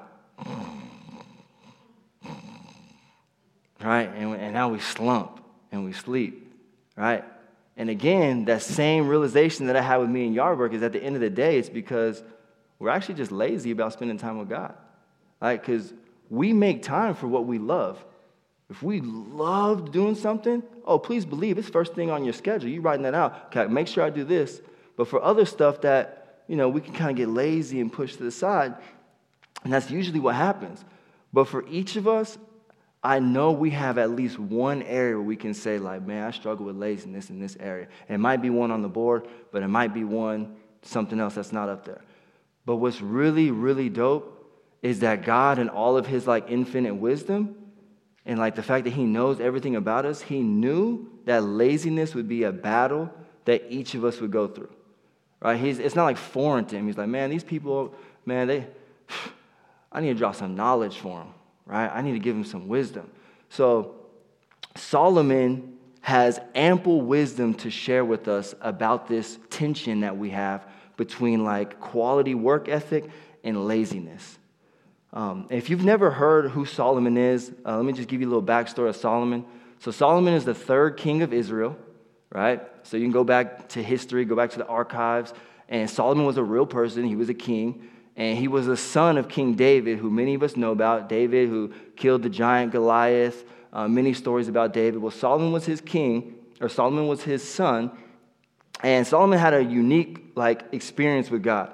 Right? 3.83 4.09
And, 4.15 4.35
and 4.35 4.53
now 4.53 4.69
we 4.69 4.81
slump 4.81 5.41
and 5.73 5.85
we 5.85 5.93
sleep. 5.93 6.53
Right? 6.97 7.25
And 7.77 7.91
again, 7.91 8.45
that 8.47 8.63
same 8.63 9.09
realization 9.09 9.67
that 9.67 9.77
I 9.77 9.83
had 9.83 9.97
with 9.99 10.11
me 10.11 10.27
in 10.27 10.33
yard 10.33 10.59
work 10.59 10.73
is 10.73 10.83
at 10.83 10.93
the 10.93 11.03
end 11.03 11.17
of 11.17 11.21
the 11.21 11.31
day, 11.31 11.59
it's 11.59 11.69
because 11.69 12.23
we're 12.79 12.91
actually 12.91 13.15
just 13.15 13.33
lazy 13.33 13.71
about 13.71 13.93
spending 13.93 14.19
time 14.19 14.39
with 14.39 14.49
God. 14.49 14.75
Like, 15.41 15.63
because 15.63 15.93
we 16.31 16.53
make 16.53 16.83
time 16.83 17.15
for 17.15 17.27
what 17.27 17.47
we 17.47 17.59
love. 17.59 18.05
If 18.71 18.83
we 18.83 19.01
love 19.01 19.93
doing 19.93 20.15
something, 20.15 20.63
oh, 20.85 20.99
please 20.99 21.25
believe 21.25 21.59
it's 21.59 21.69
first 21.69 21.95
thing 21.95 22.11
on 22.11 22.25
your 22.25 22.33
schedule. 22.33 22.69
You're 22.69 22.83
writing 22.83 23.03
that 23.03 23.15
out. 23.15 23.47
Okay, 23.47 23.67
make 23.67 23.89
sure 23.89 24.03
I 24.03 24.11
do 24.11 24.25
this. 24.25 24.61
But 24.97 25.09
for 25.09 25.23
other 25.23 25.45
stuff 25.45 25.83
that, 25.83 26.43
you 26.49 26.57
know, 26.57 26.69
we 26.69 26.81
can 26.81 26.95
kind 26.95 27.11
of 27.11 27.17
get 27.17 27.29
lazy 27.29 27.81
and 27.81 27.93
push 27.93 28.17
to 28.17 28.23
the 28.23 28.31
side, 28.31 28.75
and 29.65 29.73
that's 29.73 29.91
usually 29.91 30.21
what 30.21 30.35
happens. 30.35 30.85
But 31.33 31.49
for 31.49 31.67
each 31.69 31.97
of 31.97 32.07
us, 32.09 32.39
I 33.03 33.19
know 33.19 33.53
we 33.53 33.71
have 33.71 33.99
at 33.99 34.11
least 34.11 34.39
one 34.39 34.83
area 34.83 35.15
where 35.15 35.23
we 35.23 35.37
can 35.37 35.53
say, 35.53 35.79
like, 35.79 36.07
man, 36.07 36.27
I 36.27 36.31
struggle 36.31 36.65
with 36.65 36.77
laziness 36.77 37.29
in 37.29 37.39
this 37.39 37.57
area. 37.61 37.89
And 38.09 38.15
it 38.15 38.19
might 38.19 38.39
be 38.39 38.49
one 38.49 38.71
on 38.71 38.81
the 38.81 38.89
board, 38.89 39.29
but 39.53 39.63
it 39.63 39.69
might 39.69 39.93
be 39.93 40.05
one, 40.05 40.57
something 40.83 41.21
else 41.21 41.35
that's 41.35 41.53
not 41.53 41.69
up 41.69 41.85
there. 41.85 42.01
But 42.65 42.77
what's 42.77 43.03
really, 43.03 43.51
really 43.51 43.91
dope 43.91 44.31
is 44.81 45.01
that 45.01 45.25
God, 45.25 45.59
in 45.59 45.69
all 45.69 45.99
of 45.99 46.07
his 46.07 46.27
like 46.27 46.47
infinite 46.49 46.95
wisdom, 46.95 47.57
and 48.27 48.39
like 48.39 48.55
the 48.55 48.63
fact 48.63 48.85
that 48.85 48.95
he 48.95 49.05
knows 49.05 49.41
everything 49.41 49.77
about 49.77 50.07
us, 50.07 50.21
he 50.21 50.41
knew 50.41 51.11
that 51.25 51.45
laziness 51.45 52.15
would 52.15 52.29
be 52.29 52.45
a 52.45 52.53
battle 52.53 53.11
that 53.45 53.65
each 53.69 53.95
of 53.95 54.05
us 54.05 54.21
would 54.21 54.31
go 54.31 54.49
through. 54.49 54.71
Right? 55.41 55.59
He's, 55.59 55.79
it's 55.79 55.95
not 55.95 56.05
like 56.05 56.17
foreign 56.17 56.65
to 56.67 56.77
him. 56.77 56.87
He's 56.87 56.97
like, 56.97 57.09
man, 57.09 57.29
these 57.29 57.45
people, 57.45 57.95
man, 58.25 58.49
they, 58.49 58.67
I 59.93 60.01
need 60.01 60.09
to 60.09 60.15
draw 60.15 60.33
some 60.33 60.55
knowledge 60.55 60.99
for 60.99 61.19
them 61.19 61.35
right? 61.67 61.91
I 61.93 62.03
need 62.03 62.13
to 62.13 62.19
give 62.19 62.37
him 62.37 62.45
some 62.45 62.69
wisdom. 62.69 63.11
So 63.49 63.95
Solomon 64.77 65.79
has 66.01 66.39
ample 66.55 67.01
wisdom 67.01 67.55
to 67.55 67.71
share 67.71 68.05
with 68.05 68.29
us 68.29 68.55
about 68.61 69.09
this 69.09 69.39
tension 69.51 70.01
that 70.01 70.17
we 70.17 70.31
have 70.31 70.67
between 70.97 71.45
like 71.45 71.81
quality 71.81 72.35
work 72.35 72.69
ethic 72.69 73.09
and 73.43 73.67
laziness. 73.67 74.39
Um, 75.15 75.47
if 75.49 75.71
you've 75.71 75.85
never 75.85 76.11
heard 76.11 76.51
who 76.51 76.67
Solomon 76.67 77.17
is, 77.17 77.53
uh, 77.65 77.77
let 77.77 77.85
me 77.85 77.93
just 77.93 78.09
give 78.09 78.21
you 78.21 78.27
a 78.27 78.31
little 78.31 78.43
backstory 78.43 78.89
of 78.89 78.97
Solomon. 78.97 79.45
So, 79.79 79.93
Solomon 79.93 80.35
is 80.35 80.45
the 80.45 80.55
third 80.55 80.97
king 80.97 81.23
of 81.23 81.33
Israel, 81.33 81.77
right? 82.33 82.61
So, 82.83 82.97
you 82.97 83.05
can 83.05 83.13
go 83.13 83.23
back 83.23 83.69
to 83.71 83.83
history, 83.83 84.25
go 84.25 84.35
back 84.35 84.51
to 84.51 84.59
the 84.59 84.67
archives, 84.67 85.33
and 85.69 85.89
Solomon 85.89 86.27
was 86.27 86.37
a 86.37 86.43
real 86.43 86.67
person, 86.67 87.05
he 87.05 87.15
was 87.15 87.29
a 87.29 87.35
king. 87.35 87.89
And 88.17 88.39
he 88.39 88.49
was 88.49 88.67
the 88.67 88.77
son 88.77 89.17
of 89.19 89.29
King 89.29 89.55
David, 89.55 89.99
who 89.99 90.11
many 90.11 90.35
of 90.35 90.43
us 90.43 90.57
know 90.57 90.71
about. 90.71 91.09
David, 91.09 91.49
who 91.49 91.73
killed 91.97 92.23
the 92.23 92.29
giant 92.29 92.71
Goliath. 92.71 93.45
Uh, 93.73 93.89
many 93.89 94.13
stories 94.15 94.47
about 94.47 94.73
David. 94.73 95.03
Well, 95.03 95.11
Solomon 95.11 95.51
was 95.51 95.65
his 95.65 95.81
king, 95.81 96.37
or 96.61 96.69
Solomon 96.69 97.09
was 97.09 97.23
his 97.25 97.43
son. 97.43 97.91
And 98.85 99.05
Solomon 99.05 99.39
had 99.39 99.53
a 99.53 99.65
unique 99.65 100.33
like 100.37 100.63
experience 100.73 101.29
with 101.29 101.43
God. 101.43 101.73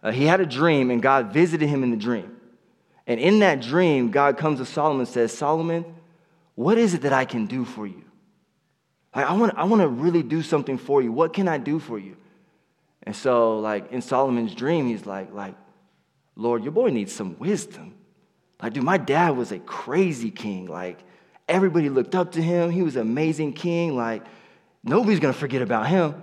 Uh, 0.00 0.12
he 0.12 0.26
had 0.26 0.40
a 0.40 0.46
dream, 0.46 0.92
and 0.92 1.02
God 1.02 1.32
visited 1.32 1.68
him 1.68 1.82
in 1.82 1.90
the 1.90 1.96
dream. 1.96 2.36
And 3.10 3.18
in 3.18 3.40
that 3.40 3.60
dream, 3.60 4.12
God 4.12 4.36
comes 4.36 4.60
to 4.60 4.64
Solomon 4.64 5.00
and 5.00 5.08
says, 5.08 5.36
Solomon, 5.36 5.84
what 6.54 6.78
is 6.78 6.94
it 6.94 7.02
that 7.02 7.12
I 7.12 7.24
can 7.24 7.46
do 7.46 7.64
for 7.64 7.84
you? 7.84 8.04
Like, 9.16 9.26
I 9.26 9.32
want, 9.32 9.52
I 9.56 9.64
want 9.64 9.82
to 9.82 9.88
really 9.88 10.22
do 10.22 10.42
something 10.42 10.78
for 10.78 11.02
you. 11.02 11.10
What 11.10 11.32
can 11.32 11.48
I 11.48 11.58
do 11.58 11.80
for 11.80 11.98
you? 11.98 12.16
And 13.02 13.16
so, 13.16 13.58
like 13.58 13.90
in 13.90 14.00
Solomon's 14.00 14.54
dream, 14.54 14.86
he's 14.86 15.06
like, 15.06 15.34
like, 15.34 15.56
Lord, 16.36 16.62
your 16.62 16.70
boy 16.70 16.90
needs 16.90 17.12
some 17.12 17.36
wisdom. 17.40 17.94
Like, 18.62 18.74
dude, 18.74 18.84
my 18.84 18.96
dad 18.96 19.30
was 19.30 19.50
a 19.50 19.58
crazy 19.58 20.30
king. 20.30 20.66
Like, 20.66 21.00
everybody 21.48 21.88
looked 21.88 22.14
up 22.14 22.30
to 22.32 22.40
him. 22.40 22.70
He 22.70 22.82
was 22.82 22.94
an 22.94 23.02
amazing 23.02 23.54
king. 23.54 23.96
Like, 23.96 24.22
nobody's 24.84 25.18
gonna 25.18 25.32
forget 25.32 25.62
about 25.62 25.88
him. 25.88 26.22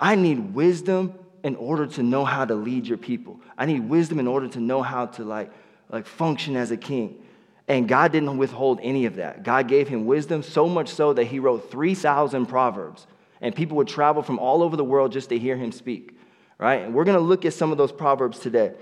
I 0.00 0.16
need 0.16 0.52
wisdom 0.52 1.14
in 1.44 1.54
order 1.54 1.86
to 1.86 2.02
know 2.02 2.24
how 2.24 2.44
to 2.44 2.56
lead 2.56 2.88
your 2.88 2.98
people. 2.98 3.38
I 3.56 3.66
need 3.66 3.88
wisdom 3.88 4.18
in 4.18 4.26
order 4.26 4.48
to 4.48 4.58
know 4.58 4.82
how 4.82 5.06
to 5.06 5.22
like, 5.22 5.52
like 5.94 6.06
function 6.06 6.56
as 6.56 6.72
a 6.72 6.76
king. 6.76 7.22
And 7.68 7.88
God 7.88 8.10
didn't 8.12 8.36
withhold 8.36 8.80
any 8.82 9.06
of 9.06 9.14
that. 9.16 9.44
God 9.44 9.68
gave 9.68 9.88
him 9.88 10.04
wisdom 10.04 10.42
so 10.42 10.68
much 10.68 10.88
so 10.88 11.12
that 11.14 11.24
he 11.24 11.38
wrote 11.38 11.70
3,000 11.70 12.46
proverbs. 12.46 13.06
And 13.40 13.54
people 13.54 13.76
would 13.76 13.86
travel 13.86 14.20
from 14.20 14.40
all 14.40 14.62
over 14.62 14.76
the 14.76 14.84
world 14.84 15.12
just 15.12 15.28
to 15.28 15.38
hear 15.38 15.56
him 15.56 15.70
speak, 15.70 16.18
right? 16.58 16.82
And 16.82 16.94
we're 16.94 17.04
going 17.04 17.16
to 17.16 17.22
look 17.22 17.44
at 17.44 17.54
some 17.54 17.70
of 17.70 17.78
those 17.78 17.92
proverbs 17.92 18.40
today. 18.40 18.74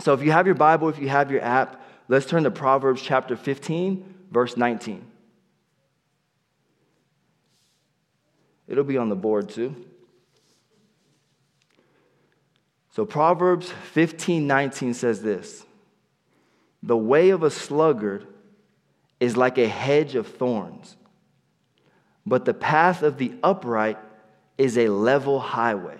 So 0.00 0.14
if 0.14 0.22
you 0.22 0.32
have 0.32 0.46
your 0.46 0.54
Bible, 0.54 0.88
if 0.88 0.98
you 0.98 1.08
have 1.08 1.30
your 1.30 1.42
app, 1.42 1.82
let's 2.08 2.24
turn 2.24 2.44
to 2.44 2.50
Proverbs 2.50 3.02
chapter 3.02 3.36
15, 3.36 4.14
verse 4.30 4.56
19. 4.56 5.04
It'll 8.68 8.84
be 8.84 8.96
on 8.96 9.10
the 9.10 9.16
board 9.16 9.50
too. 9.50 9.76
So 12.90 13.04
Proverbs 13.04 13.70
15, 13.92 14.46
19 14.46 14.94
says 14.94 15.20
this 15.20 15.66
The 16.82 16.96
way 16.96 17.30
of 17.30 17.42
a 17.42 17.50
sluggard 17.50 18.26
is 19.18 19.36
like 19.36 19.58
a 19.58 19.66
hedge 19.66 20.14
of 20.14 20.26
thorns, 20.26 20.96
but 22.24 22.44
the 22.44 22.54
path 22.54 23.02
of 23.02 23.18
the 23.18 23.32
upright 23.42 23.98
is 24.58 24.76
a 24.78 24.88
level 24.88 25.40
highway. 25.40 25.96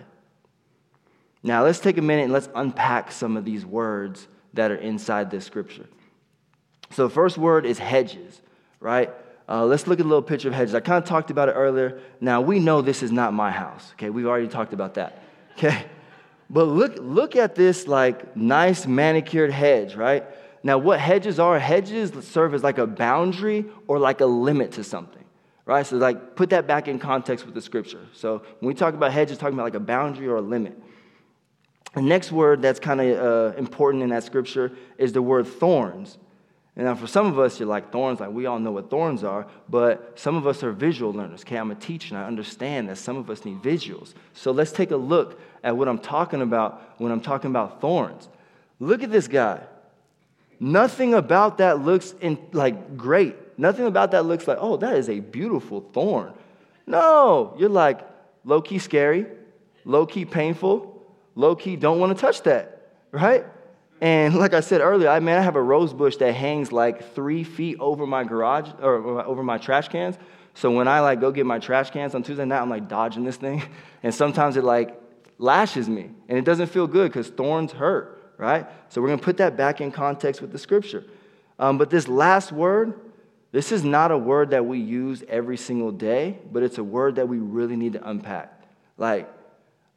Now, 1.42 1.64
let's 1.64 1.78
take 1.78 1.96
a 1.96 2.02
minute 2.02 2.24
and 2.24 2.32
let's 2.32 2.48
unpack 2.54 3.12
some 3.12 3.36
of 3.36 3.44
these 3.44 3.64
words 3.64 4.26
that 4.54 4.70
are 4.70 4.76
inside 4.76 5.30
this 5.30 5.44
scripture. 5.44 5.86
So, 6.90 7.06
the 7.06 7.14
first 7.14 7.38
word 7.38 7.66
is 7.66 7.78
hedges, 7.78 8.40
right? 8.80 9.10
Uh, 9.48 9.64
let's 9.64 9.86
look 9.86 10.00
at 10.00 10.06
a 10.06 10.08
little 10.08 10.22
picture 10.22 10.48
of 10.48 10.54
hedges. 10.54 10.74
I 10.74 10.80
kind 10.80 11.02
of 11.02 11.08
talked 11.08 11.30
about 11.30 11.48
it 11.48 11.52
earlier. 11.52 12.00
Now, 12.20 12.40
we 12.40 12.58
know 12.58 12.82
this 12.82 13.02
is 13.02 13.12
not 13.12 13.32
my 13.32 13.50
house, 13.50 13.92
okay? 13.92 14.10
We've 14.10 14.26
already 14.26 14.48
talked 14.48 14.72
about 14.72 14.94
that, 14.94 15.22
okay? 15.52 15.84
But 16.50 16.64
look, 16.64 16.96
look 16.98 17.36
at 17.36 17.54
this 17.54 17.86
like 17.86 18.36
nice 18.36 18.86
manicured 18.86 19.50
hedge, 19.50 19.94
right? 19.94 20.24
Now, 20.66 20.78
what 20.78 20.98
hedges 20.98 21.38
are, 21.38 21.60
hedges 21.60 22.10
serve 22.26 22.52
as 22.52 22.64
like 22.64 22.78
a 22.78 22.88
boundary 22.88 23.66
or 23.86 24.00
like 24.00 24.20
a 24.20 24.26
limit 24.26 24.72
to 24.72 24.82
something, 24.82 25.22
right? 25.64 25.86
So, 25.86 25.96
like, 25.96 26.34
put 26.34 26.50
that 26.50 26.66
back 26.66 26.88
in 26.88 26.98
context 26.98 27.46
with 27.46 27.54
the 27.54 27.60
scripture. 27.60 28.04
So, 28.12 28.42
when 28.58 28.66
we 28.66 28.74
talk 28.74 28.92
about 28.92 29.12
hedges, 29.12 29.38
talking 29.38 29.54
about 29.54 29.62
like 29.62 29.76
a 29.76 29.86
boundary 29.94 30.26
or 30.26 30.38
a 30.38 30.40
limit. 30.40 30.76
The 31.94 32.02
next 32.02 32.32
word 32.32 32.62
that's 32.62 32.80
kind 32.80 33.00
of 33.00 33.54
uh, 33.54 33.56
important 33.56 34.02
in 34.02 34.08
that 34.08 34.24
scripture 34.24 34.72
is 34.98 35.12
the 35.12 35.22
word 35.22 35.46
thorns. 35.46 36.18
And 36.74 36.86
now, 36.86 36.96
for 36.96 37.06
some 37.06 37.26
of 37.26 37.38
us, 37.38 37.60
you're 37.60 37.68
like, 37.68 37.92
thorns, 37.92 38.18
like 38.18 38.30
we 38.30 38.46
all 38.46 38.58
know 38.58 38.72
what 38.72 38.90
thorns 38.90 39.22
are, 39.22 39.46
but 39.68 40.18
some 40.18 40.34
of 40.34 40.48
us 40.48 40.64
are 40.64 40.72
visual 40.72 41.12
learners. 41.12 41.42
Okay, 41.42 41.58
I'm 41.58 41.70
a 41.70 41.76
teacher 41.76 42.16
and 42.16 42.24
I 42.24 42.26
understand 42.26 42.88
that 42.88 42.98
some 42.98 43.16
of 43.16 43.30
us 43.30 43.44
need 43.44 43.62
visuals. 43.62 44.14
So 44.32 44.50
let's 44.50 44.72
take 44.72 44.90
a 44.90 44.96
look 44.96 45.38
at 45.62 45.76
what 45.76 45.86
I'm 45.86 46.00
talking 46.00 46.42
about 46.42 46.96
when 46.98 47.12
I'm 47.12 47.20
talking 47.20 47.50
about 47.50 47.80
thorns. 47.80 48.28
Look 48.80 49.04
at 49.04 49.12
this 49.12 49.28
guy. 49.28 49.60
Nothing 50.58 51.14
about 51.14 51.58
that 51.58 51.80
looks 51.80 52.14
in, 52.20 52.38
like 52.52 52.96
great. 52.96 53.36
Nothing 53.58 53.86
about 53.86 54.10
that 54.12 54.24
looks 54.24 54.46
like, 54.48 54.58
oh, 54.60 54.76
that 54.78 54.96
is 54.96 55.08
a 55.08 55.20
beautiful 55.20 55.80
thorn. 55.92 56.32
No, 56.86 57.54
you're 57.58 57.68
like 57.68 58.00
low 58.44 58.62
key 58.62 58.78
scary, 58.78 59.26
low 59.84 60.06
key 60.06 60.24
painful, 60.24 61.02
low 61.34 61.56
key 61.56 61.76
don't 61.76 61.98
want 61.98 62.16
to 62.16 62.20
touch 62.20 62.42
that, 62.42 62.92
right? 63.12 63.44
And 64.00 64.34
like 64.34 64.54
I 64.54 64.60
said 64.60 64.80
earlier, 64.80 65.08
I 65.08 65.20
man, 65.20 65.38
I 65.38 65.42
have 65.42 65.56
a 65.56 65.62
rose 65.62 65.92
bush 65.92 66.16
that 66.16 66.32
hangs 66.32 66.70
like 66.70 67.14
three 67.14 67.44
feet 67.44 67.78
over 67.80 68.06
my 68.06 68.24
garage 68.24 68.68
or 68.80 69.24
over 69.24 69.42
my 69.42 69.58
trash 69.58 69.88
cans. 69.88 70.16
So 70.54 70.70
when 70.70 70.88
I 70.88 71.00
like 71.00 71.20
go 71.20 71.30
get 71.30 71.46
my 71.46 71.58
trash 71.58 71.90
cans 71.90 72.14
on 72.14 72.22
Tuesday 72.22 72.44
night, 72.44 72.60
I'm 72.60 72.70
like 72.70 72.88
dodging 72.88 73.24
this 73.24 73.36
thing, 73.36 73.62
and 74.02 74.14
sometimes 74.14 74.56
it 74.56 74.64
like 74.64 75.00
lashes 75.38 75.88
me, 75.88 76.10
and 76.28 76.38
it 76.38 76.44
doesn't 76.44 76.68
feel 76.68 76.86
good 76.86 77.10
because 77.10 77.28
thorns 77.28 77.72
hurt, 77.72 78.15
right? 78.38 78.66
So 78.88 79.00
we're 79.00 79.08
gonna 79.08 79.22
put 79.22 79.38
that 79.38 79.56
back 79.56 79.80
in 79.80 79.90
context 79.90 80.40
with 80.40 80.52
the 80.52 80.58
scripture. 80.58 81.04
Um, 81.58 81.78
but 81.78 81.90
this 81.90 82.08
last 82.08 82.52
word, 82.52 83.00
this 83.52 83.72
is 83.72 83.82
not 83.84 84.10
a 84.10 84.18
word 84.18 84.50
that 84.50 84.66
we 84.66 84.78
use 84.78 85.24
every 85.28 85.56
single 85.56 85.90
day, 85.90 86.38
but 86.52 86.62
it's 86.62 86.78
a 86.78 86.84
word 86.84 87.16
that 87.16 87.28
we 87.28 87.38
really 87.38 87.76
need 87.76 87.94
to 87.94 88.08
unpack. 88.08 88.52
Like 88.98 89.30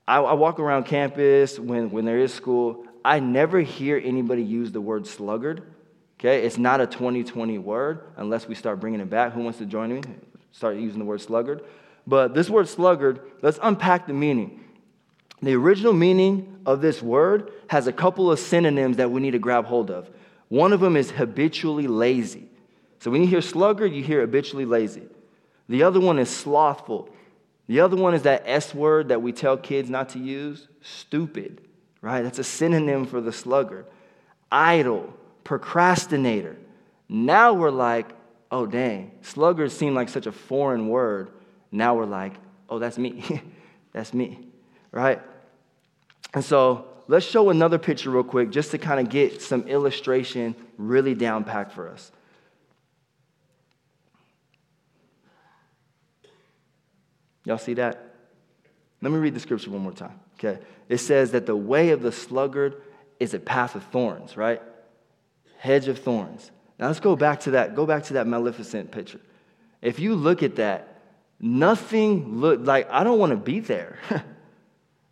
I, 0.08 0.18
I 0.18 0.34
walk 0.34 0.60
around 0.60 0.86
campus 0.86 1.60
when, 1.60 1.92
when 1.92 2.06
there 2.06 2.20
is 2.20 2.34
school. 2.34 2.86
I 3.04 3.20
never 3.20 3.60
hear 3.60 4.02
anybody 4.04 4.44
use 4.44 4.72
the 4.72 4.82
word 4.82 5.08
sluggard. 5.08 5.64
Okay, 6.20 6.46
it's 6.46 6.58
not 6.58 6.82
a 6.82 6.88
2020 6.88 7.58
word 7.60 8.02
unless 8.18 8.48
we 8.48 8.56
start 8.56 8.80
bringing 8.80 9.00
it 9.00 9.10
back. 9.10 9.34
Who 9.34 9.42
wants 9.42 9.60
to 9.60 9.66
join 9.66 9.94
me? 9.94 10.02
start 10.52 10.78
using 10.78 11.00
the 11.00 11.06
word 11.06 11.22
sluggard. 11.22 11.64
But 12.08 12.34
this 12.34 12.50
word 12.50 12.68
sluggard, 12.68 13.22
let's 13.42 13.60
unpack 13.62 14.08
the 14.08 14.14
meaning. 14.14 14.64
The 15.42 15.56
original 15.56 15.94
meaning 15.94 16.60
of 16.66 16.82
this 16.82 17.02
word 17.02 17.52
has 17.68 17.88
a 17.88 17.94
couple 17.94 18.32
of 18.32 18.40
synonyms 18.40 18.98
that 18.98 19.12
we 19.12 19.22
need 19.22 19.32
to 19.32 19.40
grab 19.40 19.66
hold 19.66 19.90
of. 19.90 20.10
One 20.50 20.74
of 20.74 20.80
them 20.80 20.96
is 20.96 21.12
habitually 21.12 21.88
lazy. 21.88 22.50
So 23.00 23.12
when 23.12 23.22
you 23.22 23.28
hear 23.28 23.42
sluggard, 23.42 23.94
you 23.94 24.04
hear 24.04 24.22
habitually 24.22 24.66
lazy. 24.66 25.04
The 25.70 25.84
other 25.84 26.00
one 26.00 26.20
is 26.20 26.30
slothful. 26.30 27.10
The 27.68 27.80
other 27.82 27.96
one 27.96 28.16
is 28.16 28.24
that 28.24 28.44
S 28.46 28.74
word 28.74 29.10
that 29.10 29.22
we 29.22 29.32
tell 29.32 29.56
kids 29.56 29.90
not 29.90 30.10
to 30.10 30.20
use, 30.20 30.68
stupid, 30.82 31.62
right? 32.02 32.24
That's 32.24 32.40
a 32.40 32.44
synonym 32.44 33.06
for 33.06 33.22
the 33.22 33.32
sluggard. 33.32 33.86
Idle, 34.52 35.14
procrastinator. 35.44 36.58
Now 37.08 37.54
we're 37.54 37.70
like, 37.70 38.10
oh, 38.52 38.66
dang, 38.66 39.12
sluggard 39.22 39.72
seemed 39.72 39.96
like 39.96 40.10
such 40.10 40.26
a 40.26 40.32
foreign 40.32 40.90
word. 40.90 41.30
Now 41.72 41.96
we're 41.96 42.06
like, 42.06 42.34
oh, 42.68 42.80
that's 42.80 42.98
me. 42.98 43.42
that's 43.94 44.14
me, 44.14 44.49
right? 44.92 45.22
And 46.34 46.44
so 46.44 46.88
let's 47.08 47.26
show 47.26 47.50
another 47.50 47.78
picture 47.78 48.10
real 48.10 48.24
quick 48.24 48.50
just 48.50 48.72
to 48.72 48.78
kind 48.78 49.00
of 49.00 49.10
get 49.10 49.42
some 49.42 49.68
illustration 49.68 50.56
really 50.78 51.16
down 51.16 51.44
packed 51.44 51.74
for 51.74 51.90
us. 51.90 52.12
Y'all 57.46 57.58
see 57.58 57.74
that? 57.76 58.14
Let 59.02 59.12
me 59.12 59.18
read 59.18 59.34
the 59.34 59.40
scripture 59.40 59.72
one 59.72 59.82
more 59.82 59.92
time. 59.92 60.20
Okay. 60.38 60.62
It 60.88 61.00
says 61.00 61.32
that 61.32 61.46
the 61.46 61.56
way 61.56 61.90
of 61.90 62.02
the 62.02 62.12
sluggard 62.12 62.82
is 63.20 63.34
a 63.34 63.40
path 63.40 63.76
of 63.76 63.84
thorns, 63.86 64.38
right? 64.38 64.62
Hedge 65.58 65.88
of 65.88 66.00
thorns. 66.00 66.52
Now 66.78 66.88
let's 66.88 67.00
go 67.00 67.16
back 67.16 67.42
to 67.42 67.52
that. 67.52 67.76
Go 67.76 67.86
back 67.86 68.04
to 68.06 68.14
that 68.14 68.28
Maleficent 68.28 68.92
picture. 68.92 69.20
If 69.82 70.00
you 70.00 70.16
look 70.16 70.44
at 70.44 70.58
that, 70.58 71.02
nothing 71.40 72.40
look 72.40 72.60
like 72.64 72.90
I 72.92 73.04
don't 73.04 73.20
want 73.20 73.32
to 73.32 73.38
be 73.38 73.60
there. 73.60 74.00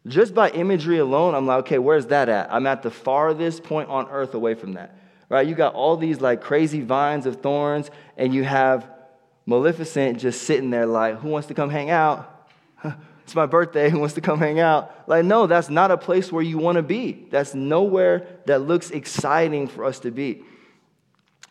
Just 0.07 0.33
by 0.33 0.49
imagery 0.51 0.99
alone, 0.99 1.35
I'm 1.35 1.45
like, 1.45 1.59
okay, 1.59 1.79
where's 1.79 2.07
that 2.07 2.29
at? 2.29 2.51
I'm 2.51 2.65
at 2.67 2.81
the 2.81 2.91
farthest 2.91 3.63
point 3.63 3.89
on 3.89 4.07
earth 4.09 4.33
away 4.33 4.53
from 4.53 4.73
that. 4.73 4.95
Right? 5.29 5.45
You 5.45 5.55
got 5.55 5.73
all 5.73 5.97
these 5.97 6.21
like 6.21 6.41
crazy 6.41 6.81
vines 6.81 7.25
of 7.25 7.41
thorns, 7.41 7.91
and 8.15 8.33
you 8.33 8.43
have 8.43 8.89
Maleficent 9.45 10.19
just 10.19 10.43
sitting 10.43 10.69
there 10.69 10.85
like, 10.85 11.19
who 11.19 11.29
wants 11.29 11.47
to 11.49 11.53
come 11.53 11.69
hang 11.69 11.89
out? 11.89 12.49
it's 13.23 13.35
my 13.35 13.45
birthday. 13.45 13.89
Who 13.89 13.99
wants 13.99 14.15
to 14.15 14.21
come 14.21 14.39
hang 14.39 14.59
out? 14.59 15.07
Like, 15.07 15.25
no, 15.25 15.47
that's 15.47 15.69
not 15.69 15.91
a 15.91 15.97
place 15.97 16.31
where 16.31 16.43
you 16.43 16.57
want 16.57 16.77
to 16.77 16.83
be. 16.83 17.27
That's 17.29 17.53
nowhere 17.53 18.27
that 18.45 18.59
looks 18.59 18.91
exciting 18.91 19.67
for 19.67 19.83
us 19.83 19.99
to 19.99 20.11
be. 20.11 20.43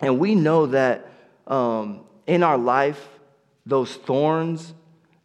And 0.00 0.18
we 0.18 0.34
know 0.34 0.66
that 0.66 1.10
um, 1.46 2.04
in 2.26 2.42
our 2.42 2.58
life, 2.58 3.06
those 3.66 3.94
thorns 3.94 4.72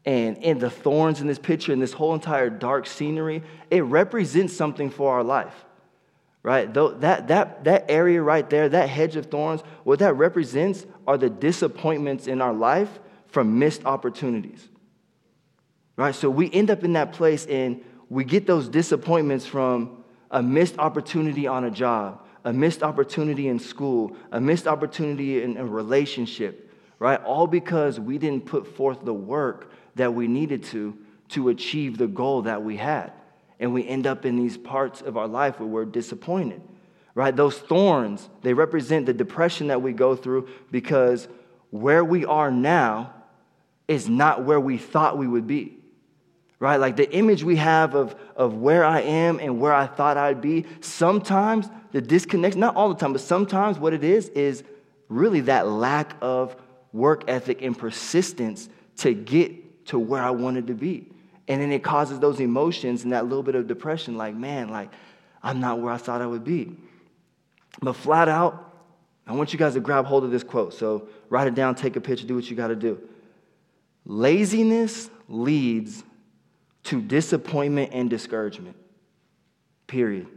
and, 0.05 0.43
and 0.43 0.59
the 0.59 0.69
thorns 0.69 1.21
in 1.21 1.27
this 1.27 1.39
picture 1.39 1.73
and 1.73 1.81
this 1.81 1.93
whole 1.93 2.13
entire 2.13 2.49
dark 2.49 2.87
scenery, 2.87 3.43
it 3.69 3.81
represents 3.81 4.53
something 4.55 4.89
for 4.89 5.13
our 5.13 5.23
life. 5.23 5.53
Right? 6.43 6.73
Though 6.73 6.91
that, 6.91 7.27
that, 7.27 7.65
that 7.65 7.85
area 7.87 8.21
right 8.21 8.49
there, 8.49 8.67
that 8.67 8.89
hedge 8.89 9.15
of 9.15 9.27
thorns, 9.27 9.61
what 9.83 9.99
that 9.99 10.13
represents 10.13 10.87
are 11.05 11.17
the 11.17 11.29
disappointments 11.29 12.25
in 12.25 12.41
our 12.41 12.53
life 12.53 12.99
from 13.27 13.59
missed 13.59 13.85
opportunities. 13.85 14.67
Right? 15.97 16.15
So 16.15 16.31
we 16.31 16.51
end 16.51 16.71
up 16.71 16.83
in 16.83 16.93
that 16.93 17.13
place 17.13 17.45
and 17.45 17.83
we 18.09 18.23
get 18.23 18.47
those 18.47 18.67
disappointments 18.67 19.45
from 19.45 20.03
a 20.31 20.41
missed 20.41 20.79
opportunity 20.79 21.45
on 21.45 21.65
a 21.65 21.71
job, 21.71 22.25
a 22.43 22.51
missed 22.51 22.81
opportunity 22.81 23.47
in 23.47 23.59
school, 23.59 24.15
a 24.31 24.41
missed 24.41 24.65
opportunity 24.65 25.43
in 25.43 25.57
a 25.57 25.65
relationship, 25.65 26.71
right? 26.97 27.21
All 27.23 27.45
because 27.45 27.99
we 27.99 28.17
didn't 28.17 28.47
put 28.47 28.65
forth 28.75 29.05
the 29.05 29.13
work 29.13 29.71
that 29.95 30.13
we 30.13 30.27
needed 30.27 30.63
to 30.63 30.97
to 31.29 31.49
achieve 31.49 31.97
the 31.97 32.07
goal 32.07 32.43
that 32.43 32.63
we 32.63 32.77
had. 32.77 33.11
And 33.59 33.73
we 33.73 33.87
end 33.87 34.07
up 34.07 34.25
in 34.25 34.35
these 34.35 34.57
parts 34.57 35.01
of 35.01 35.17
our 35.17 35.27
life 35.27 35.59
where 35.59 35.67
we're 35.67 35.85
disappointed, 35.85 36.61
right? 37.15 37.35
Those 37.35 37.57
thorns, 37.57 38.27
they 38.41 38.53
represent 38.53 39.05
the 39.05 39.13
depression 39.13 39.67
that 39.67 39.81
we 39.81 39.93
go 39.93 40.15
through 40.15 40.49
because 40.71 41.27
where 41.69 42.03
we 42.03 42.25
are 42.25 42.51
now 42.51 43.13
is 43.87 44.09
not 44.09 44.43
where 44.43 44.59
we 44.59 44.77
thought 44.77 45.17
we 45.17 45.27
would 45.27 45.47
be 45.47 45.81
right? 46.61 46.77
Like 46.79 46.95
the 46.95 47.11
image 47.11 47.43
we 47.43 47.55
have 47.55 47.95
of, 47.95 48.15
of 48.35 48.53
where 48.53 48.85
I 48.85 49.01
am 49.01 49.39
and 49.39 49.59
where 49.59 49.73
I 49.73 49.87
thought 49.87 50.15
I'd 50.15 50.41
be, 50.41 50.65
sometimes 50.79 51.67
the 51.91 52.01
disconnect, 52.01 52.55
not 52.55 52.75
all 52.75 52.89
the 52.89 52.95
time, 52.95 53.13
but 53.13 53.21
sometimes 53.21 53.79
what 53.79 53.93
it 53.93 54.03
is, 54.03 54.29
is 54.29 54.63
really 55.09 55.41
that 55.41 55.67
lack 55.67 56.15
of 56.21 56.55
work 56.93 57.23
ethic 57.27 57.63
and 57.63 57.75
persistence 57.75 58.69
to 58.97 59.11
get 59.15 59.51
to 59.85 59.99
where 59.99 60.21
I 60.21 60.31
wanted 60.31 60.67
to 60.67 60.73
be. 60.73 61.07
And 61.47 61.61
then 61.61 61.71
it 61.71 61.83
causes 61.83 62.19
those 62.19 62.39
emotions 62.39 63.03
and 63.03 63.13
that 63.13 63.25
little 63.25 63.43
bit 63.43 63.55
of 63.55 63.67
depression, 63.67 64.15
like, 64.15 64.35
man, 64.35 64.69
like, 64.69 64.91
I'm 65.43 65.59
not 65.59 65.79
where 65.79 65.91
I 65.91 65.97
thought 65.97 66.21
I 66.21 66.27
would 66.27 66.43
be. 66.43 66.77
But 67.81 67.93
flat 67.93 68.29
out, 68.29 68.71
I 69.25 69.33
want 69.33 69.53
you 69.53 69.59
guys 69.59 69.73
to 69.73 69.79
grab 69.79 70.05
hold 70.05 70.23
of 70.23 70.31
this 70.31 70.43
quote. 70.43 70.73
So 70.73 71.07
write 71.29 71.47
it 71.47 71.55
down, 71.55 71.75
take 71.75 71.95
a 71.95 72.01
picture, 72.01 72.27
do 72.27 72.35
what 72.35 72.49
you 72.49 72.55
got 72.55 72.67
to 72.67 72.75
do. 72.75 72.99
Laziness 74.05 75.09
leads 75.27 76.03
to 76.83 77.01
disappointment 77.01 77.91
and 77.93 78.09
discouragement. 78.09 78.75
Period. 79.87 80.27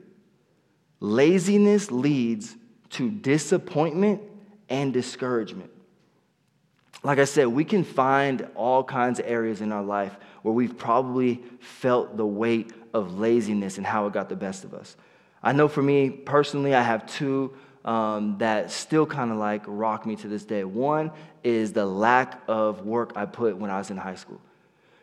Laziness 1.01 1.91
leads 1.91 2.57
to 2.91 3.11
disappointment 3.11 4.23
and 4.69 4.93
discouragement. 4.93 5.71
Like 7.05 7.19
I 7.19 7.25
said, 7.25 7.49
we 7.49 7.65
can 7.65 7.85
find 7.85 8.49
all 8.55 8.83
kinds 8.83 9.21
of 9.21 9.27
areas 9.27 9.61
in 9.61 9.73
our 9.73 9.85
life 9.85 10.17
where 10.43 10.55
we've 10.55 10.77
probably 10.77 11.43
felt 11.61 12.17
the 12.17 12.27
weight 12.27 12.73
of 12.95 13.19
laziness 13.19 13.77
and 13.77 13.87
how 13.87 14.07
it 14.07 14.15
got 14.15 14.31
the 14.31 14.37
best 14.37 14.65
of 14.65 14.73
us. 14.73 14.97
I 15.43 15.53
know 15.53 15.69
for 15.69 15.83
me 15.83 16.09
personally, 16.09 16.75
I 16.75 16.81
have 16.81 17.07
two 17.07 17.55
um, 17.85 18.39
that 18.39 18.71
still 18.71 19.05
kind 19.05 19.31
of 19.31 19.37
like 19.37 19.63
rock 19.67 20.07
me 20.07 20.17
to 20.17 20.29
this 20.29 20.45
day. 20.47 20.65
One 20.65 21.11
is 21.43 21.75
the 21.75 21.85
lack 21.85 22.41
of 22.49 22.87
work 22.87 23.13
I 23.17 23.27
put 23.27 23.59
when 23.59 23.71
I 23.71 23.77
was 23.77 23.91
in 23.91 23.99
high 23.99 24.15
school. 24.15 24.41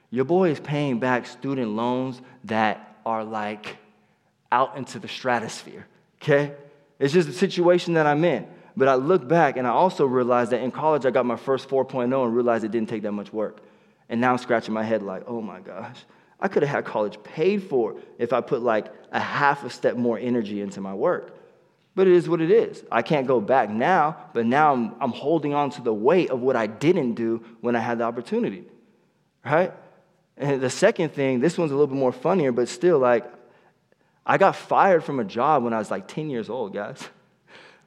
Your 0.10 0.26
boy 0.26 0.50
is 0.50 0.60
paying 0.60 1.00
back 1.00 1.28
student 1.28 1.72
loans 1.72 2.20
that 2.46 2.98
are 3.06 3.24
like 3.24 3.78
out 4.52 4.76
into 4.76 4.98
the 4.98 5.08
stratosphere, 5.08 5.86
okay? 6.20 6.54
It's 6.98 7.14
just 7.14 7.30
a 7.30 7.34
situation 7.34 7.94
that 7.94 8.08
I'm 8.08 8.26
in. 8.26 8.48
But 8.76 8.88
I 8.88 8.96
look 8.96 9.28
back 9.28 9.58
and 9.58 9.68
I 9.68 9.72
also 9.72 10.06
realized 10.06 10.52
that 10.52 10.62
in 10.62 10.72
college 10.72 11.06
I 11.06 11.12
got 11.12 11.26
my 11.26 11.36
first 11.36 11.70
4.0 11.70 12.04
and 12.04 12.36
realized 12.36 12.64
it 12.64 12.72
didn't 12.72 12.90
take 12.90 13.04
that 13.04 13.12
much 13.12 13.34
work. 13.34 13.62
And 14.10 14.22
now 14.22 14.32
I'm 14.32 14.38
scratching 14.38 14.74
my 14.74 14.84
head 14.84 15.04
like, 15.04 15.24
oh 15.28 15.42
my 15.42 15.60
gosh, 15.60 15.98
I 16.40 16.48
could 16.48 16.64
have 16.64 16.70
had 16.70 16.86
college 16.86 17.22
paid 17.24 17.64
for 17.64 17.96
if 18.18 18.34
I 18.34 18.42
put 18.42 18.62
like 18.62 18.88
a 19.12 19.20
half 19.20 19.64
a 19.64 19.70
step 19.70 19.96
more 19.96 20.18
energy 20.18 20.62
into 20.62 20.82
my 20.82 20.94
work. 20.94 21.38
But 21.94 22.08
it 22.08 22.14
is 22.14 22.30
what 22.30 22.40
it 22.40 22.52
is. 22.52 22.84
I 22.92 23.02
can't 23.02 23.28
go 23.28 23.42
back 23.42 23.70
now, 23.70 24.18
but 24.34 24.46
now 24.46 24.74
I'm, 24.74 24.96
I'm 25.02 25.12
holding 25.12 25.54
on 25.54 25.72
to 25.72 25.82
the 25.82 25.94
weight 25.94 26.30
of 26.30 26.40
what 26.40 26.56
I 26.56 26.68
didn't 26.68 27.16
do 27.16 27.44
when 27.60 27.76
I 27.76 27.80
had 27.80 27.98
the 27.98 28.06
opportunity, 28.06 28.66
right? 29.44 29.74
And 30.38 30.62
the 30.62 30.70
second 30.70 31.14
thing, 31.14 31.42
this 31.42 31.58
one's 31.58 31.72
a 31.72 31.76
little 31.76 31.88
bit 31.88 31.98
more 31.98 32.14
funnier, 32.14 32.54
but 32.54 32.70
still, 32.70 32.98
like, 32.98 33.26
I 34.26 34.38
got 34.38 34.56
fired 34.56 35.04
from 35.04 35.20
a 35.20 35.26
job 35.26 35.64
when 35.64 35.74
I 35.74 35.80
was 35.80 35.92
like 35.92 36.08
10 36.08 36.30
years 36.30 36.50
old, 36.50 36.74
guys. 36.74 37.08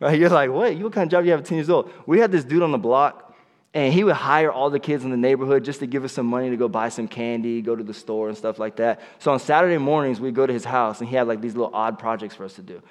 Right? 0.00 0.18
You're 0.18 0.28
like, 0.28 0.50
what? 0.50 0.76
You 0.76 0.84
what 0.84 0.92
kind 0.92 1.06
of 1.06 1.10
job 1.10 1.22
do 1.22 1.26
you 1.26 1.32
have 1.32 1.40
at 1.40 1.46
10 1.46 1.56
years 1.58 1.70
old? 1.70 1.90
We 2.06 2.18
had 2.18 2.32
this 2.32 2.44
dude 2.44 2.62
on 2.62 2.72
the 2.72 2.78
block, 2.78 3.34
and 3.72 3.92
he 3.92 4.04
would 4.04 4.14
hire 4.14 4.52
all 4.52 4.70
the 4.70 4.78
kids 4.78 5.04
in 5.04 5.10
the 5.10 5.16
neighborhood 5.16 5.64
just 5.64 5.80
to 5.80 5.86
give 5.86 6.04
us 6.04 6.12
some 6.12 6.26
money 6.26 6.50
to 6.50 6.56
go 6.56 6.68
buy 6.68 6.88
some 6.88 7.08
candy, 7.08 7.62
go 7.62 7.74
to 7.74 7.82
the 7.82 7.94
store, 7.94 8.28
and 8.28 8.36
stuff 8.36 8.58
like 8.58 8.76
that. 8.76 9.00
So 9.18 9.32
on 9.32 9.40
Saturday 9.40 9.78
mornings, 9.78 10.20
we'd 10.20 10.34
go 10.34 10.46
to 10.46 10.52
his 10.52 10.64
house, 10.64 11.00
and 11.00 11.08
he 11.08 11.16
had 11.16 11.26
like 11.26 11.40
these 11.40 11.54
little 11.54 11.74
odd 11.74 11.98
projects 11.98 12.34
for 12.34 12.44
us 12.44 12.54
to 12.54 12.62
do. 12.62 12.82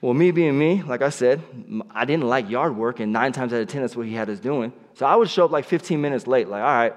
Well, 0.00 0.14
me 0.14 0.30
being 0.30 0.58
me, 0.58 0.82
like 0.82 1.02
I 1.02 1.10
said, 1.10 1.42
I 1.90 2.06
didn't 2.06 2.26
like 2.26 2.48
yard 2.48 2.76
work, 2.76 3.00
and 3.00 3.12
nine 3.12 3.32
times 3.32 3.52
out 3.52 3.60
of 3.60 3.68
10, 3.68 3.82
that's 3.82 3.96
what 3.96 4.06
he 4.06 4.14
had 4.14 4.30
us 4.30 4.40
doing. 4.40 4.72
So 4.94 5.04
I 5.06 5.14
would 5.14 5.28
show 5.28 5.44
up 5.44 5.50
like 5.50 5.66
15 5.66 6.00
minutes 6.00 6.26
late, 6.26 6.48
like, 6.48 6.62
all 6.62 6.68
right, 6.68 6.94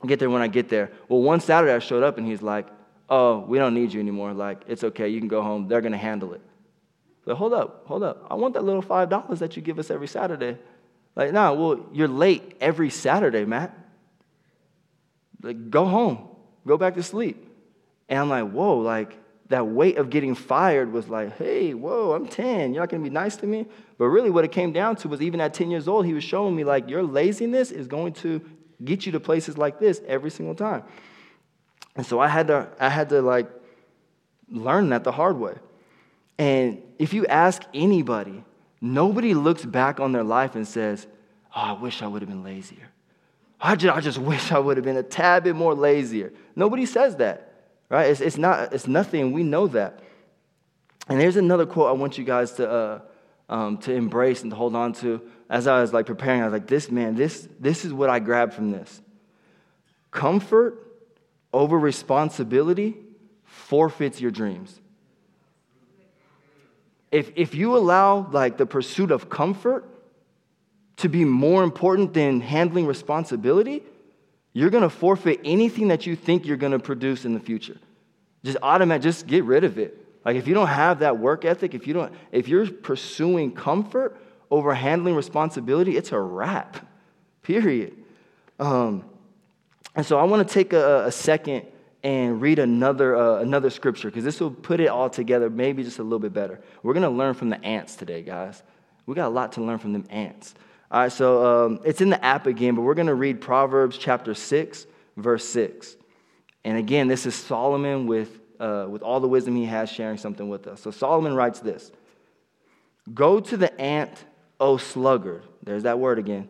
I'll 0.00 0.08
get 0.08 0.18
there 0.18 0.30
when 0.30 0.40
I 0.40 0.48
get 0.48 0.68
there. 0.68 0.90
Well, 1.08 1.20
one 1.20 1.40
Saturday 1.40 1.74
I 1.74 1.80
showed 1.80 2.02
up, 2.02 2.16
and 2.16 2.26
he's 2.26 2.40
like, 2.40 2.66
oh, 3.10 3.40
we 3.40 3.58
don't 3.58 3.74
need 3.74 3.92
you 3.92 4.00
anymore. 4.00 4.32
Like, 4.32 4.62
it's 4.68 4.84
okay, 4.84 5.08
you 5.08 5.18
can 5.18 5.28
go 5.28 5.42
home. 5.42 5.68
They're 5.68 5.80
going 5.80 5.92
to 5.92 5.98
handle 5.98 6.32
it. 6.32 6.40
Like, 7.28 7.36
hold 7.36 7.52
up, 7.52 7.82
hold 7.84 8.02
up. 8.02 8.26
I 8.30 8.36
want 8.36 8.54
that 8.54 8.64
little 8.64 8.82
$5 8.82 9.38
that 9.40 9.54
you 9.54 9.60
give 9.60 9.78
us 9.78 9.90
every 9.90 10.08
Saturday. 10.08 10.56
Like, 11.14 11.30
nah, 11.30 11.52
well, 11.52 11.86
you're 11.92 12.08
late 12.08 12.56
every 12.58 12.88
Saturday, 12.88 13.44
Matt. 13.44 13.76
Like, 15.42 15.68
go 15.68 15.84
home, 15.84 16.26
go 16.66 16.78
back 16.78 16.94
to 16.94 17.02
sleep. 17.02 17.46
And 18.08 18.18
I'm 18.18 18.30
like, 18.30 18.50
whoa, 18.50 18.78
like, 18.78 19.14
that 19.48 19.66
weight 19.66 19.98
of 19.98 20.08
getting 20.08 20.34
fired 20.34 20.90
was 20.90 21.10
like, 21.10 21.36
hey, 21.36 21.74
whoa, 21.74 22.14
I'm 22.14 22.26
10. 22.26 22.72
You're 22.72 22.82
not 22.82 22.88
going 22.88 23.02
to 23.02 23.10
be 23.10 23.12
nice 23.12 23.36
to 23.36 23.46
me? 23.46 23.66
But 23.98 24.06
really, 24.06 24.30
what 24.30 24.46
it 24.46 24.52
came 24.52 24.72
down 24.72 24.96
to 24.96 25.08
was 25.08 25.20
even 25.20 25.38
at 25.38 25.52
10 25.52 25.70
years 25.70 25.86
old, 25.86 26.06
he 26.06 26.14
was 26.14 26.24
showing 26.24 26.56
me, 26.56 26.64
like, 26.64 26.88
your 26.88 27.02
laziness 27.02 27.70
is 27.70 27.86
going 27.86 28.14
to 28.14 28.40
get 28.82 29.04
you 29.04 29.12
to 29.12 29.20
places 29.20 29.58
like 29.58 29.78
this 29.78 30.00
every 30.06 30.30
single 30.30 30.54
time. 30.54 30.82
And 31.94 32.06
so 32.06 32.20
I 32.20 32.28
had 32.28 32.46
to, 32.46 32.68
I 32.80 32.88
had 32.88 33.10
to, 33.10 33.20
like, 33.20 33.50
learn 34.50 34.88
that 34.88 35.04
the 35.04 35.12
hard 35.12 35.36
way. 35.36 35.56
And 36.38 36.82
if 36.98 37.12
you 37.12 37.26
ask 37.26 37.62
anybody, 37.74 38.44
nobody 38.80 39.34
looks 39.34 39.64
back 39.64 40.00
on 40.00 40.12
their 40.12 40.24
life 40.24 40.54
and 40.54 40.66
says, 40.66 41.06
Oh, 41.54 41.60
I 41.60 41.72
wish 41.72 42.02
I 42.02 42.06
would 42.06 42.22
have 42.22 42.28
been 42.28 42.44
lazier. 42.44 42.88
I 43.60 43.74
just, 43.74 43.96
I 43.96 44.00
just 44.00 44.18
wish 44.32 44.52
I 44.52 44.58
would 44.58 44.76
have 44.76 44.84
been 44.84 44.96
a 44.96 45.02
tad 45.02 45.44
bit 45.44 45.56
more 45.56 45.74
lazier. 45.74 46.32
Nobody 46.54 46.86
says 46.86 47.16
that, 47.16 47.52
right? 47.88 48.10
It's, 48.10 48.20
it's, 48.20 48.38
not, 48.38 48.72
it's 48.72 48.86
nothing. 48.86 49.32
We 49.32 49.42
know 49.42 49.66
that. 49.68 50.00
And 51.08 51.20
there's 51.20 51.36
another 51.36 51.66
quote 51.66 51.88
I 51.88 51.92
want 51.92 52.18
you 52.18 52.24
guys 52.24 52.52
to, 52.52 52.70
uh, 52.70 53.00
um, 53.48 53.78
to 53.78 53.92
embrace 53.92 54.42
and 54.42 54.50
to 54.50 54.56
hold 54.56 54.76
on 54.76 54.92
to. 54.94 55.22
As 55.48 55.66
I 55.66 55.80
was 55.80 55.92
like 55.92 56.04
preparing, 56.04 56.42
I 56.42 56.44
was 56.44 56.52
like, 56.52 56.66
this 56.66 56.90
man, 56.90 57.14
this, 57.14 57.48
this 57.58 57.84
is 57.84 57.92
what 57.92 58.10
I 58.10 58.18
grabbed 58.18 58.52
from 58.52 58.70
this. 58.70 59.00
Comfort 60.10 60.86
over 61.52 61.78
responsibility 61.78 62.96
forfeits 63.44 64.20
your 64.20 64.30
dreams. 64.30 64.80
If, 67.10 67.32
if 67.36 67.54
you 67.54 67.76
allow 67.76 68.28
like 68.30 68.56
the 68.56 68.66
pursuit 68.66 69.10
of 69.10 69.30
comfort 69.30 69.84
to 70.96 71.08
be 71.08 71.24
more 71.24 71.62
important 71.62 72.12
than 72.12 72.40
handling 72.40 72.86
responsibility, 72.86 73.82
you're 74.52 74.70
going 74.70 74.82
to 74.82 74.90
forfeit 74.90 75.40
anything 75.44 75.88
that 75.88 76.06
you 76.06 76.16
think 76.16 76.46
you're 76.46 76.56
going 76.56 76.72
to 76.72 76.78
produce 76.78 77.24
in 77.24 77.34
the 77.34 77.40
future. 77.40 77.78
Just 78.44 78.58
automatic, 78.62 79.02
just 79.02 79.26
get 79.26 79.44
rid 79.44 79.64
of 79.64 79.78
it. 79.78 80.04
Like 80.24 80.36
if 80.36 80.46
you 80.46 80.54
don't 80.54 80.66
have 80.66 80.98
that 80.98 81.18
work 81.18 81.44
ethic, 81.44 81.74
if 81.74 81.86
you 81.86 81.94
don't, 81.94 82.12
if 82.32 82.48
you're 82.48 82.66
pursuing 82.66 83.52
comfort 83.52 84.16
over 84.50 84.74
handling 84.74 85.14
responsibility, 85.14 85.96
it's 85.96 86.12
a 86.12 86.18
wrap. 86.18 86.86
Period. 87.42 87.96
Um, 88.58 89.04
and 89.94 90.04
so 90.04 90.18
I 90.18 90.24
want 90.24 90.46
to 90.46 90.52
take 90.52 90.72
a, 90.72 91.06
a 91.06 91.12
second 91.12 91.66
and 92.08 92.40
read 92.40 92.58
another, 92.58 93.14
uh, 93.14 93.40
another 93.40 93.68
scripture 93.68 94.08
because 94.08 94.24
this 94.24 94.40
will 94.40 94.50
put 94.50 94.80
it 94.80 94.86
all 94.86 95.10
together 95.10 95.50
maybe 95.50 95.84
just 95.84 95.98
a 95.98 96.02
little 96.02 96.18
bit 96.18 96.32
better. 96.32 96.58
We're 96.82 96.94
going 96.94 97.02
to 97.02 97.10
learn 97.10 97.34
from 97.34 97.50
the 97.50 97.62
ants 97.62 97.96
today, 97.96 98.22
guys. 98.22 98.62
We 99.04 99.14
got 99.14 99.26
a 99.26 99.28
lot 99.28 99.52
to 99.52 99.62
learn 99.62 99.78
from 99.78 99.92
them 99.92 100.06
ants. 100.08 100.54
All 100.90 101.02
right, 101.02 101.12
so 101.12 101.66
um, 101.66 101.80
it's 101.84 102.00
in 102.00 102.08
the 102.08 102.24
app 102.24 102.46
again, 102.46 102.74
but 102.74 102.80
we're 102.80 102.94
going 102.94 103.08
to 103.08 103.14
read 103.14 103.42
Proverbs 103.42 103.98
chapter 103.98 104.32
6, 104.32 104.86
verse 105.18 105.44
6. 105.50 105.96
And 106.64 106.78
again, 106.78 107.08
this 107.08 107.26
is 107.26 107.34
Solomon 107.34 108.06
with, 108.06 108.40
uh, 108.58 108.86
with 108.88 109.02
all 109.02 109.20
the 109.20 109.28
wisdom 109.28 109.54
he 109.54 109.66
has 109.66 109.90
sharing 109.90 110.16
something 110.16 110.48
with 110.48 110.66
us. 110.66 110.80
So 110.80 110.90
Solomon 110.90 111.34
writes 111.34 111.60
this 111.60 111.92
Go 113.12 113.38
to 113.38 113.56
the 113.58 113.78
ant, 113.78 114.24
O 114.58 114.78
sluggard. 114.78 115.42
There's 115.62 115.82
that 115.82 115.98
word 115.98 116.18
again. 116.18 116.48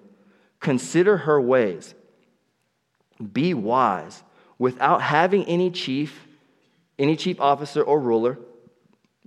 Consider 0.60 1.16
her 1.16 1.40
ways. 1.40 1.96
Be 3.32 3.54
wise. 3.54 4.22
Without 4.58 5.02
having 5.02 5.44
any 5.44 5.70
chief, 5.70 6.26
any 6.98 7.16
chief 7.16 7.40
officer 7.40 7.82
or 7.82 8.00
ruler, 8.00 8.38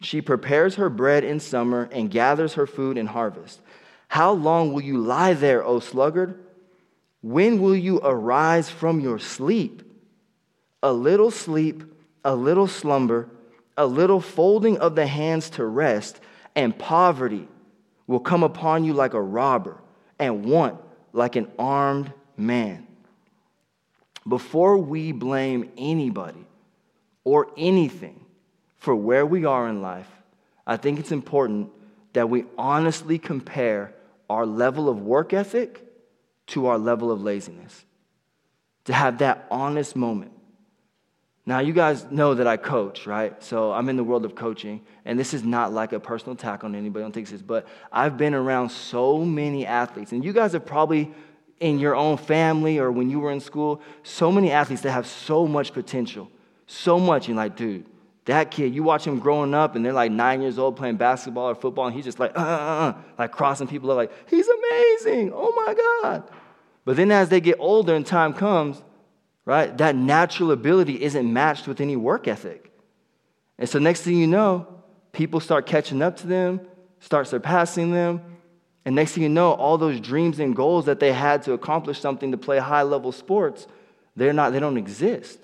she 0.02 0.22
prepares 0.22 0.76
her 0.76 0.90
bread 0.90 1.24
in 1.24 1.40
summer 1.40 1.88
and 1.92 2.12
gathers 2.12 2.56
her 2.56 2.68
food 2.68 2.98
in 2.98 3.08
harvest. 3.08 3.62
How 4.08 4.32
long 4.32 4.74
will 4.74 4.82
you 4.82 4.98
lie 4.98 5.34
there, 5.34 5.64
O 5.64 5.80
sluggard? 5.80 6.38
When 7.22 7.62
will 7.62 7.76
you 7.76 8.00
arise 8.04 8.70
from 8.70 9.00
your 9.00 9.20
sleep? 9.20 9.84
A 10.84 10.92
little 10.92 11.32
sleep, 11.32 11.84
a 12.26 12.36
little 12.36 12.68
slumber, 12.68 13.30
a 13.78 13.86
little 13.86 14.20
folding 14.20 14.78
of 14.80 14.96
the 14.96 15.08
hands 15.08 15.52
to 15.52 15.66
rest, 15.66 16.20
and 16.56 16.78
poverty 16.78 17.48
will 18.08 18.20
come 18.20 18.44
upon 18.44 18.84
you 18.84 18.94
like 18.94 19.14
a 19.14 19.22
robber, 19.22 19.78
and 20.20 20.44
want 20.44 20.82
like 21.14 21.36
an 21.36 21.48
armed 21.58 22.12
man. 22.36 22.88
Before 24.28 24.78
we 24.78 25.12
blame 25.12 25.72
anybody 25.78 26.46
or 27.24 27.48
anything 27.58 28.26
for 28.78 28.96
where 28.96 29.26
we 29.26 29.46
are 29.46 29.68
in 29.68 29.82
life, 29.82 30.10
I 30.66 30.78
think 30.78 31.00
it's 31.00 31.12
important 31.12 31.70
that 32.14 32.30
we 32.30 32.46
honestly 32.58 33.18
compare 33.18 33.94
our 34.30 34.46
level 34.46 34.90
of 34.90 35.02
work 35.02 35.34
ethic 35.34 35.86
to 36.48 36.68
our 36.68 36.78
level 36.78 37.12
of 37.12 37.22
laziness. 37.22 37.86
To 38.86 38.94
have 38.94 39.20
that 39.20 39.48
honest 39.52 39.96
moment. 39.96 40.32
Now, 41.46 41.60
you 41.60 41.74
guys 41.74 42.06
know 42.12 42.36
that 42.36 42.46
I 42.46 42.58
coach, 42.58 43.08
right? 43.08 43.42
So 43.44 43.72
I'm 43.72 43.90
in 43.90 43.96
the 43.96 44.04
world 44.04 44.26
of 44.26 44.36
coaching, 44.36 44.82
and 45.06 45.18
this 45.18 45.34
is 45.34 45.44
not 45.44 45.74
like 45.74 45.92
a 45.92 46.00
personal 46.00 46.34
attack 46.34 46.64
on 46.64 46.76
anybody, 46.76 47.04
don't 47.04 47.12
take 47.12 47.28
this, 47.28 47.42
but 47.42 47.68
I've 47.92 48.16
been 48.16 48.36
around 48.36 48.70
so 48.70 49.26
many 49.26 49.66
athletes, 49.66 50.12
and 50.12 50.24
you 50.24 50.34
guys 50.34 50.54
have 50.54 50.66
probably 50.66 51.12
in 51.62 51.78
your 51.78 51.96
own 51.96 52.18
family 52.18 52.80
or 52.80 52.92
when 52.92 53.10
you 53.10 53.20
were 53.20 53.32
in 53.32 53.40
school, 53.40 53.82
so 54.04 54.32
many 54.32 54.52
athletes 54.52 54.82
that 54.82 54.92
have 54.92 55.06
so 55.06 55.48
much 55.48 55.72
potential, 55.72 56.30
so 56.66 57.00
much. 57.00 57.28
And 57.28 57.38
like, 57.38 57.56
dude, 57.56 57.86
that 58.26 58.50
kid, 58.50 58.74
you 58.74 58.82
watch 58.82 59.06
him 59.06 59.20
growing 59.20 59.54
up 59.54 59.76
and 59.76 59.86
they're 59.86 59.94
like 59.94 60.12
nine 60.12 60.42
years 60.42 60.58
old 60.58 60.76
playing 60.76 60.98
basketball 60.98 61.50
or 61.50 61.56
football, 61.56 61.86
and 61.86 61.96
he's 61.96 62.04
just 62.04 62.20
like, 62.20 62.38
uh, 62.38 62.42
uh, 62.42 62.44
uh, 62.44 62.94
like 63.18 63.32
crossing 63.32 63.68
people 63.68 63.92
up, 63.92 63.98
like, 63.98 64.12
he's 64.28 64.48
amazing. 64.48 65.32
Oh 65.34 65.54
my 65.66 65.74
God. 65.74 66.24
But 66.84 66.98
then 66.98 67.12
as 67.12 67.30
they 67.30 67.40
get 67.40 67.58
older 67.60 67.94
and 67.94 68.06
time 68.06 68.34
comes, 68.34 68.82
right, 69.46 69.78
that 69.78 69.96
natural 69.96 70.52
ability 70.52 71.02
isn't 71.04 71.32
matched 71.32 71.68
with 71.68 71.80
any 71.80 71.96
work 71.96 72.28
ethic. 72.28 72.72
And 73.60 73.70
so 73.70 73.78
next 73.78 74.02
thing 74.02 74.18
you 74.18 74.26
know, 74.26 74.68
people 75.12 75.40
start 75.40 75.68
catching 75.68 76.02
up 76.02 76.18
to 76.18 76.28
them, 76.28 76.62
start 77.00 77.28
surpassing 77.28 77.92
them, 77.92 78.31
and 78.86 78.96
next 78.96 79.14
thing 79.14 79.24
you 79.24 79.30
know, 79.30 79.52
all 79.52 79.78
those 79.78 80.00
dreams 80.00 80.40
and 80.40 80.56
goals 80.56 80.86
that 80.86 81.00
they 81.00 81.12
had 81.12 81.44
to 81.44 81.54
accomplish 81.54 82.00
something 82.00 82.32
to 82.32 82.38
play 82.38 82.58
high 82.58 82.82
level 82.82 83.12
sports, 83.12 83.68
they're 84.16 84.34
not, 84.34 84.54
they 84.54 84.60
don't 84.60 84.78
exist. 84.78 85.40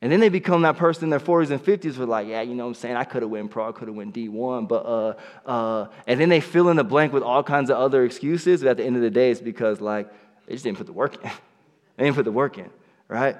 And 0.00 0.12
then 0.12 0.20
they 0.20 0.28
become 0.28 0.62
that 0.62 0.76
person 0.76 1.04
in 1.04 1.10
their 1.10 1.20
40s 1.20 1.50
and 1.50 1.64
50s 1.64 1.94
who 1.94 2.04
are 2.04 2.06
like, 2.06 2.28
yeah, 2.28 2.40
you 2.40 2.54
know 2.54 2.64
what 2.64 2.70
I'm 2.70 2.74
saying? 2.74 2.96
I 2.96 3.04
could 3.04 3.22
have 3.22 3.30
went 3.30 3.50
pro, 3.50 3.68
I 3.68 3.72
could 3.72 3.88
have 3.88 3.96
went 3.96 4.14
D1, 4.14 4.68
but, 4.68 4.86
uh, 4.86 5.14
uh, 5.44 5.88
and 6.06 6.20
then 6.20 6.28
they 6.28 6.40
fill 6.40 6.68
in 6.68 6.76
the 6.76 6.84
blank 6.84 7.12
with 7.12 7.24
all 7.24 7.42
kinds 7.42 7.68
of 7.70 7.78
other 7.78 8.04
excuses. 8.04 8.62
But 8.62 8.70
at 8.70 8.76
the 8.76 8.84
end 8.84 8.96
of 8.96 9.02
the 9.02 9.10
day, 9.10 9.30
it's 9.30 9.40
because, 9.40 9.80
like, 9.80 10.08
they 10.46 10.52
just 10.52 10.64
didn't 10.64 10.78
put 10.78 10.86
the 10.86 10.92
work 10.92 11.16
in. 11.16 11.30
they 11.96 12.04
didn't 12.04 12.16
put 12.16 12.24
the 12.24 12.32
work 12.32 12.58
in, 12.58 12.70
right? 13.08 13.36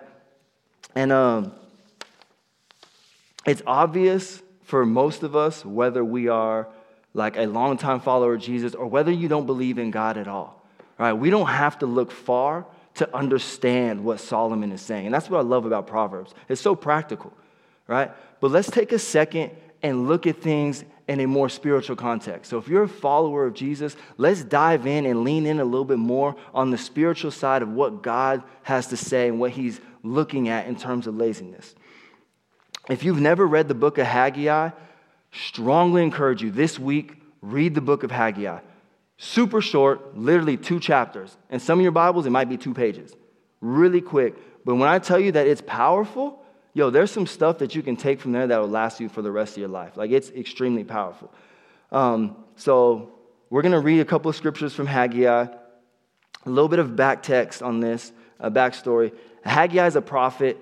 And 0.96 1.12
um, 1.12 1.52
it's 3.46 3.62
obvious 3.66 4.42
for 4.64 4.84
most 4.84 5.22
of 5.22 5.36
us, 5.36 5.64
whether 5.64 6.04
we 6.04 6.26
are 6.26 6.68
like 7.18 7.36
a 7.36 7.46
longtime 7.46 8.00
follower 8.00 8.34
of 8.34 8.40
Jesus 8.40 8.74
or 8.74 8.86
whether 8.86 9.10
you 9.10 9.28
don't 9.28 9.44
believe 9.44 9.78
in 9.78 9.90
God 9.90 10.16
at 10.16 10.26
all. 10.26 10.62
Right? 10.96 11.12
We 11.12 11.28
don't 11.28 11.48
have 11.48 11.78
to 11.80 11.86
look 11.86 12.10
far 12.10 12.66
to 12.94 13.14
understand 13.14 14.02
what 14.02 14.20
Solomon 14.20 14.72
is 14.72 14.80
saying. 14.80 15.06
And 15.06 15.14
that's 15.14 15.28
what 15.28 15.38
I 15.38 15.42
love 15.42 15.66
about 15.66 15.86
Proverbs. 15.86 16.34
It's 16.48 16.60
so 16.60 16.74
practical, 16.74 17.32
right? 17.86 18.10
But 18.40 18.50
let's 18.50 18.70
take 18.70 18.92
a 18.92 18.98
second 18.98 19.50
and 19.82 20.08
look 20.08 20.26
at 20.26 20.42
things 20.42 20.84
in 21.06 21.20
a 21.20 21.26
more 21.26 21.48
spiritual 21.48 21.96
context. 21.96 22.50
So 22.50 22.58
if 22.58 22.66
you're 22.66 22.82
a 22.82 22.88
follower 22.88 23.46
of 23.46 23.54
Jesus, 23.54 23.96
let's 24.16 24.42
dive 24.42 24.86
in 24.86 25.06
and 25.06 25.22
lean 25.22 25.46
in 25.46 25.60
a 25.60 25.64
little 25.64 25.84
bit 25.84 25.98
more 25.98 26.34
on 26.52 26.70
the 26.70 26.78
spiritual 26.78 27.30
side 27.30 27.62
of 27.62 27.68
what 27.68 28.02
God 28.02 28.42
has 28.62 28.88
to 28.88 28.96
say 28.96 29.28
and 29.28 29.38
what 29.38 29.52
he's 29.52 29.80
looking 30.02 30.48
at 30.48 30.66
in 30.66 30.76
terms 30.76 31.06
of 31.06 31.16
laziness. 31.16 31.74
If 32.88 33.04
you've 33.04 33.20
never 33.20 33.46
read 33.46 33.68
the 33.68 33.74
book 33.74 33.98
of 33.98 34.06
Haggai, 34.06 34.70
strongly 35.32 36.02
encourage 36.02 36.42
you 36.42 36.50
this 36.50 36.78
week, 36.78 37.20
read 37.42 37.74
the 37.74 37.80
book 37.80 38.02
of 38.02 38.10
Haggai. 38.10 38.60
Super 39.16 39.60
short, 39.60 40.16
literally 40.16 40.56
two 40.56 40.80
chapters. 40.80 41.36
And 41.50 41.60
some 41.60 41.78
of 41.78 41.82
your 41.82 41.92
Bibles, 41.92 42.26
it 42.26 42.30
might 42.30 42.48
be 42.48 42.56
two 42.56 42.74
pages. 42.74 43.14
Really 43.60 44.00
quick. 44.00 44.36
But 44.64 44.76
when 44.76 44.88
I 44.88 44.98
tell 44.98 45.18
you 45.18 45.32
that 45.32 45.46
it's 45.46 45.60
powerful, 45.60 46.42
yo, 46.72 46.90
there's 46.90 47.10
some 47.10 47.26
stuff 47.26 47.58
that 47.58 47.74
you 47.74 47.82
can 47.82 47.96
take 47.96 48.20
from 48.20 48.32
there 48.32 48.46
that 48.46 48.60
will 48.60 48.68
last 48.68 49.00
you 49.00 49.08
for 49.08 49.22
the 49.22 49.32
rest 49.32 49.54
of 49.54 49.58
your 49.58 49.68
life. 49.68 49.96
Like 49.96 50.10
it's 50.10 50.30
extremely 50.30 50.84
powerful. 50.84 51.32
Um, 51.90 52.36
so 52.56 53.12
we're 53.50 53.62
going 53.62 53.72
to 53.72 53.80
read 53.80 54.00
a 54.00 54.04
couple 54.04 54.28
of 54.28 54.36
scriptures 54.36 54.74
from 54.74 54.86
Haggai, 54.86 55.46
a 55.46 56.50
little 56.50 56.68
bit 56.68 56.78
of 56.78 56.94
back 56.94 57.22
text 57.22 57.62
on 57.62 57.80
this, 57.80 58.12
a 58.38 58.50
backstory. 58.50 59.12
Haggai 59.44 59.86
is 59.86 59.96
a 59.96 60.02
prophet, 60.02 60.58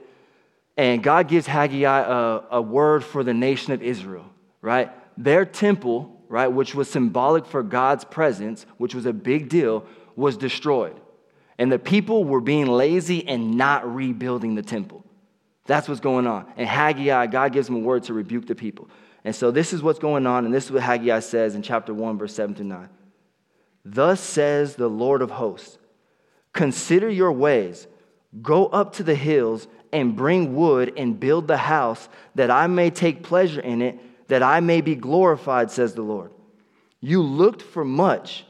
and 0.76 1.02
God 1.02 1.29
gives 1.29 1.46
Haggai 1.46 2.00
a, 2.00 2.40
a 2.52 2.62
word 2.62 3.05
for 3.05 3.22
the 3.24 3.35
nation 3.35 3.72
of 3.72 3.83
Israel 3.83 4.31
right? 4.61 4.90
Their 5.19 5.45
temple, 5.45 6.21
right, 6.29 6.49
which 6.49 6.75
was 6.75 6.90
symbolic 6.90 7.47
for 7.47 7.62
God's 7.62 8.05
presence, 8.05 8.66
which 8.79 8.95
was 8.95 9.07
a 9.07 9.12
big 9.12 9.49
deal, 9.49 9.87
was 10.14 10.37
destroyed. 10.37 10.99
And 11.59 11.73
the 11.73 11.79
people 11.79 12.25
were 12.25 12.40
being 12.40 12.66
lazy 12.66 13.27
and 13.27 13.57
not 13.57 13.95
rebuilding 13.95 14.55
the 14.55 14.62
temple. 14.62 15.05
That's 15.66 15.88
what's 15.88 16.01
going 16.01 16.27
on. 16.27 16.47
And 16.57 16.69
Haggai, 16.69 17.27
God 17.27 17.53
gives 17.53 17.69
him 17.69 17.77
a 17.77 17.81
word 17.81 18.05
to 18.05 18.14
rebuke 18.14 18.47
the 18.47 18.55
people. 18.55 18.88
And 19.25 19.35
so 19.35 19.51
this 19.51 19.73
is 19.73 19.83
what's 19.83 19.99
going 19.99 20.27
on, 20.27 20.45
and 20.45 20.55
this 20.55 20.66
is 20.66 20.73
what 20.73 20.83
Haggai 20.83 21.21
says 21.21 21.55
in 21.55 21.62
chapter 21.62 21.92
1, 21.92 22.19
verse 22.19 22.35
7 22.35 22.55
through 22.55 22.66
9. 22.66 22.88
Thus 23.85 24.21
says 24.21 24.77
the 24.77 24.88
Lord 24.88 25.23
of 25.23 25.31
hosts 25.31 25.79
Consider 26.53 27.11
your 27.11 27.33
ways, 27.33 27.87
go 28.40 28.66
up 28.66 28.95
to 28.95 29.03
the 29.03 29.14
hills, 29.14 29.69
and 29.92 30.16
bring 30.16 30.55
wood 30.55 30.92
and 30.97 31.19
build 31.19 31.49
the 31.49 31.57
house, 31.57 32.09
that 32.35 32.51
I 32.51 32.66
may 32.66 32.90
take 32.90 33.23
pleasure 33.23 33.61
in 33.61 33.83
it 33.83 33.99
that 34.28 34.42
I 34.42 34.60
may 34.60 34.80
be 34.80 34.94
glorified, 34.94 35.70
says 35.70 35.94
the 35.94 36.02
Lord. 36.02 36.30
You 37.00 37.22
looked 37.22 37.62
for 37.62 37.84
much, 37.84 38.44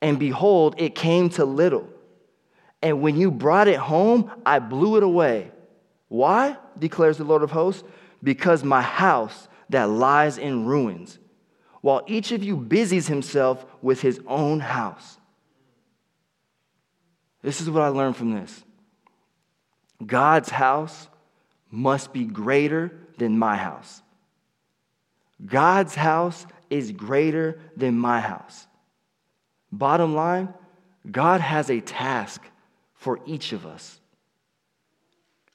and 0.00 0.18
behold, 0.18 0.74
it 0.78 0.94
came 0.94 1.28
to 1.30 1.44
little. 1.44 1.88
And 2.82 3.02
when 3.02 3.16
you 3.16 3.30
brought 3.30 3.68
it 3.68 3.78
home, 3.78 4.30
I 4.44 4.58
blew 4.58 4.96
it 4.96 5.02
away. 5.02 5.52
Why? 6.08 6.56
declares 6.78 7.18
the 7.18 7.24
Lord 7.24 7.42
of 7.42 7.50
hosts. 7.50 7.84
Because 8.22 8.64
my 8.64 8.82
house 8.82 9.48
that 9.68 9.88
lies 9.88 10.36
in 10.36 10.66
ruins, 10.66 11.18
while 11.80 12.02
each 12.06 12.32
of 12.32 12.42
you 12.42 12.56
busies 12.56 13.06
himself 13.06 13.64
with 13.80 14.00
his 14.00 14.20
own 14.26 14.60
house. 14.60 15.16
This 17.42 17.60
is 17.60 17.70
what 17.70 17.82
I 17.82 17.88
learned 17.88 18.16
from 18.16 18.34
this 18.34 18.62
God's 20.04 20.50
house 20.50 21.08
must 21.70 22.12
be 22.12 22.24
greater 22.24 22.92
than 23.18 23.38
my 23.38 23.56
house. 23.56 24.02
God's 25.44 25.94
house 25.94 26.46
is 26.68 26.92
greater 26.92 27.60
than 27.76 27.98
my 27.98 28.20
house. 28.20 28.66
Bottom 29.72 30.14
line, 30.14 30.52
God 31.10 31.40
has 31.40 31.70
a 31.70 31.80
task 31.80 32.42
for 32.94 33.20
each 33.26 33.52
of 33.52 33.64
us. 33.64 33.98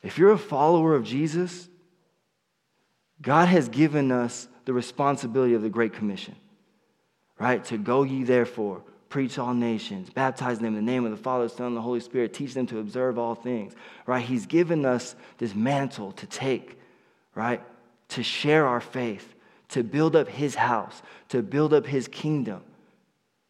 If 0.02 0.18
you're 0.18 0.32
a 0.32 0.38
follower 0.38 0.96
of 0.96 1.04
Jesus, 1.04 1.70
God 3.22 3.48
has 3.48 3.70
given 3.70 4.12
us 4.12 4.48
the 4.66 4.74
responsibility 4.74 5.54
of 5.54 5.62
the 5.62 5.70
Great 5.70 5.94
Commission, 5.94 6.36
right? 7.40 7.64
To 7.66 7.78
go 7.78 8.04
ye 8.04 8.24
therefore, 8.24 8.84
preach 9.10 9.38
all 9.38 9.54
nations, 9.54 10.10
baptize 10.10 10.60
them 10.60 10.68
in 10.68 10.76
the 10.76 10.82
name 10.82 11.06
of 11.06 11.12
the 11.12 11.18
Father, 11.18 11.48
Son, 11.48 11.68
and 11.68 11.78
the 11.78 11.82
Holy 11.82 12.00
Spirit, 12.00 12.34
teach 12.34 12.54
them 12.54 12.66
to 12.68 12.80
observe 12.80 13.18
all 13.18 13.36
things, 13.36 13.74
right? 14.06 14.26
He's 14.26 14.46
given 14.46 14.86
us 14.86 15.16
this 15.38 15.54
mantle 15.54 16.12
to 16.14 16.26
take, 16.28 16.80
right? 17.36 17.62
To 18.10 18.24
share 18.24 18.68
our 18.68 18.82
faith, 18.82 19.35
to 19.70 19.84
build 19.84 20.16
up 20.16 20.28
His 20.28 20.56
house, 20.56 21.02
to 21.30 21.42
build 21.42 21.74
up 21.74 21.86
His 21.86 22.08
kingdom, 22.08 22.62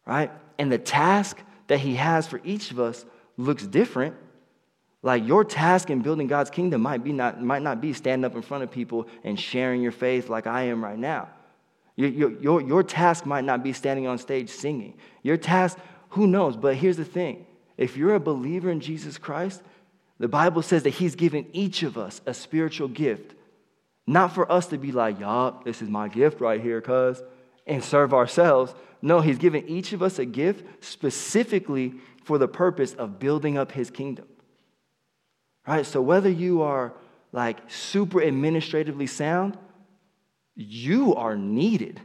right? 0.06 0.30
And 0.58 0.70
the 0.70 0.78
task 0.78 1.42
that 1.66 1.80
He 1.80 1.96
has 1.96 2.26
for 2.26 2.40
each 2.44 2.70
of 2.70 2.80
us 2.80 3.04
looks 3.36 3.66
different. 3.66 4.14
Like 5.02 5.26
your 5.26 5.44
task 5.44 5.90
in 5.90 6.00
building 6.00 6.26
God's 6.26 6.50
kingdom 6.50 6.80
might, 6.80 7.04
be 7.04 7.12
not, 7.12 7.40
might 7.40 7.62
not 7.62 7.80
be 7.80 7.92
standing 7.92 8.24
up 8.24 8.34
in 8.34 8.42
front 8.42 8.64
of 8.64 8.70
people 8.70 9.06
and 9.22 9.38
sharing 9.38 9.80
your 9.80 9.92
faith 9.92 10.28
like 10.28 10.46
I 10.46 10.62
am 10.62 10.82
right 10.82 10.98
now. 10.98 11.28
Your, 11.94 12.08
your, 12.08 12.30
your, 12.40 12.60
your 12.60 12.82
task 12.82 13.24
might 13.24 13.44
not 13.44 13.62
be 13.62 13.72
standing 13.72 14.06
on 14.06 14.18
stage 14.18 14.50
singing. 14.50 14.94
Your 15.22 15.36
task, 15.36 15.78
who 16.10 16.26
knows? 16.26 16.56
But 16.56 16.76
here's 16.76 16.96
the 16.96 17.04
thing 17.04 17.46
if 17.76 17.96
you're 17.96 18.14
a 18.14 18.20
believer 18.20 18.70
in 18.70 18.80
Jesus 18.80 19.16
Christ, 19.18 19.62
the 20.18 20.28
Bible 20.28 20.62
says 20.62 20.82
that 20.84 20.90
He's 20.90 21.14
given 21.14 21.46
each 21.52 21.82
of 21.82 21.96
us 21.96 22.20
a 22.26 22.34
spiritual 22.34 22.88
gift. 22.88 23.34
Not 24.06 24.34
for 24.34 24.50
us 24.50 24.66
to 24.68 24.78
be 24.78 24.92
like, 24.92 25.18
yup, 25.18 25.64
this 25.64 25.82
is 25.82 25.88
my 25.88 26.08
gift 26.08 26.40
right 26.40 26.60
here, 26.60 26.80
cuz, 26.80 27.22
and 27.66 27.82
serve 27.82 28.14
ourselves. 28.14 28.74
No, 29.02 29.20
He's 29.20 29.38
given 29.38 29.68
each 29.68 29.92
of 29.92 30.02
us 30.02 30.18
a 30.18 30.24
gift 30.24 30.84
specifically 30.84 31.94
for 32.24 32.38
the 32.38 32.48
purpose 32.48 32.94
of 32.94 33.18
building 33.18 33.58
up 33.58 33.72
His 33.72 33.90
kingdom. 33.90 34.26
Right? 35.66 35.84
So 35.84 36.00
whether 36.00 36.30
you 36.30 36.62
are 36.62 36.94
like 37.32 37.58
super 37.68 38.22
administratively 38.22 39.08
sound, 39.08 39.58
you 40.54 41.14
are 41.14 41.36
needed. 41.36 42.00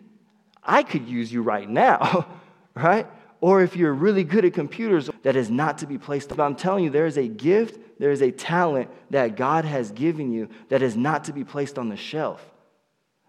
I 0.63 0.83
could 0.83 1.07
use 1.07 1.31
you 1.31 1.41
right 1.41 1.69
now, 1.69 2.27
right? 2.75 3.07
Or 3.41 3.61
if 3.61 3.75
you're 3.75 3.93
really 3.93 4.23
good 4.23 4.45
at 4.45 4.53
computers, 4.53 5.09
that 5.23 5.35
is 5.35 5.49
not 5.49 5.79
to 5.79 5.87
be 5.87 5.97
placed. 5.97 6.29
But 6.29 6.39
I'm 6.39 6.55
telling 6.55 6.83
you, 6.83 6.91
there 6.91 7.07
is 7.07 7.17
a 7.17 7.27
gift, 7.27 7.79
there 7.99 8.11
is 8.11 8.21
a 8.21 8.31
talent 8.31 8.89
that 9.09 9.35
God 9.35 9.65
has 9.65 9.91
given 9.91 10.31
you 10.31 10.47
that 10.69 10.83
is 10.83 10.95
not 10.95 11.25
to 11.25 11.33
be 11.33 11.43
placed 11.43 11.79
on 11.79 11.89
the 11.89 11.97
shelf, 11.97 12.45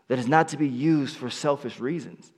that 0.09 0.19
is 0.19 0.29
not 0.29 0.49
to 0.49 0.59
be 0.59 0.69
used 0.69 1.17
for 1.17 1.31
selfish 1.31 1.81
reasons. 1.81 2.31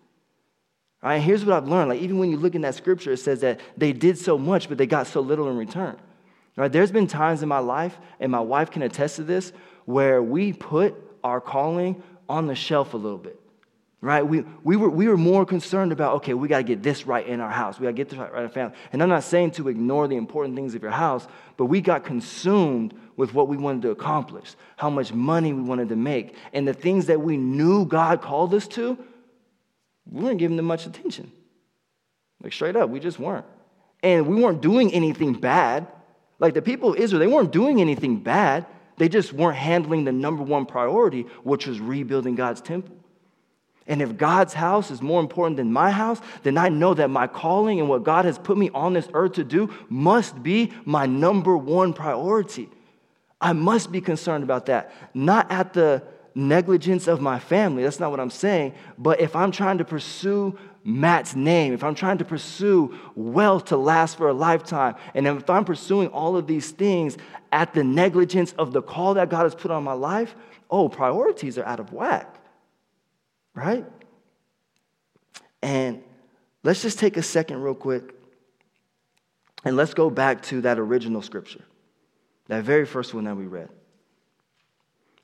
All 1.02 1.10
right, 1.10 1.20
here's 1.20 1.44
what 1.44 1.54
I've 1.54 1.68
learned. 1.68 1.90
Like, 1.90 2.00
even 2.00 2.18
when 2.18 2.30
you 2.30 2.38
look 2.38 2.54
in 2.54 2.62
that 2.62 2.76
scripture, 2.76 3.12
it 3.12 3.18
says 3.18 3.40
that 3.40 3.60
they 3.76 3.92
did 3.92 4.16
so 4.16 4.38
much, 4.38 4.68
but 4.68 4.78
they 4.78 4.86
got 4.86 5.06
so 5.06 5.20
little 5.20 5.50
in 5.50 5.56
return. 5.56 5.98
Right? 6.56 6.72
There's 6.72 6.92
been 6.92 7.08
times 7.08 7.42
in 7.42 7.48
my 7.48 7.58
life, 7.58 7.98
and 8.20 8.30
my 8.30 8.40
wife 8.40 8.70
can 8.70 8.82
attest 8.82 9.16
to 9.16 9.24
this, 9.24 9.52
where 9.84 10.22
we 10.22 10.52
put 10.52 10.94
our 11.22 11.40
calling 11.40 12.02
on 12.28 12.46
the 12.46 12.54
shelf 12.54 12.94
a 12.94 12.96
little 12.96 13.18
bit. 13.18 13.38
Right? 14.04 14.20
We, 14.20 14.44
we, 14.62 14.76
were, 14.76 14.90
we 14.90 15.08
were 15.08 15.16
more 15.16 15.46
concerned 15.46 15.90
about, 15.90 16.16
okay, 16.16 16.34
we 16.34 16.46
got 16.46 16.58
to 16.58 16.62
get 16.62 16.82
this 16.82 17.06
right 17.06 17.26
in 17.26 17.40
our 17.40 17.48
house. 17.50 17.80
We 17.80 17.84
got 17.84 17.92
to 17.92 17.94
get 17.94 18.10
this 18.10 18.18
right 18.18 18.30
in 18.30 18.36
our 18.36 18.50
family. 18.50 18.76
And 18.92 19.02
I'm 19.02 19.08
not 19.08 19.24
saying 19.24 19.52
to 19.52 19.68
ignore 19.68 20.08
the 20.08 20.16
important 20.16 20.56
things 20.56 20.74
of 20.74 20.82
your 20.82 20.90
house, 20.90 21.26
but 21.56 21.66
we 21.66 21.80
got 21.80 22.04
consumed 22.04 22.92
with 23.16 23.32
what 23.32 23.48
we 23.48 23.56
wanted 23.56 23.80
to 23.80 23.90
accomplish, 23.92 24.56
how 24.76 24.90
much 24.90 25.14
money 25.14 25.54
we 25.54 25.62
wanted 25.62 25.88
to 25.88 25.96
make. 25.96 26.36
And 26.52 26.68
the 26.68 26.74
things 26.74 27.06
that 27.06 27.22
we 27.22 27.38
knew 27.38 27.86
God 27.86 28.20
called 28.20 28.52
us 28.52 28.68
to, 28.68 28.98
we 30.10 30.22
weren't 30.22 30.38
giving 30.38 30.58
them 30.58 30.66
much 30.66 30.84
attention. 30.84 31.32
Like 32.42 32.52
straight 32.52 32.76
up, 32.76 32.90
we 32.90 33.00
just 33.00 33.18
weren't. 33.18 33.46
And 34.02 34.26
we 34.26 34.36
weren't 34.36 34.60
doing 34.60 34.92
anything 34.92 35.32
bad. 35.32 35.86
Like 36.38 36.52
the 36.52 36.60
people 36.60 36.90
of 36.90 36.96
Israel, 36.96 37.20
they 37.20 37.26
weren't 37.26 37.52
doing 37.52 37.80
anything 37.80 38.18
bad. 38.18 38.66
They 38.98 39.08
just 39.08 39.32
weren't 39.32 39.56
handling 39.56 40.04
the 40.04 40.12
number 40.12 40.42
one 40.42 40.66
priority, 40.66 41.22
which 41.42 41.66
was 41.66 41.80
rebuilding 41.80 42.34
God's 42.34 42.60
temple. 42.60 42.96
And 43.86 44.00
if 44.00 44.16
God's 44.16 44.54
house 44.54 44.90
is 44.90 45.02
more 45.02 45.20
important 45.20 45.58
than 45.58 45.72
my 45.72 45.90
house, 45.90 46.20
then 46.42 46.56
I 46.56 46.70
know 46.70 46.94
that 46.94 47.10
my 47.10 47.26
calling 47.26 47.80
and 47.80 47.88
what 47.88 48.02
God 48.02 48.24
has 48.24 48.38
put 48.38 48.56
me 48.56 48.70
on 48.70 48.94
this 48.94 49.08
earth 49.12 49.34
to 49.34 49.44
do 49.44 49.70
must 49.88 50.42
be 50.42 50.72
my 50.84 51.04
number 51.06 51.56
one 51.56 51.92
priority. 51.92 52.70
I 53.40 53.52
must 53.52 53.92
be 53.92 54.00
concerned 54.00 54.42
about 54.42 54.66
that, 54.66 54.92
not 55.12 55.50
at 55.50 55.74
the 55.74 56.02
negligence 56.34 57.06
of 57.06 57.20
my 57.20 57.38
family. 57.38 57.82
That's 57.82 58.00
not 58.00 58.10
what 58.10 58.20
I'm 58.20 58.30
saying. 58.30 58.74
But 58.98 59.20
if 59.20 59.36
I'm 59.36 59.52
trying 59.52 59.78
to 59.78 59.84
pursue 59.84 60.58
Matt's 60.82 61.34
name, 61.36 61.72
if 61.72 61.84
I'm 61.84 61.94
trying 61.94 62.18
to 62.18 62.24
pursue 62.24 62.98
wealth 63.14 63.66
to 63.66 63.76
last 63.76 64.16
for 64.16 64.28
a 64.28 64.32
lifetime, 64.32 64.96
and 65.14 65.26
if 65.26 65.48
I'm 65.48 65.64
pursuing 65.64 66.08
all 66.08 66.36
of 66.36 66.46
these 66.46 66.70
things 66.70 67.16
at 67.52 67.72
the 67.74 67.84
negligence 67.84 68.52
of 68.58 68.72
the 68.72 68.82
call 68.82 69.14
that 69.14 69.28
God 69.28 69.44
has 69.44 69.54
put 69.54 69.70
on 69.70 69.84
my 69.84 69.92
life, 69.92 70.34
oh, 70.70 70.88
priorities 70.88 71.56
are 71.58 71.64
out 71.64 71.80
of 71.80 71.92
whack, 71.92 72.34
right? 73.54 73.84
And 75.62 76.02
let's 76.62 76.82
just 76.82 76.98
take 76.98 77.16
a 77.16 77.22
second, 77.22 77.62
real 77.62 77.74
quick, 77.74 78.14
and 79.64 79.76
let's 79.76 79.94
go 79.94 80.10
back 80.10 80.42
to 80.44 80.60
that 80.62 80.78
original 80.78 81.22
scripture, 81.22 81.64
that 82.48 82.64
very 82.64 82.84
first 82.84 83.14
one 83.14 83.24
that 83.24 83.36
we 83.36 83.46
read. 83.46 83.70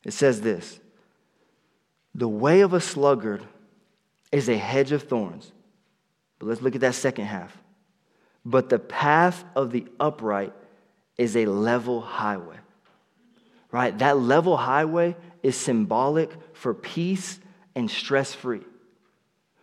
It 0.04 0.12
says 0.12 0.40
this 0.40 0.80
The 2.14 2.28
way 2.28 2.60
of 2.60 2.72
a 2.72 2.80
sluggard 2.80 3.42
is 4.32 4.48
a 4.48 4.56
hedge 4.56 4.92
of 4.92 5.02
thorns. 5.02 5.52
But 6.38 6.46
let's 6.48 6.62
look 6.62 6.74
at 6.74 6.80
that 6.80 6.94
second 6.94 7.26
half. 7.26 7.56
But 8.44 8.70
the 8.70 8.78
path 8.78 9.44
of 9.54 9.72
the 9.72 9.86
upright 9.98 10.54
is 11.18 11.36
a 11.36 11.44
level 11.44 12.00
highway. 12.00 12.56
Right? 13.70 13.96
That 13.98 14.18
level 14.18 14.56
highway 14.56 15.16
is 15.42 15.54
symbolic 15.54 16.30
for 16.54 16.72
peace 16.72 17.38
and 17.74 17.90
stress 17.90 18.34
free. 18.34 18.62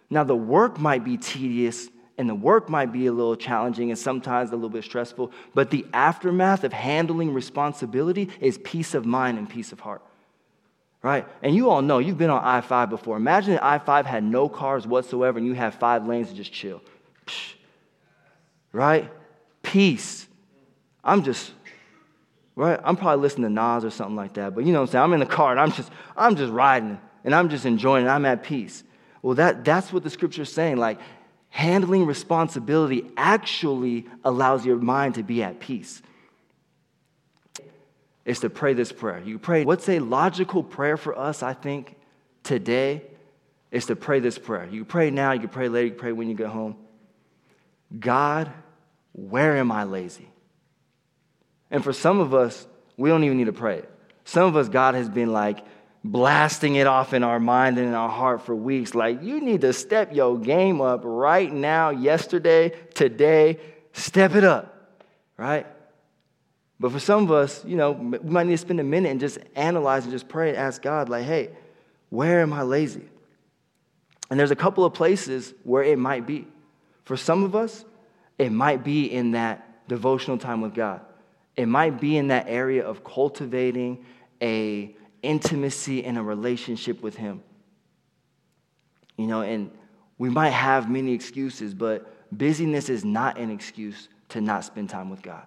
Now, 0.09 0.23
the 0.23 0.35
work 0.35 0.79
might 0.79 1.03
be 1.03 1.17
tedious 1.17 1.89
and 2.17 2.27
the 2.27 2.35
work 2.35 2.69
might 2.69 2.91
be 2.91 3.05
a 3.05 3.11
little 3.11 3.35
challenging 3.35 3.89
and 3.91 3.99
sometimes 3.99 4.51
a 4.51 4.55
little 4.55 4.69
bit 4.69 4.83
stressful, 4.83 5.31
but 5.53 5.69
the 5.69 5.85
aftermath 5.93 6.63
of 6.63 6.73
handling 6.73 7.33
responsibility 7.33 8.29
is 8.39 8.57
peace 8.57 8.93
of 8.93 9.05
mind 9.05 9.37
and 9.37 9.49
peace 9.49 9.71
of 9.71 9.79
heart 9.79 10.01
right? 11.01 11.25
And 11.41 11.55
you 11.55 11.69
all 11.69 11.81
know, 11.81 11.99
you've 11.99 12.17
been 12.17 12.29
on 12.29 12.43
I 12.43 12.61
5 12.61 12.89
before. 12.89 13.17
Imagine 13.17 13.53
that 13.53 13.63
I 13.63 13.79
5 13.79 14.05
had 14.05 14.23
no 14.23 14.49
cars 14.49 14.85
whatsoever 14.85 15.37
and 15.37 15.47
you 15.47 15.53
have 15.53 15.75
five 15.75 16.05
lanes 16.05 16.29
to 16.29 16.33
just 16.33 16.51
chill. 16.51 16.81
Psh, 17.25 17.53
right? 18.73 19.09
Peace. 19.61 20.27
I'm 21.03 21.23
just, 21.23 21.53
right? 22.55 22.79
I'm 22.83 22.97
probably 22.97 23.21
listening 23.21 23.55
to 23.55 23.61
Nas 23.61 23.85
or 23.85 23.89
something 23.89 24.15
like 24.15 24.33
that, 24.33 24.55
but 24.55 24.65
you 24.65 24.73
know 24.73 24.81
what 24.81 24.89
I'm 24.89 24.91
saying? 24.91 25.03
I'm 25.03 25.13
in 25.13 25.19
the 25.21 25.25
car 25.25 25.51
and 25.51 25.59
I'm 25.59 25.71
just, 25.71 25.89
I'm 26.17 26.35
just 26.35 26.51
riding 26.51 26.99
and 27.23 27.35
I'm 27.35 27.49
just 27.49 27.65
enjoying 27.65 28.05
it. 28.05 28.09
I'm 28.09 28.25
at 28.25 28.43
peace. 28.43 28.83
Well, 29.21 29.35
that, 29.35 29.65
that's 29.65 29.91
what 29.91 30.03
the 30.03 30.09
scripture 30.09 30.43
is 30.43 30.51
saying. 30.51 30.77
Like, 30.77 30.99
handling 31.49 32.05
responsibility 32.05 33.09
actually 33.17 34.05
allows 34.23 34.65
your 34.65 34.77
mind 34.77 35.15
to 35.15 35.23
be 35.23 35.43
at 35.43 35.59
peace 35.59 36.01
is 38.27 38.41
to 38.41 38.49
pray 38.49 38.73
this 38.73 38.91
prayer. 38.91 39.21
You 39.23 39.39
pray, 39.39 39.63
what's 39.63 39.87
a 39.87 39.99
logical 39.99 40.61
prayer 40.61 40.97
for 40.97 41.17
us, 41.17 41.41
I 41.41 41.53
think, 41.53 41.95
today 42.43 43.01
is 43.71 43.85
to 43.85 43.95
pray 43.95 44.19
this 44.19 44.37
prayer. 44.37 44.67
You 44.69 44.83
pray 44.83 45.09
now, 45.11 45.31
you 45.31 45.39
can 45.39 45.49
pray 45.49 45.69
later, 45.69 45.85
you 45.85 45.91
can 45.91 45.99
pray 45.99 46.11
when 46.11 46.29
you 46.29 46.35
get 46.35 46.47
home. 46.47 46.75
God, 47.97 48.51
where 49.13 49.55
am 49.55 49.71
I 49.71 49.85
lazy? 49.85 50.27
And 51.71 51.81
for 51.83 51.93
some 51.93 52.19
of 52.19 52.33
us, 52.33 52.67
we 52.97 53.09
don't 53.09 53.23
even 53.23 53.37
need 53.37 53.45
to 53.45 53.53
pray. 53.53 53.83
Some 54.25 54.43
of 54.43 54.57
us, 54.57 54.67
God 54.67 54.95
has 54.95 55.07
been 55.07 55.31
like 55.31 55.65
blasting 56.03 56.75
it 56.75 56.87
off 56.87 57.13
in 57.13 57.23
our 57.23 57.39
mind 57.39 57.77
and 57.77 57.87
in 57.87 57.93
our 57.93 58.09
heart 58.09 58.41
for 58.41 58.55
weeks. 58.55 58.95
Like, 58.95 59.23
you 59.23 59.41
need 59.41 59.61
to 59.61 59.73
step 59.73 60.13
your 60.13 60.37
game 60.37 60.81
up 60.81 61.01
right 61.03 61.51
now, 61.51 61.89
yesterday, 61.89 62.69
today. 62.93 63.59
Step 63.93 64.35
it 64.35 64.43
up, 64.43 64.95
right? 65.37 65.65
But 66.79 66.91
for 66.91 66.99
some 66.99 67.23
of 67.23 67.31
us, 67.31 67.65
you 67.65 67.75
know, 67.75 67.91
we 67.91 68.19
might 68.19 68.45
need 68.45 68.53
to 68.53 68.57
spend 68.57 68.79
a 68.79 68.83
minute 68.83 69.09
and 69.09 69.19
just 69.19 69.39
analyze 69.55 70.03
and 70.03 70.11
just 70.11 70.27
pray 70.27 70.49
and 70.49 70.57
ask 70.57 70.81
God, 70.81 71.09
like, 71.09 71.25
hey, 71.25 71.49
where 72.09 72.41
am 72.41 72.53
I 72.53 72.61
lazy? 72.61 73.09
And 74.29 74.39
there's 74.39 74.51
a 74.51 74.55
couple 74.55 74.85
of 74.85 74.93
places 74.93 75.53
where 75.63 75.83
it 75.83 75.97
might 75.97 76.27
be. 76.27 76.47
For 77.03 77.17
some 77.17 77.43
of 77.43 77.55
us, 77.55 77.85
it 78.37 78.51
might 78.51 78.83
be 78.83 79.05
in 79.11 79.31
that 79.31 79.87
devotional 79.87 80.37
time 80.37 80.61
with 80.61 80.73
God. 80.73 81.01
It 81.55 81.67
might 81.67 81.99
be 81.99 82.17
in 82.17 82.27
that 82.27 82.45
area 82.47 82.85
of 82.85 83.03
cultivating 83.03 84.05
a 84.41 84.95
intimacy 85.21 86.03
and 86.05 86.17
a 86.17 86.23
relationship 86.23 87.01
with 87.01 87.15
Him. 87.15 87.41
You 89.17 89.27
know, 89.27 89.41
and 89.41 89.71
we 90.17 90.29
might 90.29 90.51
have 90.51 90.89
many 90.89 91.13
excuses, 91.13 91.73
but 91.73 92.13
busyness 92.37 92.89
is 92.89 93.03
not 93.05 93.37
an 93.37 93.51
excuse 93.51 94.09
to 94.29 94.41
not 94.41 94.63
spend 94.63 94.89
time 94.89 95.09
with 95.09 95.21
God. 95.21 95.45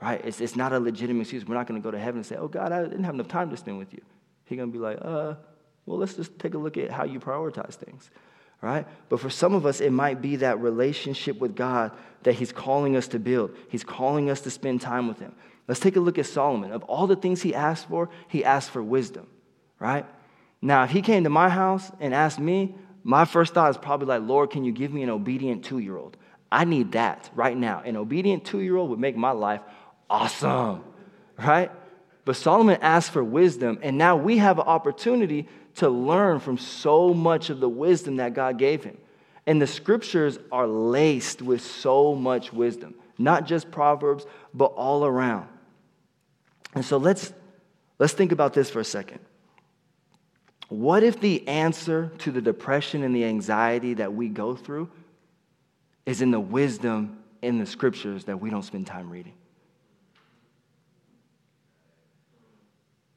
right? 0.00 0.20
It's, 0.24 0.40
it's 0.40 0.56
not 0.56 0.72
a 0.72 0.78
legitimate 0.78 1.22
excuse. 1.22 1.46
We're 1.46 1.54
not 1.54 1.66
going 1.66 1.80
to 1.80 1.84
go 1.84 1.90
to 1.90 1.98
heaven 1.98 2.18
and 2.18 2.26
say, 2.26 2.36
oh, 2.36 2.48
God, 2.48 2.72
I 2.72 2.82
didn't 2.82 3.04
have 3.04 3.14
enough 3.14 3.28
time 3.28 3.50
to 3.50 3.56
spend 3.56 3.78
with 3.78 3.92
you. 3.92 4.00
He's 4.44 4.56
going 4.56 4.70
to 4.70 4.72
be 4.72 4.82
like, 4.82 4.98
uh, 5.02 5.34
well, 5.86 5.98
let's 5.98 6.14
just 6.14 6.38
take 6.38 6.54
a 6.54 6.58
look 6.58 6.76
at 6.76 6.90
how 6.90 7.04
you 7.04 7.18
prioritize 7.20 7.74
things, 7.74 8.10
right? 8.62 8.86
But 9.08 9.20
for 9.20 9.30
some 9.30 9.54
of 9.54 9.66
us, 9.66 9.80
it 9.80 9.90
might 9.90 10.22
be 10.22 10.36
that 10.36 10.60
relationship 10.60 11.38
with 11.38 11.56
God 11.56 11.92
that 12.22 12.34
He's 12.34 12.52
calling 12.52 12.96
us 12.96 13.08
to 13.08 13.18
build. 13.18 13.56
He's 13.68 13.84
calling 13.84 14.30
us 14.30 14.40
to 14.42 14.50
spend 14.50 14.80
time 14.80 15.08
with 15.08 15.18
Him. 15.18 15.34
Let's 15.68 15.80
take 15.80 15.96
a 15.96 16.00
look 16.00 16.18
at 16.18 16.26
Solomon. 16.26 16.72
Of 16.72 16.82
all 16.84 17.06
the 17.06 17.14
things 17.14 17.42
he 17.42 17.54
asked 17.54 17.88
for, 17.88 18.08
he 18.26 18.44
asked 18.44 18.70
for 18.70 18.82
wisdom, 18.82 19.26
right? 19.78 20.06
Now, 20.62 20.82
if 20.84 20.90
he 20.90 21.02
came 21.02 21.24
to 21.24 21.30
my 21.30 21.50
house 21.50 21.92
and 22.00 22.14
asked 22.14 22.40
me, 22.40 22.74
my 23.04 23.26
first 23.26 23.54
thought 23.54 23.70
is 23.70 23.76
probably 23.76 24.06
like, 24.06 24.22
Lord, 24.22 24.50
can 24.50 24.64
you 24.64 24.72
give 24.72 24.92
me 24.92 25.02
an 25.02 25.10
obedient 25.10 25.64
two 25.64 25.78
year 25.78 25.96
old? 25.96 26.16
I 26.50 26.64
need 26.64 26.92
that 26.92 27.30
right 27.34 27.56
now. 27.56 27.82
An 27.84 27.96
obedient 27.96 28.44
two 28.44 28.60
year 28.60 28.76
old 28.76 28.90
would 28.90 28.98
make 28.98 29.16
my 29.16 29.32
life 29.32 29.60
awesome, 30.08 30.82
right? 31.38 31.70
But 32.24 32.36
Solomon 32.36 32.78
asked 32.80 33.10
for 33.10 33.22
wisdom, 33.22 33.78
and 33.82 33.98
now 33.98 34.16
we 34.16 34.38
have 34.38 34.58
an 34.58 34.66
opportunity 34.66 35.48
to 35.76 35.88
learn 35.88 36.40
from 36.40 36.58
so 36.58 37.14
much 37.14 37.50
of 37.50 37.60
the 37.60 37.68
wisdom 37.68 38.16
that 38.16 38.34
God 38.34 38.58
gave 38.58 38.82
him. 38.84 38.96
And 39.46 39.62
the 39.62 39.66
scriptures 39.66 40.38
are 40.50 40.66
laced 40.66 41.40
with 41.40 41.60
so 41.60 42.14
much 42.14 42.52
wisdom, 42.52 42.94
not 43.16 43.46
just 43.46 43.70
Proverbs, 43.70 44.26
but 44.52 44.66
all 44.66 45.04
around. 45.04 45.48
And 46.78 46.84
so 46.84 46.96
let's, 46.96 47.32
let's 47.98 48.12
think 48.12 48.30
about 48.30 48.54
this 48.54 48.70
for 48.70 48.78
a 48.78 48.84
second. 48.84 49.18
What 50.68 51.02
if 51.02 51.18
the 51.18 51.48
answer 51.48 52.12
to 52.18 52.30
the 52.30 52.40
depression 52.40 53.02
and 53.02 53.12
the 53.12 53.24
anxiety 53.24 53.94
that 53.94 54.14
we 54.14 54.28
go 54.28 54.54
through 54.54 54.88
is 56.06 56.22
in 56.22 56.30
the 56.30 56.38
wisdom 56.38 57.18
in 57.42 57.58
the 57.58 57.66
scriptures 57.66 58.26
that 58.26 58.40
we 58.40 58.48
don't 58.48 58.62
spend 58.62 58.86
time 58.86 59.10
reading? 59.10 59.32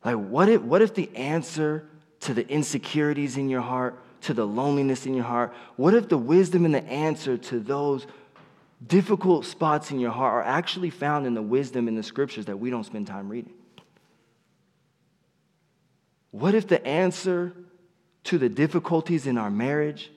Like, 0.04 0.16
what 0.16 0.50
if, 0.50 0.64
what 0.64 0.82
if 0.82 0.96
the 0.96 1.16
answer 1.16 1.88
to 2.22 2.34
the 2.34 2.50
insecurities 2.50 3.38
in 3.38 3.48
your 3.48 3.62
heart, 3.62 4.04
to 4.22 4.34
the 4.34 4.48
loneliness 4.48 5.06
in 5.06 5.14
your 5.14 5.26
heart, 5.26 5.54
what 5.76 5.94
if 5.94 6.10
the 6.10 6.18
wisdom 6.18 6.66
and 6.66 6.74
the 6.74 6.84
answer 6.86 7.38
to 7.38 7.60
those 7.60 8.08
difficult 8.86 9.46
spots 9.46 9.92
in 9.92 10.00
your 10.00 10.12
heart 10.12 10.34
are 10.34 10.44
actually 10.44 10.90
found 10.90 11.26
in 11.26 11.34
the 11.34 11.42
wisdom 11.42 11.88
in 11.88 11.96
the 11.96 12.04
scriptures 12.04 12.46
that 12.46 12.58
we 12.58 12.70
don't 12.70 12.84
spend 12.84 13.08
time 13.08 13.30
reading? 13.30 13.54
What 16.32 16.56
if 16.56 16.68
the 16.68 16.86
answer 16.86 17.54
to 18.26 18.38
the 18.38 18.50
difficulties 18.50 19.28
in 19.28 19.38
our 19.38 19.52
marriage, 19.52 20.12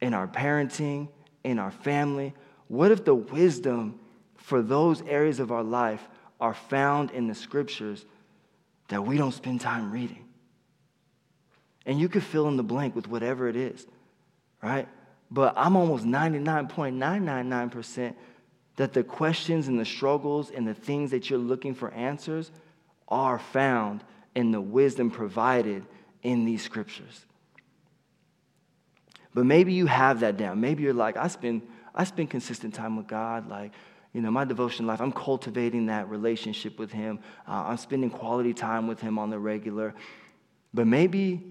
in 0.00 0.14
our 0.14 0.28
parenting, 0.28 1.08
in 1.44 1.58
our 1.58 1.70
family, 1.70 2.34
what 2.68 2.90
if 2.90 3.04
the 3.04 3.14
wisdom 3.14 3.98
for 4.36 4.62
those 4.62 5.02
areas 5.02 5.40
of 5.40 5.52
our 5.52 5.62
life 5.62 6.06
are 6.40 6.54
found 6.54 7.10
in 7.10 7.26
the 7.26 7.34
scriptures 7.34 8.04
that 8.88 9.04
we 9.04 9.16
don't 9.16 9.32
spend 9.32 9.60
time 9.60 9.90
reading? 9.90 10.24
And 11.84 11.98
you 11.98 12.08
could 12.08 12.22
fill 12.22 12.48
in 12.48 12.56
the 12.56 12.62
blank 12.62 12.94
with 12.94 13.08
whatever 13.08 13.48
it 13.48 13.56
is, 13.56 13.86
right? 14.62 14.88
But 15.32 15.54
I'm 15.56 15.74
almost 15.76 16.04
99.999% 16.04 18.14
that 18.76 18.92
the 18.92 19.02
questions 19.02 19.66
and 19.66 19.80
the 19.80 19.86
struggles 19.86 20.50
and 20.50 20.68
the 20.68 20.74
things 20.74 21.10
that 21.12 21.30
you're 21.30 21.38
looking 21.38 21.74
for 21.74 21.90
answers 21.92 22.50
are 23.08 23.38
found 23.38 24.04
in 24.34 24.50
the 24.50 24.60
wisdom 24.60 25.10
provided 25.10 25.86
in 26.22 26.44
these 26.44 26.62
scriptures. 26.62 27.24
But 29.32 29.46
maybe 29.46 29.72
you 29.72 29.86
have 29.86 30.20
that 30.20 30.36
down. 30.36 30.60
Maybe 30.60 30.82
you're 30.82 30.92
like, 30.92 31.16
I 31.16 31.28
spend, 31.28 31.62
I 31.94 32.04
spend 32.04 32.28
consistent 32.28 32.74
time 32.74 32.98
with 32.98 33.06
God. 33.06 33.48
Like, 33.48 33.72
you 34.12 34.20
know, 34.20 34.30
my 34.30 34.44
devotion 34.44 34.86
life, 34.86 35.00
I'm 35.00 35.12
cultivating 35.12 35.86
that 35.86 36.10
relationship 36.10 36.78
with 36.78 36.92
Him. 36.92 37.20
Uh, 37.48 37.68
I'm 37.68 37.78
spending 37.78 38.10
quality 38.10 38.52
time 38.52 38.86
with 38.86 39.00
Him 39.00 39.18
on 39.18 39.30
the 39.30 39.38
regular. 39.38 39.94
But 40.74 40.86
maybe, 40.86 41.42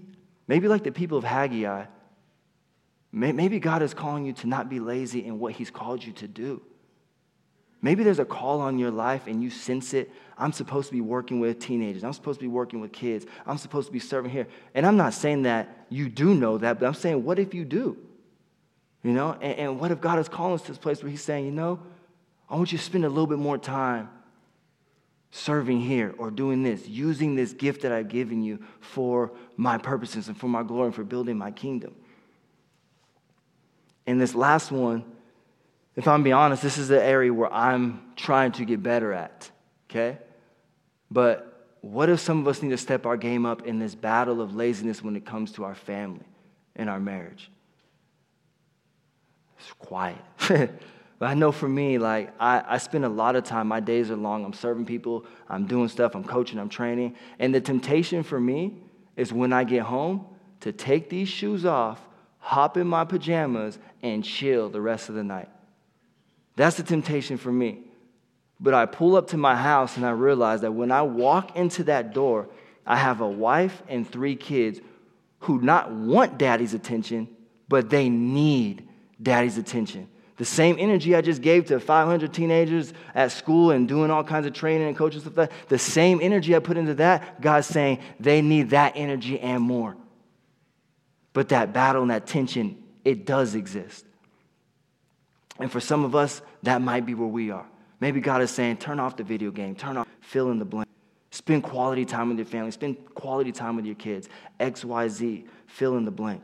maybe 0.48 0.68
like 0.68 0.84
the 0.84 0.92
people 0.92 1.18
of 1.18 1.24
Haggai, 1.24 1.86
maybe 3.12 3.60
God 3.60 3.82
is 3.82 3.94
calling 3.94 4.26
you 4.26 4.34
to 4.34 4.48
not 4.48 4.70
be 4.70 4.80
lazy 4.80 5.26
in 5.26 5.40
what 5.40 5.54
He's 5.54 5.72
called 5.72 6.04
you 6.04 6.14
to 6.14 6.28
do. 6.28 6.62
Maybe 7.82 8.04
there's 8.04 8.20
a 8.20 8.26
call 8.26 8.62
on 8.62 8.78
your 8.78 8.92
life 8.92 9.26
and 9.26 9.42
you 9.42 9.50
sense 9.50 9.94
it. 9.94 10.12
I'm 10.38 10.52
supposed 10.52 10.90
to 10.90 10.94
be 10.94 11.02
working 11.02 11.40
with 11.40 11.60
teenagers. 11.60 12.04
I'm 12.04 12.14
supposed 12.14 12.40
to 12.40 12.44
be 12.44 12.50
working 12.50 12.80
with 12.80 12.92
kids. 12.92 13.26
I'm 13.46 13.58
supposed 13.58 13.88
to 13.88 13.92
be 13.92 14.00
serving 14.00 14.32
here. 14.32 14.48
And 14.76 14.86
I'm 14.86 14.98
not 14.98 15.14
saying 15.14 15.44
that 15.44 15.86
you 15.90 16.08
do 16.08 16.36
know 16.36 16.60
that, 16.60 16.80
but 16.80 16.86
I'm 16.86 16.94
saying, 16.94 17.24
what 17.24 17.40
if 17.40 17.54
you 17.54 17.66
do? 17.66 17.98
You 19.04 19.14
know, 19.14 19.32
and, 19.42 19.58
and 19.58 19.80
what 19.80 19.92
if 19.92 20.00
God 20.00 20.20
is 20.20 20.30
calling 20.30 20.54
us 20.54 20.62
to 20.64 20.68
this 20.70 20.78
place 20.78 21.02
where 21.02 21.10
He's 21.10 21.24
saying, 21.24 21.46
you 21.46 21.52
know, 21.52 21.80
I 22.50 22.56
want 22.56 22.72
you 22.72 22.78
to 22.78 22.84
spend 22.84 23.04
a 23.04 23.10
little 23.10 23.28
bit 23.28 23.40
more 23.40 23.58
time 23.58 24.10
serving 25.32 25.80
here 25.80 26.14
or 26.18 26.30
doing 26.30 26.62
this, 26.62 26.88
using 26.88 27.36
this 27.36 27.54
gift 27.54 27.82
that 27.82 27.92
I've 27.92 28.10
given 28.10 28.44
you 28.44 28.60
for 28.80 29.32
my 29.58 29.78
purposes 29.78 30.28
and 30.28 30.38
for 30.38 30.48
my 30.48 30.62
glory 30.62 30.88
and 30.88 30.96
for 30.96 31.04
building 31.04 31.38
my 31.38 31.50
kingdom. 31.52 31.96
And 34.08 34.20
this 34.20 34.36
last 34.36 34.72
one, 34.72 35.06
if 35.96 36.08
I'm 36.08 36.24
being 36.24 36.34
honest, 36.34 36.64
this 36.64 36.78
is 36.78 36.88
the 36.88 37.02
area 37.02 37.34
where 37.34 37.52
I'm 37.54 38.02
trying 38.16 38.54
to 38.54 38.66
get 38.66 38.82
better 38.82 39.14
at, 39.14 39.50
okay? 39.90 40.18
But 41.10 41.52
what 41.82 42.10
if 42.10 42.20
some 42.20 42.40
of 42.40 42.48
us 42.48 42.62
need 42.62 42.70
to 42.70 42.78
step 42.78 43.06
our 43.06 43.18
game 43.18 43.46
up 43.46 43.66
in 43.66 43.80
this 43.80 43.96
battle 43.96 44.42
of 44.42 44.56
laziness 44.56 45.04
when 45.04 45.16
it 45.16 45.26
comes 45.26 45.52
to 45.54 45.64
our 45.64 45.76
family 45.76 46.26
and 46.76 46.90
our 46.90 47.00
marriage? 47.00 47.52
It's 49.60 49.74
quiet. 49.74 50.18
but 50.48 50.72
I 51.22 51.34
know 51.34 51.52
for 51.52 51.68
me, 51.68 51.98
like, 51.98 52.34
I, 52.40 52.64
I 52.66 52.78
spend 52.78 53.04
a 53.04 53.10
lot 53.10 53.36
of 53.36 53.44
time, 53.44 53.68
my 53.68 53.80
days 53.80 54.10
are 54.10 54.16
long. 54.16 54.46
I'm 54.46 54.54
serving 54.54 54.86
people, 54.86 55.26
I'm 55.50 55.66
doing 55.66 55.88
stuff, 55.88 56.16
I'm 56.16 56.24
coaching, 56.24 56.58
I'm 56.58 56.70
training. 56.70 57.16
And 57.40 57.54
the 57.54 57.62
temptation 57.62 58.24
for 58.24 58.40
me 58.40 58.78
is 59.18 59.34
when 59.34 59.52
I 59.52 59.64
get 59.64 59.84
home 59.84 60.26
to 60.62 60.72
take 60.72 61.10
these 61.10 61.28
shoes 61.28 61.66
off, 61.66 62.00
hop 62.42 62.76
in 62.76 62.88
my 62.88 63.06
pajamas, 63.06 63.80
and 64.04 64.24
chill 64.24 64.70
the 64.70 64.82
rest 64.82 65.08
of 65.08 65.16
the 65.16 65.24
night. 65.24 65.48
That's 66.58 66.76
the 66.76 66.84
temptation 66.84 67.38
for 67.38 67.52
me. 67.52 67.80
But 68.60 68.74
I 68.74 68.86
pull 68.86 69.16
up 69.16 69.28
to 69.30 69.38
my 69.38 69.56
house 69.56 69.98
and 69.98 70.06
I 70.06 70.12
realize 70.12 70.62
that 70.62 70.74
when 70.74 70.92
I 70.92 71.02
walk 71.02 71.56
into 71.56 71.86
that 71.86 72.14
door, 72.14 72.50
I 72.86 72.98
have 72.98 73.22
a 73.22 73.28
wife 73.28 73.82
and 73.88 74.08
three 74.08 74.36
kids 74.36 74.80
who 75.40 75.62
not 75.62 75.92
want 75.92 76.38
daddy's 76.38 76.74
attention, 76.74 77.28
but 77.68 77.90
they 77.90 78.10
need 78.10 78.88
daddy's 79.22 79.58
attention. 79.58 80.08
The 80.38 80.46
same 80.46 80.78
energy 80.80 81.16
I 81.16 81.22
just 81.22 81.42
gave 81.42 81.68
to 81.68 81.80
500 81.80 82.34
teenagers 82.34 82.94
at 83.14 83.32
school 83.32 83.72
and 83.72 83.88
doing 83.88 84.10
all 84.12 84.24
kinds 84.24 84.46
of 84.46 84.54
training 84.54 84.88
and 84.88 84.98
coaching 84.98 85.22
stuff, 85.22 85.50
the 85.68 85.80
same 85.80 86.20
energy 86.22 86.56
I 86.56 86.60
put 86.60 86.78
into 86.78 86.96
that, 86.96 87.42
God's 87.42 87.68
saying 87.68 88.00
they 88.20 88.42
need 88.42 88.72
that 88.72 88.94
energy 88.96 89.40
and 89.40 89.62
more. 89.62 89.96
But 91.34 91.50
that 91.50 91.74
battle 91.74 92.02
and 92.02 92.12
that 92.12 92.28
tension, 92.28 92.82
it 93.06 93.26
does 93.26 93.56
exist. 93.56 94.06
And 95.60 95.72
for 95.72 95.80
some 95.80 96.04
of 96.04 96.16
us, 96.16 96.42
that 96.64 96.82
might 96.82 97.06
be 97.06 97.14
where 97.14 97.28
we 97.28 97.52
are. 97.52 97.66
Maybe 98.00 98.20
God 98.20 98.42
is 98.42 98.52
saying, 98.52 98.78
turn 98.78 99.00
off 99.00 99.16
the 99.16 99.24
video 99.24 99.52
game, 99.52 99.76
turn 99.76 99.96
off, 99.98 100.08
fill 100.22 100.52
in 100.52 100.60
the 100.60 100.66
blank. 100.66 100.88
Spend 101.30 101.64
quality 101.64 102.04
time 102.04 102.30
with 102.30 102.38
your 102.38 102.46
family, 102.46 102.72
spend 102.72 102.98
quality 103.16 103.52
time 103.52 103.76
with 103.76 103.86
your 103.86 103.96
kids. 103.96 104.28
X, 104.60 104.84
Y, 104.84 105.08
Z, 105.08 105.46
fill 105.68 105.96
in 105.98 106.04
the 106.04 106.12
blank. 106.12 106.44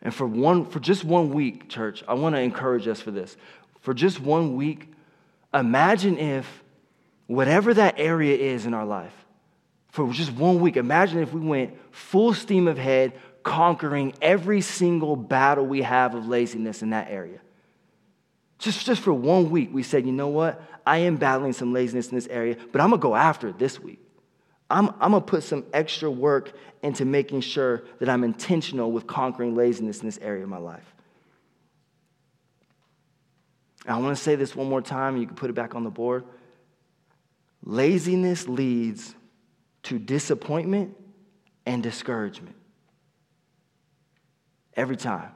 And 0.00 0.14
for 0.14 0.26
one, 0.26 0.64
for 0.64 0.80
just 0.80 1.04
one 1.04 1.30
week, 1.30 1.68
church, 1.68 2.04
I 2.06 2.14
want 2.14 2.36
to 2.36 2.40
encourage 2.40 2.86
us 2.86 3.00
for 3.00 3.10
this. 3.10 3.36
For 3.80 3.92
just 3.92 4.20
one 4.20 4.56
week, 4.56 4.90
imagine 5.52 6.16
if 6.16 6.62
whatever 7.26 7.74
that 7.74 7.96
area 7.98 8.36
is 8.36 8.64
in 8.64 8.72
our 8.72 8.86
life, 8.86 9.14
for 9.98 10.12
just 10.12 10.30
one 10.30 10.60
week, 10.60 10.76
imagine 10.76 11.18
if 11.18 11.32
we 11.32 11.40
went 11.40 11.76
full 11.90 12.32
steam 12.32 12.68
ahead, 12.68 13.14
conquering 13.42 14.14
every 14.22 14.60
single 14.60 15.16
battle 15.16 15.66
we 15.66 15.82
have 15.82 16.14
of 16.14 16.28
laziness 16.28 16.82
in 16.82 16.90
that 16.90 17.10
area. 17.10 17.40
Just, 18.60 18.86
just 18.86 19.02
for 19.02 19.12
one 19.12 19.50
week, 19.50 19.70
we 19.72 19.82
said, 19.82 20.06
you 20.06 20.12
know 20.12 20.28
what? 20.28 20.62
I 20.86 20.98
am 20.98 21.16
battling 21.16 21.52
some 21.52 21.72
laziness 21.72 22.10
in 22.10 22.14
this 22.14 22.28
area, 22.28 22.56
but 22.70 22.80
I'm 22.80 22.90
gonna 22.90 23.02
go 23.02 23.16
after 23.16 23.48
it 23.48 23.58
this 23.58 23.80
week. 23.80 23.98
I'm, 24.70 24.90
I'm 25.00 25.10
gonna 25.10 25.20
put 25.20 25.42
some 25.42 25.64
extra 25.72 26.08
work 26.08 26.52
into 26.84 27.04
making 27.04 27.40
sure 27.40 27.82
that 27.98 28.08
I'm 28.08 28.22
intentional 28.22 28.92
with 28.92 29.08
conquering 29.08 29.56
laziness 29.56 29.98
in 29.98 30.06
this 30.06 30.18
area 30.22 30.44
of 30.44 30.48
my 30.48 30.58
life. 30.58 30.94
I 33.84 33.98
wanna 33.98 34.14
say 34.14 34.36
this 34.36 34.54
one 34.54 34.68
more 34.68 34.80
time, 34.80 35.14
and 35.14 35.22
you 35.22 35.26
can 35.26 35.34
put 35.34 35.50
it 35.50 35.54
back 35.54 35.74
on 35.74 35.82
the 35.82 35.90
board. 35.90 36.22
Laziness 37.64 38.46
leads 38.46 39.16
to 39.84 39.98
disappointment 39.98 40.96
and 41.66 41.82
discouragement 41.82 42.56
every 44.74 44.96
time. 44.96 45.30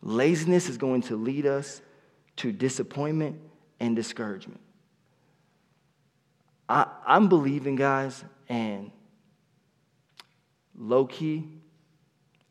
Laziness 0.00 0.68
is 0.68 0.76
going 0.76 1.02
to 1.02 1.16
lead 1.16 1.46
us 1.46 1.82
to 2.36 2.52
disappointment 2.52 3.40
and 3.80 3.96
discouragement. 3.96 4.60
I, 6.68 6.86
am 7.06 7.28
believing, 7.28 7.76
guys, 7.76 8.24
and 8.48 8.90
low 10.76 11.06
key, 11.06 11.48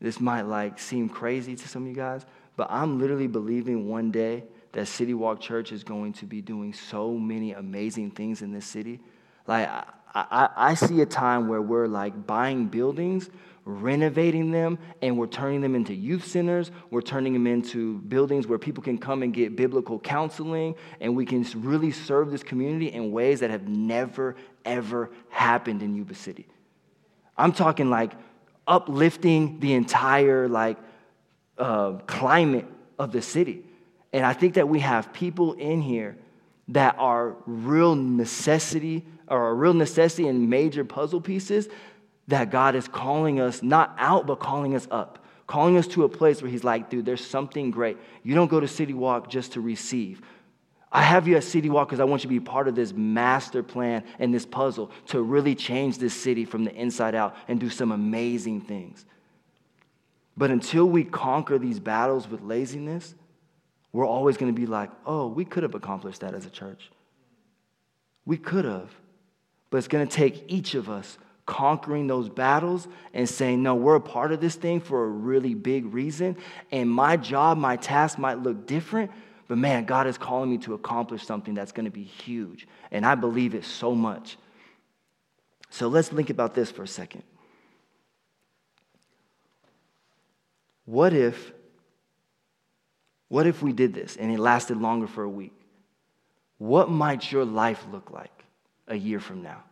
this 0.00 0.20
might 0.20 0.42
like 0.42 0.78
seem 0.78 1.08
crazy 1.08 1.56
to 1.56 1.68
some 1.68 1.82
of 1.82 1.88
you 1.88 1.94
guys, 1.94 2.24
but 2.56 2.68
I'm 2.70 2.98
literally 3.00 3.26
believing 3.26 3.88
one 3.88 4.10
day 4.10 4.44
that 4.72 4.86
City 4.86 5.14
Walk 5.14 5.40
Church 5.40 5.72
is 5.72 5.84
going 5.84 6.12
to 6.14 6.26
be 6.26 6.40
doing 6.40 6.72
so 6.72 7.12
many 7.12 7.52
amazing 7.52 8.10
things 8.10 8.42
in 8.42 8.52
this 8.52 8.66
city. 8.66 9.00
Like, 9.46 9.68
I, 10.14 10.48
I 10.56 10.74
see 10.74 11.00
a 11.00 11.06
time 11.06 11.48
where 11.48 11.60
we're 11.60 11.88
like 11.88 12.26
buying 12.26 12.66
buildings, 12.66 13.30
renovating 13.64 14.52
them, 14.52 14.78
and 15.02 15.18
we're 15.18 15.26
turning 15.26 15.60
them 15.60 15.74
into 15.74 15.92
youth 15.92 16.24
centers. 16.24 16.70
We're 16.90 17.02
turning 17.02 17.32
them 17.32 17.48
into 17.48 17.98
buildings 17.98 18.46
where 18.46 18.58
people 18.58 18.82
can 18.82 18.96
come 18.96 19.24
and 19.24 19.34
get 19.34 19.56
biblical 19.56 19.98
counseling, 19.98 20.76
and 21.00 21.16
we 21.16 21.26
can 21.26 21.44
really 21.56 21.90
serve 21.90 22.30
this 22.30 22.44
community 22.44 22.92
in 22.92 23.10
ways 23.10 23.40
that 23.40 23.50
have 23.50 23.66
never, 23.66 24.36
ever 24.64 25.10
happened 25.30 25.82
in 25.82 25.96
Yuba 25.96 26.14
City. 26.14 26.46
I'm 27.36 27.52
talking 27.52 27.90
like 27.90 28.12
uplifting 28.68 29.58
the 29.58 29.72
entire 29.74 30.48
like 30.48 30.78
uh, 31.58 31.94
climate 32.06 32.66
of 32.98 33.10
the 33.10 33.20
city. 33.20 33.64
And 34.12 34.24
I 34.24 34.32
think 34.32 34.54
that 34.54 34.68
we 34.68 34.78
have 34.78 35.12
people 35.12 35.54
in 35.54 35.82
here 35.82 36.16
that 36.68 36.94
are 36.98 37.36
real 37.46 37.96
necessity 37.96 39.04
or 39.34 39.48
a 39.48 39.54
real 39.54 39.74
necessity 39.74 40.28
and 40.28 40.48
major 40.48 40.84
puzzle 40.84 41.20
pieces 41.20 41.68
that 42.28 42.50
God 42.50 42.74
is 42.74 42.88
calling 42.88 43.40
us 43.40 43.62
not 43.62 43.94
out, 43.98 44.26
but 44.26 44.38
calling 44.40 44.74
us 44.74 44.88
up. 44.90 45.18
Calling 45.46 45.76
us 45.76 45.86
to 45.88 46.04
a 46.04 46.08
place 46.08 46.40
where 46.40 46.50
He's 46.50 46.64
like, 46.64 46.88
dude, 46.88 47.04
there's 47.04 47.24
something 47.24 47.70
great. 47.70 47.98
You 48.22 48.34
don't 48.34 48.50
go 48.50 48.60
to 48.60 48.68
City 48.68 48.94
Walk 48.94 49.28
just 49.28 49.52
to 49.52 49.60
receive. 49.60 50.22
I 50.90 51.02
have 51.02 51.26
you 51.26 51.36
at 51.36 51.44
City 51.44 51.68
Walk 51.68 51.88
because 51.88 52.00
I 52.00 52.04
want 52.04 52.22
you 52.22 52.28
to 52.28 52.34
be 52.34 52.40
part 52.40 52.68
of 52.68 52.76
this 52.76 52.92
master 52.92 53.62
plan 53.62 54.04
and 54.20 54.32
this 54.32 54.46
puzzle 54.46 54.92
to 55.08 55.20
really 55.20 55.54
change 55.54 55.98
this 55.98 56.14
city 56.14 56.44
from 56.44 56.64
the 56.64 56.72
inside 56.72 57.16
out 57.16 57.36
and 57.48 57.58
do 57.58 57.68
some 57.68 57.90
amazing 57.90 58.60
things. 58.60 59.04
But 60.36 60.50
until 60.50 60.86
we 60.86 61.04
conquer 61.04 61.58
these 61.58 61.80
battles 61.80 62.28
with 62.28 62.42
laziness, 62.42 63.14
we're 63.92 64.06
always 64.06 64.36
going 64.36 64.54
to 64.54 64.58
be 64.58 64.66
like, 64.66 64.90
oh, 65.04 65.26
we 65.26 65.44
could 65.44 65.64
have 65.64 65.74
accomplished 65.74 66.20
that 66.20 66.34
as 66.34 66.46
a 66.46 66.50
church. 66.50 66.90
We 68.24 68.36
could 68.36 68.64
have. 68.64 68.90
But 69.74 69.78
it's 69.78 69.88
going 69.88 70.06
to 70.06 70.16
take 70.16 70.44
each 70.46 70.76
of 70.76 70.88
us 70.88 71.18
conquering 71.46 72.06
those 72.06 72.28
battles 72.28 72.86
and 73.12 73.28
saying, 73.28 73.60
no, 73.60 73.74
we're 73.74 73.96
a 73.96 74.00
part 74.00 74.30
of 74.30 74.40
this 74.40 74.54
thing 74.54 74.78
for 74.78 75.02
a 75.02 75.08
really 75.08 75.54
big 75.54 75.92
reason. 75.92 76.36
And 76.70 76.88
my 76.88 77.16
job, 77.16 77.58
my 77.58 77.74
task 77.74 78.16
might 78.16 78.38
look 78.38 78.68
different, 78.68 79.10
but 79.48 79.58
man, 79.58 79.84
God 79.84 80.06
is 80.06 80.16
calling 80.16 80.48
me 80.48 80.58
to 80.58 80.74
accomplish 80.74 81.26
something 81.26 81.54
that's 81.54 81.72
going 81.72 81.86
to 81.86 81.90
be 81.90 82.04
huge. 82.04 82.68
And 82.92 83.04
I 83.04 83.16
believe 83.16 83.56
it 83.56 83.64
so 83.64 83.96
much. 83.96 84.38
So 85.70 85.88
let's 85.88 86.06
think 86.06 86.30
about 86.30 86.54
this 86.54 86.70
for 86.70 86.84
a 86.84 86.86
second. 86.86 87.24
What 90.84 91.12
if 91.12 91.52
what 93.26 93.48
if 93.48 93.60
we 93.60 93.72
did 93.72 93.92
this 93.92 94.14
and 94.14 94.30
it 94.30 94.38
lasted 94.38 94.76
longer 94.76 95.08
for 95.08 95.24
a 95.24 95.28
week? 95.28 95.60
What 96.58 96.90
might 96.90 97.32
your 97.32 97.44
life 97.44 97.84
look 97.90 98.12
like 98.12 98.43
a 98.88 98.96
year 98.96 99.20
from 99.20 99.42
now? 99.42 99.62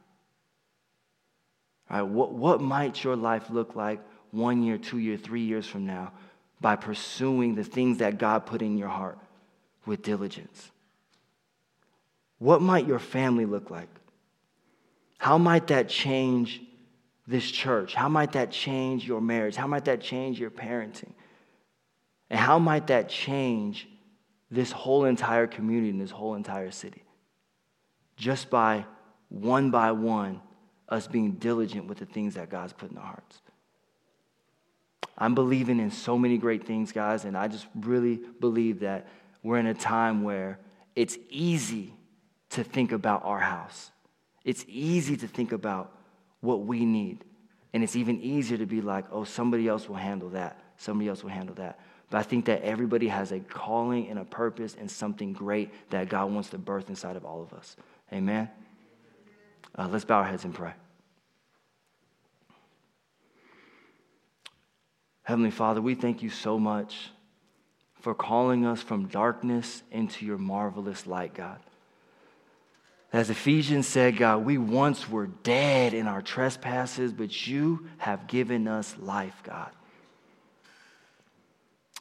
All 1.90 2.02
right, 2.02 2.02
what, 2.02 2.32
what 2.32 2.60
might 2.60 3.02
your 3.02 3.16
life 3.16 3.50
look 3.50 3.76
like 3.76 4.00
one 4.30 4.62
year, 4.62 4.78
two 4.78 4.98
year, 4.98 5.16
three 5.16 5.42
years 5.42 5.66
from 5.66 5.86
now 5.86 6.12
by 6.60 6.76
pursuing 6.76 7.54
the 7.54 7.64
things 7.64 7.98
that 7.98 8.18
God 8.18 8.46
put 8.46 8.62
in 8.62 8.78
your 8.78 8.88
heart 8.88 9.18
with 9.84 10.02
diligence? 10.02 10.70
What 12.38 12.62
might 12.62 12.86
your 12.86 12.98
family 12.98 13.46
look 13.46 13.70
like? 13.70 13.88
How 15.18 15.38
might 15.38 15.68
that 15.68 15.88
change 15.88 16.60
this 17.26 17.48
church? 17.48 17.94
How 17.94 18.08
might 18.08 18.32
that 18.32 18.50
change 18.50 19.06
your 19.06 19.20
marriage? 19.20 19.54
How 19.54 19.66
might 19.66 19.84
that 19.84 20.00
change 20.00 20.40
your 20.40 20.50
parenting? 20.50 21.12
And 22.30 22.40
how 22.40 22.58
might 22.58 22.88
that 22.88 23.08
change 23.08 23.86
this 24.50 24.72
whole 24.72 25.04
entire 25.04 25.46
community 25.46 25.90
and 25.90 26.00
this 26.00 26.10
whole 26.10 26.34
entire 26.34 26.70
city? 26.70 27.04
Just 28.16 28.50
by 28.50 28.86
one 29.33 29.70
by 29.70 29.93
one, 29.93 30.43
us 30.89 31.07
being 31.07 31.33
diligent 31.33 31.87
with 31.87 31.99
the 31.99 32.05
things 32.05 32.35
that 32.35 32.51
God's 32.51 32.74
put 32.74 32.91
in 32.91 32.99
our 32.99 33.05
hearts. 33.05 33.41
I'm 35.16 35.35
believing 35.35 35.80
in 35.80 35.91
so 35.91 36.18
many 36.18 36.37
great 36.37 36.66
things, 36.66 36.93
guys, 36.93 37.24
and 37.24 37.37
I 37.37 37.49
just 37.49 37.66
really 37.74 38.20
believe 38.41 38.80
that 38.80 39.09
we're 39.43 39.59
in 39.59 39.66
a 39.66 39.74
time 39.74 40.22
where 40.22 40.59
it's 40.95 41.16
easy 41.30 41.95
to 42.51 42.62
think 42.62 42.93
about 42.93 43.24
our 43.24 43.39
house. 43.39 43.91
It's 44.45 44.64
easy 44.68 45.16
to 45.16 45.26
think 45.26 45.53
about 45.53 45.93
what 46.41 46.66
we 46.66 46.85
need. 46.85 47.24
And 47.72 47.83
it's 47.83 47.97
even 47.97 48.20
easier 48.20 48.59
to 48.59 48.66
be 48.66 48.83
like, 48.83 49.07
oh, 49.11 49.24
somebody 49.24 49.66
else 49.66 49.89
will 49.89 49.97
handle 49.97 50.30
that. 50.30 50.61
Somebody 50.76 51.09
else 51.09 51.22
will 51.22 51.30
handle 51.30 51.55
that. 51.55 51.80
But 52.11 52.18
I 52.18 52.22
think 52.22 52.45
that 52.47 52.62
everybody 52.62 53.09
has 53.09 53.33
a 53.33 53.41
calling 53.41 54.09
and 54.09 54.18
a 54.18 54.24
purpose 54.24 54.76
and 54.78 54.91
something 54.91 55.33
great 55.33 55.70
that 55.91 56.11
God 56.11 56.30
wants 56.30 56.51
to 56.51 56.59
birth 56.59 56.91
inside 56.91 57.16
of 57.16 57.24
all 57.24 57.43
of 57.43 57.55
us. 57.55 57.76
Amen? 58.12 58.51
Uh, 59.77 59.89
let's 59.91 60.05
bow 60.05 60.18
our 60.18 60.25
heads 60.25 60.45
and 60.45 60.55
pray. 60.55 60.73
Heavenly 65.23 65.51
Father, 65.51 65.81
we 65.81 65.95
thank 65.95 66.23
you 66.23 66.31
so 66.31 66.59
much 66.59 67.11
for 68.01 68.14
calling 68.14 68.66
us 68.66 68.83
from 68.83 69.07
darkness 69.07 69.83
into 69.91 70.27
your 70.27 70.39
marvelous 70.39 71.07
light, 71.07 71.33
God. 71.35 71.61
As 73.12 73.31
Ephesians 73.31 73.87
said, 73.87 74.16
God, 74.16 74.45
we 74.45 74.59
once 74.59 75.09
were 75.09 75.27
dead 75.27 75.95
in 75.95 76.07
our 76.07 76.23
trespasses, 76.23 77.12
but 77.12 77.47
you 77.47 77.87
have 77.99 78.27
given 78.27 78.66
us 78.66 78.97
life, 78.99 79.41
God. 79.45 79.70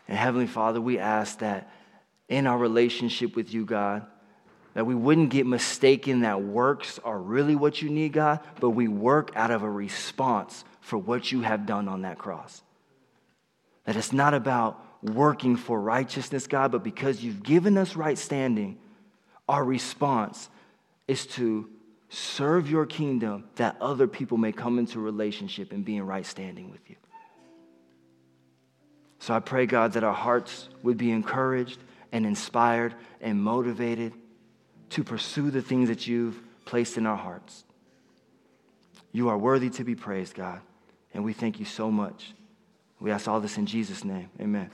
And 0.07 0.17
Heavenly 0.17 0.47
Father, 0.47 0.81
we 0.81 0.97
ask 0.97 1.39
that 1.39 1.71
in 2.27 2.47
our 2.47 2.57
relationship 2.57 3.35
with 3.35 3.53
you, 3.53 3.65
God, 3.65 4.05
that 4.73 4.85
we 4.85 4.95
wouldn't 4.95 5.29
get 5.29 5.45
mistaken 5.45 6.21
that 6.21 6.41
works 6.41 6.99
are 7.03 7.19
really 7.19 7.55
what 7.55 7.81
you 7.81 7.89
need, 7.89 8.13
God, 8.13 8.39
but 8.59 8.69
we 8.71 8.87
work 8.87 9.31
out 9.35 9.51
of 9.51 9.63
a 9.63 9.69
response 9.69 10.63
for 10.79 10.97
what 10.97 11.31
you 11.31 11.41
have 11.41 11.65
done 11.65 11.87
on 11.87 12.03
that 12.03 12.17
cross. 12.17 12.63
That 13.85 13.95
it's 13.95 14.13
not 14.13 14.33
about 14.33 14.83
working 15.03 15.57
for 15.57 15.79
righteousness, 15.79 16.47
God, 16.47 16.71
but 16.71 16.83
because 16.83 17.23
you've 17.23 17.43
given 17.43 17.77
us 17.77 17.95
right 17.95 18.17
standing, 18.17 18.77
our 19.49 19.63
response 19.63 20.49
is 21.07 21.25
to 21.25 21.69
serve 22.09 22.69
your 22.69 22.85
kingdom 22.85 23.45
that 23.55 23.75
other 23.81 24.07
people 24.07 24.37
may 24.37 24.51
come 24.51 24.79
into 24.79 24.99
relationship 24.99 25.71
and 25.71 25.83
be 25.83 25.97
in 25.97 26.05
right 26.05 26.25
standing 26.25 26.69
with 26.69 26.89
you. 26.89 26.95
So 29.19 29.33
I 29.33 29.39
pray, 29.39 29.65
God, 29.65 29.93
that 29.93 30.03
our 30.03 30.13
hearts 30.13 30.67
would 30.83 30.97
be 30.97 31.11
encouraged 31.11 31.79
and 32.11 32.25
inspired 32.25 32.95
and 33.21 33.41
motivated 33.41 34.13
to 34.91 35.03
pursue 35.03 35.51
the 35.51 35.61
things 35.61 35.89
that 35.89 36.07
you've 36.07 36.39
placed 36.65 36.97
in 36.97 37.05
our 37.05 37.17
hearts. 37.17 37.63
You 39.11 39.29
are 39.29 39.37
worthy 39.37 39.69
to 39.71 39.83
be 39.83 39.95
praised, 39.95 40.35
God, 40.35 40.61
and 41.13 41.23
we 41.23 41.33
thank 41.33 41.59
you 41.59 41.65
so 41.65 41.91
much. 41.91 42.33
We 42.99 43.11
ask 43.11 43.27
all 43.27 43.41
this 43.41 43.57
in 43.57 43.65
Jesus' 43.65 44.05
name. 44.05 44.29
Amen. 44.39 44.69